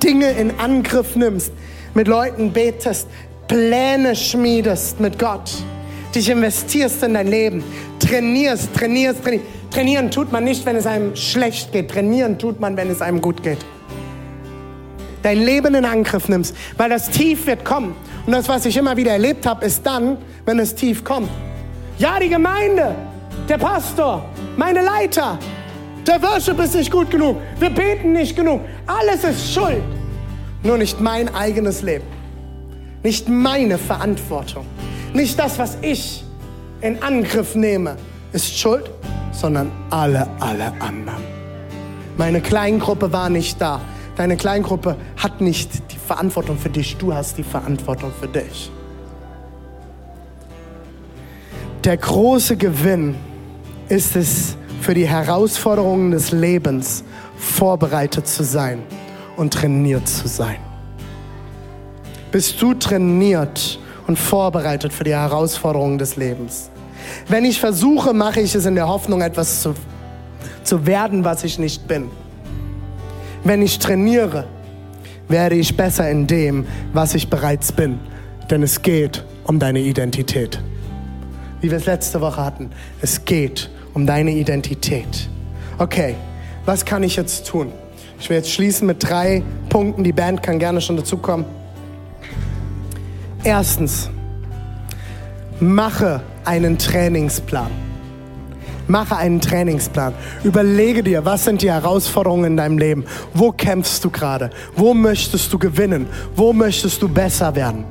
Dinge 0.03 0.33
in 0.33 0.59
Angriff 0.59 1.17
nimmst, 1.17 1.51
mit 1.95 2.09
Leuten 2.09 2.53
betest, 2.53 3.09
Pläne 3.49 4.15
schmiedest 4.15 5.01
mit 5.01 5.19
Gott, 5.19 5.51
dich 6.15 6.29
investierst 6.31 7.03
in 7.03 7.15
dein 7.15 7.29
Leben, 7.29 7.65
trainierst, 7.99 8.75
trainierst, 8.75 9.23
trainierst. 9.23 9.47
Trainieren 9.75 10.09
tut 10.09 10.31
man 10.31 10.45
nicht, 10.45 10.65
wenn 10.67 10.77
es 10.77 10.87
einem 10.87 11.17
schlecht 11.17 11.73
geht. 11.73 11.91
Trainieren 11.91 12.39
tut 12.39 12.61
man, 12.61 12.77
wenn 12.77 12.89
es 12.91 13.03
einem 13.03 13.21
gut 13.21 13.43
geht. 13.43 13.59
Dein 15.25 15.43
Leben 15.43 15.75
in 15.75 15.85
Angriff 15.85 16.29
nimmst, 16.29 16.55
weil 16.77 16.91
das 16.91 17.11
Tief 17.11 17.47
wird 17.47 17.65
kommen. 17.65 17.97
Und 18.25 18.33
das, 18.33 18.49
was 18.49 18.65
ich 18.67 18.77
immer 18.77 18.97
wieder 18.97 19.11
erlebt 19.11 19.47
habe, 19.47 19.65
ist 19.65 19.85
dann, 19.85 20.19
wenn 20.45 20.61
es 20.61 20.77
tief 20.77 21.03
kommt. 21.03 21.29
Ja, 21.99 22.21
die 22.21 22.29
Gemeinde, 22.29 22.95
der 23.49 23.59
Pastor, 23.59 24.25
meine 24.57 24.83
Leiter, 24.83 25.39
der 26.07 26.23
Worship 26.23 26.61
ist 26.61 26.77
nicht 26.77 26.93
gut 26.93 27.11
genug. 27.11 27.39
Wir 27.59 27.71
beten 27.71 28.13
nicht 28.13 28.37
genug. 28.37 28.61
Alles 28.87 29.25
ist 29.25 29.53
Schuld. 29.53 29.83
Nur 30.63 30.79
nicht 30.79 31.01
mein 31.01 31.35
eigenes 31.35 31.83
Leben. 31.83 32.05
Nicht 33.03 33.29
meine 33.29 33.77
Verantwortung. 33.77 34.67
Nicht 35.15 35.39
das, 35.39 35.59
was 35.61 35.79
ich 35.81 36.25
in 36.81 37.01
Angriff 37.01 37.55
nehme, 37.55 37.97
ist 38.33 38.59
Schuld, 38.59 38.91
sondern 39.31 39.71
alle, 39.89 40.29
alle 40.41 40.73
anderen. 40.81 41.23
Meine 42.19 42.41
Kleingruppe 42.41 43.13
war 43.13 43.31
nicht 43.31 43.61
da. 43.61 43.81
Deine 44.17 44.37
Kleingruppe 44.37 44.97
hat 45.17 45.41
nicht 45.41 45.71
die 45.93 45.99
Verantwortung 45.99 46.59
für 46.59 46.69
dich. 46.69 46.97
Du 46.97 47.15
hast 47.15 47.39
die 47.39 47.45
Verantwortung 47.45 48.11
für 48.21 48.27
dich. 48.27 48.73
Der 51.85 51.97
große 51.97 52.57
Gewinn 52.57 53.15
ist 53.89 54.17
es, 54.17 54.57
für 54.81 54.95
die 54.95 55.09
Herausforderungen 55.09 56.11
des 56.11 56.33
Lebens 56.33 57.05
vorbereitet 57.39 58.27
zu 58.27 58.45
sein 58.45 58.83
und 59.37 59.55
trainiert 59.55 60.07
zu 60.07 60.29
sein. 60.29 60.59
Bist 62.31 62.61
du 62.61 62.75
trainiert 62.75 63.79
und 64.07 64.19
vorbereitet 64.19 64.93
für 64.93 65.05
die 65.05 65.15
Herausforderungen 65.15 65.99
des 65.99 66.17
Lebens? 66.17 66.71
Wenn 67.29 67.45
ich 67.45 67.61
versuche, 67.61 68.13
mache 68.13 68.41
ich 68.41 68.55
es 68.55 68.67
in 68.67 68.75
der 68.75 68.89
Hoffnung, 68.89 69.21
etwas 69.21 69.63
zu, 69.63 69.75
zu 70.63 70.87
werden, 70.87 71.25
was 71.25 71.45
ich 71.45 71.59
nicht 71.59 71.87
bin. 71.87 72.11
Wenn 73.45 73.63
ich 73.63 73.79
trainiere, 73.79 74.47
werde 75.29 75.55
ich 75.57 75.77
besser 75.77 76.11
in 76.11 76.27
dem, 76.27 76.67
was 76.93 77.15
ich 77.15 77.29
bereits 77.29 77.73
bin. 77.73 77.99
Denn 78.51 78.63
es 78.63 78.83
geht 78.83 79.25
um 79.45 79.59
deine 79.59 79.81
Identität. 79.81 80.61
Wie 81.61 81.71
wir 81.71 81.79
es 81.79 81.87
letzte 81.87 82.21
Woche 82.21 82.45
hatten. 82.45 82.71
Es 83.01 83.25
geht 83.25 83.71
um 83.95 84.07
deine 84.07 84.33
Identität. 84.33 85.29
Okay, 85.79 86.15
was 86.67 86.85
kann 86.85 87.03
ich 87.03 87.17
jetzt 87.17 87.47
tun? 87.47 87.73
Ich 88.19 88.29
will 88.31 88.37
jetzt 88.37 88.51
schließen 88.51 88.87
mit 88.87 89.03
drei 89.03 89.43
Punkten. 89.69 90.05
Die 90.05 90.13
Band 90.13 90.43
kann 90.43 90.59
gerne 90.59 90.81
schon 90.81 90.97
dazukommen. 90.97 91.45
Erstens, 93.47 94.09
mache 95.61 96.23
einen 96.47 96.79
Trainingsplan. 96.79 97.71
Mache 98.89 99.17
einen 99.17 99.39
Trainingsplan. 99.39 100.15
Überlege 100.45 101.03
dir, 101.03 101.27
was 101.27 101.45
sind 101.45 101.61
die 101.61 101.71
Herausforderungen 101.71 102.45
in 102.45 102.57
deinem 102.57 102.79
Leben? 102.79 103.05
Wo 103.35 103.53
kämpfst 103.53 104.03
du 104.03 104.09
gerade? 104.09 104.49
Wo 104.77 104.95
möchtest 104.95 105.53
du 105.53 105.59
gewinnen? 105.59 106.07
Wo 106.35 106.55
möchtest 106.55 107.03
du 107.03 107.09
besser 107.09 107.55
werden? 107.55 107.85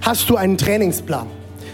Hast 0.00 0.30
du 0.30 0.36
einen 0.36 0.56
Trainingsplan? 0.56 1.26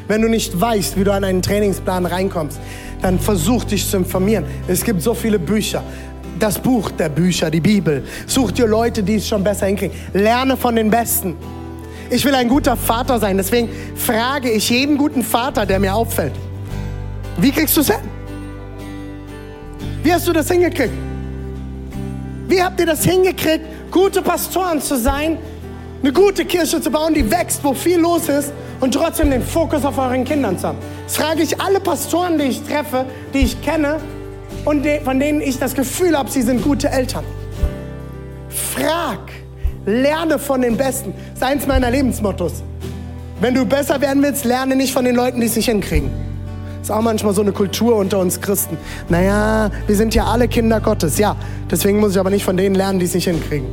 Wenn 0.08 0.20
du 0.20 0.28
nicht 0.28 0.60
weißt, 0.60 0.98
wie 0.98 1.04
du 1.04 1.12
an 1.12 1.22
einen 1.22 1.42
Trainingsplan 1.42 2.06
reinkommst, 2.06 2.58
dann 3.02 3.20
versuch 3.20 3.62
dich 3.62 3.88
zu 3.88 3.98
informieren. 3.98 4.44
Es 4.66 4.82
gibt 4.82 5.00
so 5.00 5.14
viele 5.14 5.38
Bücher. 5.38 5.84
Das 6.40 6.58
Buch 6.58 6.90
der 6.90 7.08
Bücher, 7.08 7.52
die 7.52 7.60
Bibel. 7.60 8.02
Such 8.26 8.50
dir 8.50 8.66
Leute, 8.66 9.04
die 9.04 9.14
es 9.14 9.28
schon 9.28 9.44
besser 9.44 9.66
hinkriegen. 9.66 9.96
Lerne 10.12 10.56
von 10.56 10.74
den 10.74 10.90
Besten. 10.90 11.36
Ich 12.12 12.26
will 12.26 12.34
ein 12.34 12.48
guter 12.48 12.76
Vater 12.76 13.18
sein, 13.18 13.38
deswegen 13.38 13.70
frage 13.96 14.50
ich 14.50 14.68
jeden 14.68 14.98
guten 14.98 15.22
Vater, 15.22 15.64
der 15.64 15.80
mir 15.80 15.94
auffällt. 15.94 16.34
Wie 17.38 17.50
kriegst 17.50 17.74
du 17.74 17.80
es 17.80 17.88
hin? 17.88 18.06
Wie 20.02 20.12
hast 20.12 20.28
du 20.28 20.32
das 20.34 20.50
hingekriegt? 20.50 20.92
Wie 22.48 22.62
habt 22.62 22.78
ihr 22.80 22.84
das 22.84 23.02
hingekriegt, 23.02 23.64
gute 23.90 24.20
Pastoren 24.20 24.82
zu 24.82 24.98
sein, 24.98 25.38
eine 26.02 26.12
gute 26.12 26.44
Kirche 26.44 26.82
zu 26.82 26.90
bauen, 26.90 27.14
die 27.14 27.30
wächst, 27.30 27.64
wo 27.64 27.72
viel 27.72 27.98
los 27.98 28.28
ist 28.28 28.52
und 28.80 28.92
trotzdem 28.92 29.30
den 29.30 29.42
Fokus 29.42 29.82
auf 29.82 29.96
euren 29.96 30.24
Kindern 30.24 30.58
zu 30.58 30.68
haben? 30.68 30.78
Das 31.06 31.16
frage 31.16 31.42
ich 31.42 31.58
alle 31.62 31.80
Pastoren, 31.80 32.36
die 32.36 32.44
ich 32.44 32.62
treffe, 32.62 33.06
die 33.32 33.38
ich 33.38 33.62
kenne 33.62 33.96
und 34.66 34.86
von 35.02 35.18
denen 35.18 35.40
ich 35.40 35.58
das 35.58 35.72
Gefühl 35.72 36.18
habe, 36.18 36.30
sie 36.30 36.42
sind 36.42 36.62
gute 36.62 36.90
Eltern. 36.90 37.24
Frag, 38.50 39.32
lerne 39.86 40.38
von 40.38 40.62
den 40.62 40.76
Besten. 40.76 41.14
Das 41.30 41.34
ist 41.34 41.42
eins 41.42 41.66
meiner 41.66 41.90
Lebensmottos. 41.90 42.62
Wenn 43.40 43.54
du 43.54 43.64
besser 43.64 44.00
werden 44.00 44.22
willst, 44.22 44.44
lerne 44.44 44.76
nicht 44.76 44.92
von 44.92 45.04
den 45.04 45.16
Leuten, 45.16 45.40
die 45.40 45.46
es 45.46 45.56
nicht 45.56 45.66
hinkriegen. 45.66 46.10
Das 46.78 46.88
ist 46.88 46.90
auch 46.90 47.02
manchmal 47.02 47.34
so 47.34 47.42
eine 47.42 47.52
Kultur 47.52 47.96
unter 47.96 48.18
uns 48.18 48.40
Christen. 48.40 48.76
Naja, 49.08 49.70
wir 49.86 49.96
sind 49.96 50.14
ja 50.14 50.24
alle 50.24 50.48
Kinder 50.48 50.80
Gottes. 50.80 51.18
Ja, 51.18 51.36
deswegen 51.70 52.00
muss 52.00 52.12
ich 52.12 52.18
aber 52.18 52.30
nicht 52.30 52.44
von 52.44 52.56
denen 52.56 52.74
lernen, 52.74 52.98
die 52.98 53.06
es 53.06 53.14
nicht 53.14 53.26
hinkriegen. 53.26 53.66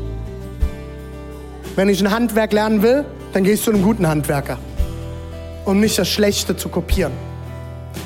Wenn 1.76 1.90
ich 1.90 2.02
ein 2.02 2.12
Handwerk 2.12 2.54
lernen 2.54 2.82
will, 2.82 3.06
dann 3.34 3.44
gehst 3.44 3.66
du 3.66 3.72
zu 3.72 3.78
einem 3.78 3.84
guten 3.84 4.08
Handwerker 4.08 4.58
um 5.70 5.80
nicht 5.80 5.98
das 5.98 6.10
Schlechte 6.10 6.58
zu 6.58 6.70
kopieren. 6.70 7.14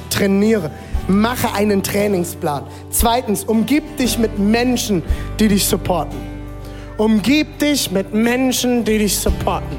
Trainiere. 0.10 0.70
mache 1.08 1.54
einen 1.54 1.84
Trainingsplan. 1.84 2.64
Zweitens, 2.89 3.43
umgib 3.43 3.97
dich 3.97 4.18
mit 4.18 4.39
Menschen, 4.39 5.04
die 5.39 5.49
dich 5.49 5.66
supporten. 5.66 6.32
Umgib 6.98 7.58
dich 7.60 7.89
mit 7.89 8.14
Menschen, 8.14 8.86
die 8.86 9.00
dich 9.00 9.18
supporten. 9.18 9.78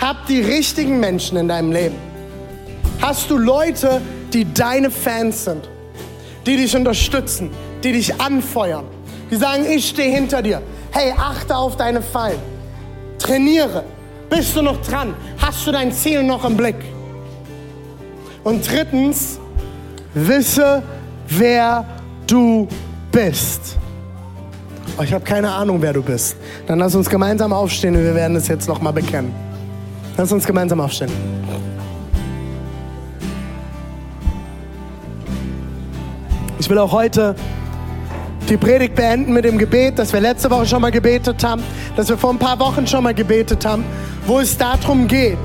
Hab 0.00 0.26
die 0.26 0.40
richtigen 0.40 1.00
Menschen 1.00 1.36
in 1.36 1.48
deinem 1.48 1.72
Leben. 1.72 1.96
Hast 3.02 3.30
du 3.30 3.36
Leute, 3.36 4.00
die 4.32 4.52
deine 4.52 4.90
Fans 4.90 5.44
sind, 5.44 5.68
die 6.46 6.56
dich 6.56 6.76
unterstützen, 6.76 7.50
die 7.82 7.92
dich 7.92 8.20
anfeuern, 8.20 8.84
die 9.30 9.36
sagen, 9.36 9.66
ich 9.68 9.88
stehe 9.88 10.14
hinter 10.14 10.40
dir. 10.42 10.62
Hey, 10.92 11.12
achte 11.16 11.56
auf 11.56 11.76
deine 11.76 12.00
Fallen. 12.00 12.38
Trainiere. 13.18 13.84
Bist 14.28 14.56
du 14.56 14.62
noch 14.62 14.80
dran? 14.82 15.14
Hast 15.38 15.66
du 15.66 15.72
dein 15.72 15.92
Ziel 15.92 16.22
noch 16.22 16.44
im 16.44 16.56
Blick? 16.56 16.76
Und 18.44 18.70
drittens, 18.70 19.40
wisse, 20.14 20.82
wer 21.28 21.84
du 22.26 22.68
bist. 23.10 23.76
Oh, 24.98 25.02
ich 25.02 25.12
habe 25.12 25.24
keine 25.24 25.50
Ahnung, 25.50 25.80
wer 25.80 25.92
du 25.92 26.02
bist. 26.02 26.36
Dann 26.66 26.78
lass 26.78 26.94
uns 26.94 27.08
gemeinsam 27.08 27.52
aufstehen 27.52 27.96
und 27.96 28.02
wir 28.02 28.14
werden 28.14 28.36
es 28.36 28.48
jetzt 28.48 28.68
noch 28.68 28.80
mal 28.80 28.92
bekennen. 28.92 29.32
Lass 30.16 30.32
uns 30.32 30.46
gemeinsam 30.46 30.80
aufstehen. 30.80 31.10
Ich 36.58 36.68
will 36.68 36.78
auch 36.78 36.92
heute 36.92 37.34
die 38.50 38.56
Predigt 38.56 38.94
beenden 38.94 39.32
mit 39.32 39.44
dem 39.44 39.58
Gebet, 39.58 39.98
das 39.98 40.12
wir 40.12 40.20
letzte 40.20 40.50
Woche 40.50 40.66
schon 40.66 40.82
mal 40.82 40.90
gebetet 40.90 41.42
haben, 41.44 41.62
das 41.96 42.08
wir 42.08 42.18
vor 42.18 42.30
ein 42.30 42.38
paar 42.38 42.58
Wochen 42.58 42.86
schon 42.86 43.04
mal 43.04 43.14
gebetet 43.14 43.64
haben, 43.64 43.84
wo 44.26 44.40
es 44.40 44.58
darum 44.58 45.06
geht, 45.06 45.38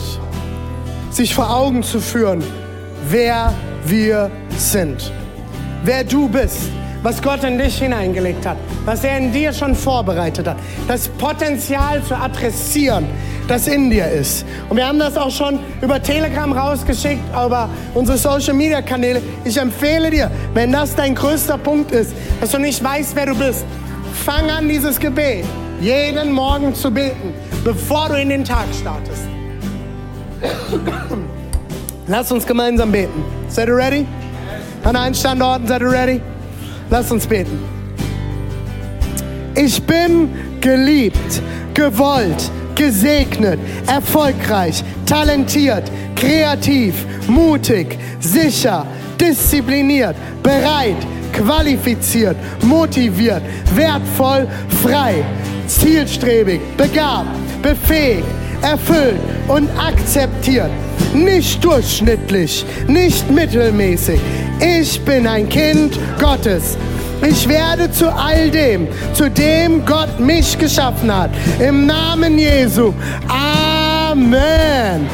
sich 1.12 1.34
vor 1.34 1.50
Augen 1.56 1.84
zu 1.84 2.00
führen, 2.00 2.44
wer 3.10 3.54
wir 3.86 4.32
sind, 4.58 5.12
wer 5.84 6.04
du 6.04 6.28
bist, 6.28 6.70
was 7.06 7.22
Gott 7.22 7.44
in 7.44 7.60
dich 7.60 7.78
hineingelegt 7.78 8.48
hat, 8.48 8.58
was 8.84 9.04
er 9.04 9.20
in 9.20 9.32
dir 9.32 9.54
schon 9.54 9.76
vorbereitet 9.76 10.48
hat, 10.48 10.58
das 10.88 11.08
Potenzial 11.08 12.02
zu 12.04 12.18
adressieren, 12.18 13.06
das 13.48 13.68
in 13.68 13.92
dir 13.92 14.08
ist. 14.08 14.44
Und 14.70 14.78
wir 14.78 14.88
haben 14.88 14.98
das 14.98 15.16
auch 15.16 15.30
schon 15.30 15.60
über 15.84 16.02
Telegram 16.02 16.52
rausgeschickt, 16.52 17.22
über 17.30 17.70
unsere 17.94 18.18
Social 18.18 18.56
Media 18.56 18.82
Kanäle. 18.82 19.22
Ich 19.44 19.56
empfehle 19.56 20.10
dir, 20.10 20.32
wenn 20.56 20.72
das 20.72 20.96
dein 20.96 21.14
größter 21.14 21.60
Punkt 21.60 21.92
ist, 21.92 22.12
dass 22.42 22.50
du 22.50 22.58
nicht 22.58 22.84
weißt, 22.84 23.16
wer 23.16 23.28
du 23.28 23.36
bist, 23.36 23.66
fang 24.26 24.50
an, 24.50 24.68
dieses 24.68 25.00
Gebet 25.00 25.46
jeden 25.80 26.32
Morgen 26.32 26.74
zu 26.74 26.90
beten, 26.90 27.36
bevor 27.64 28.10
du 28.10 28.16
in 28.16 28.30
den 28.30 28.44
Tag 28.44 28.66
startest. 28.80 29.28
Lass 32.08 32.32
uns 32.32 32.48
gemeinsam 32.48 32.92
beten. 32.92 33.24
Seid 33.48 33.68
ihr 33.68 33.78
ready? 33.78 34.08
An 34.84 34.96
allen 34.96 35.14
Standorten, 35.14 35.68
seid 35.68 35.82
ihr 35.82 35.92
ready? 35.92 36.22
Lass 36.90 37.12
uns 37.12 37.26
beten. 37.26 37.60
Ich 39.56 39.82
bin 39.84 40.30
geliebt, 40.62 41.42
gewollt, 41.74 42.52
gesegnet, 42.76 43.60
erfolgreich, 43.88 44.84
talentiert, 45.06 45.90
kreativ, 46.16 46.94
mutig, 47.28 47.98
sicher, 48.20 48.86
diszipliniert, 49.20 50.16
bereit, 50.44 50.98
qualifiziert, 51.34 52.38
motiviert, 52.64 53.44
wertvoll, 53.76 54.48
frei, 54.82 55.24
zielstrebig, 55.68 56.60
begabt, 56.78 57.30
befähigt, 57.62 58.28
erfüllt 58.62 59.20
und 59.48 59.70
akzeptiert. 59.78 60.70
Nicht 61.14 61.64
durchschnittlich, 61.64 62.66
nicht 62.88 63.30
mittelmäßig. 63.30 64.20
Ich 64.60 65.00
bin 65.02 65.28
ein 65.28 65.48
Kind 65.50 66.00
Gottes. 66.20 66.78
Ich 67.28 67.48
werde 67.48 67.92
zu 67.92 68.14
all 68.14 68.50
dem, 68.52 68.88
zu 69.14 69.30
dem 69.30 69.86
Gott 69.86 70.20
mich 70.20 70.58
geschaffen 70.58 71.16
hat. 71.16 71.32
Im 71.60 71.86
Namen 71.86 72.38
Jesu. 72.38 72.94
Amen. 73.28 75.08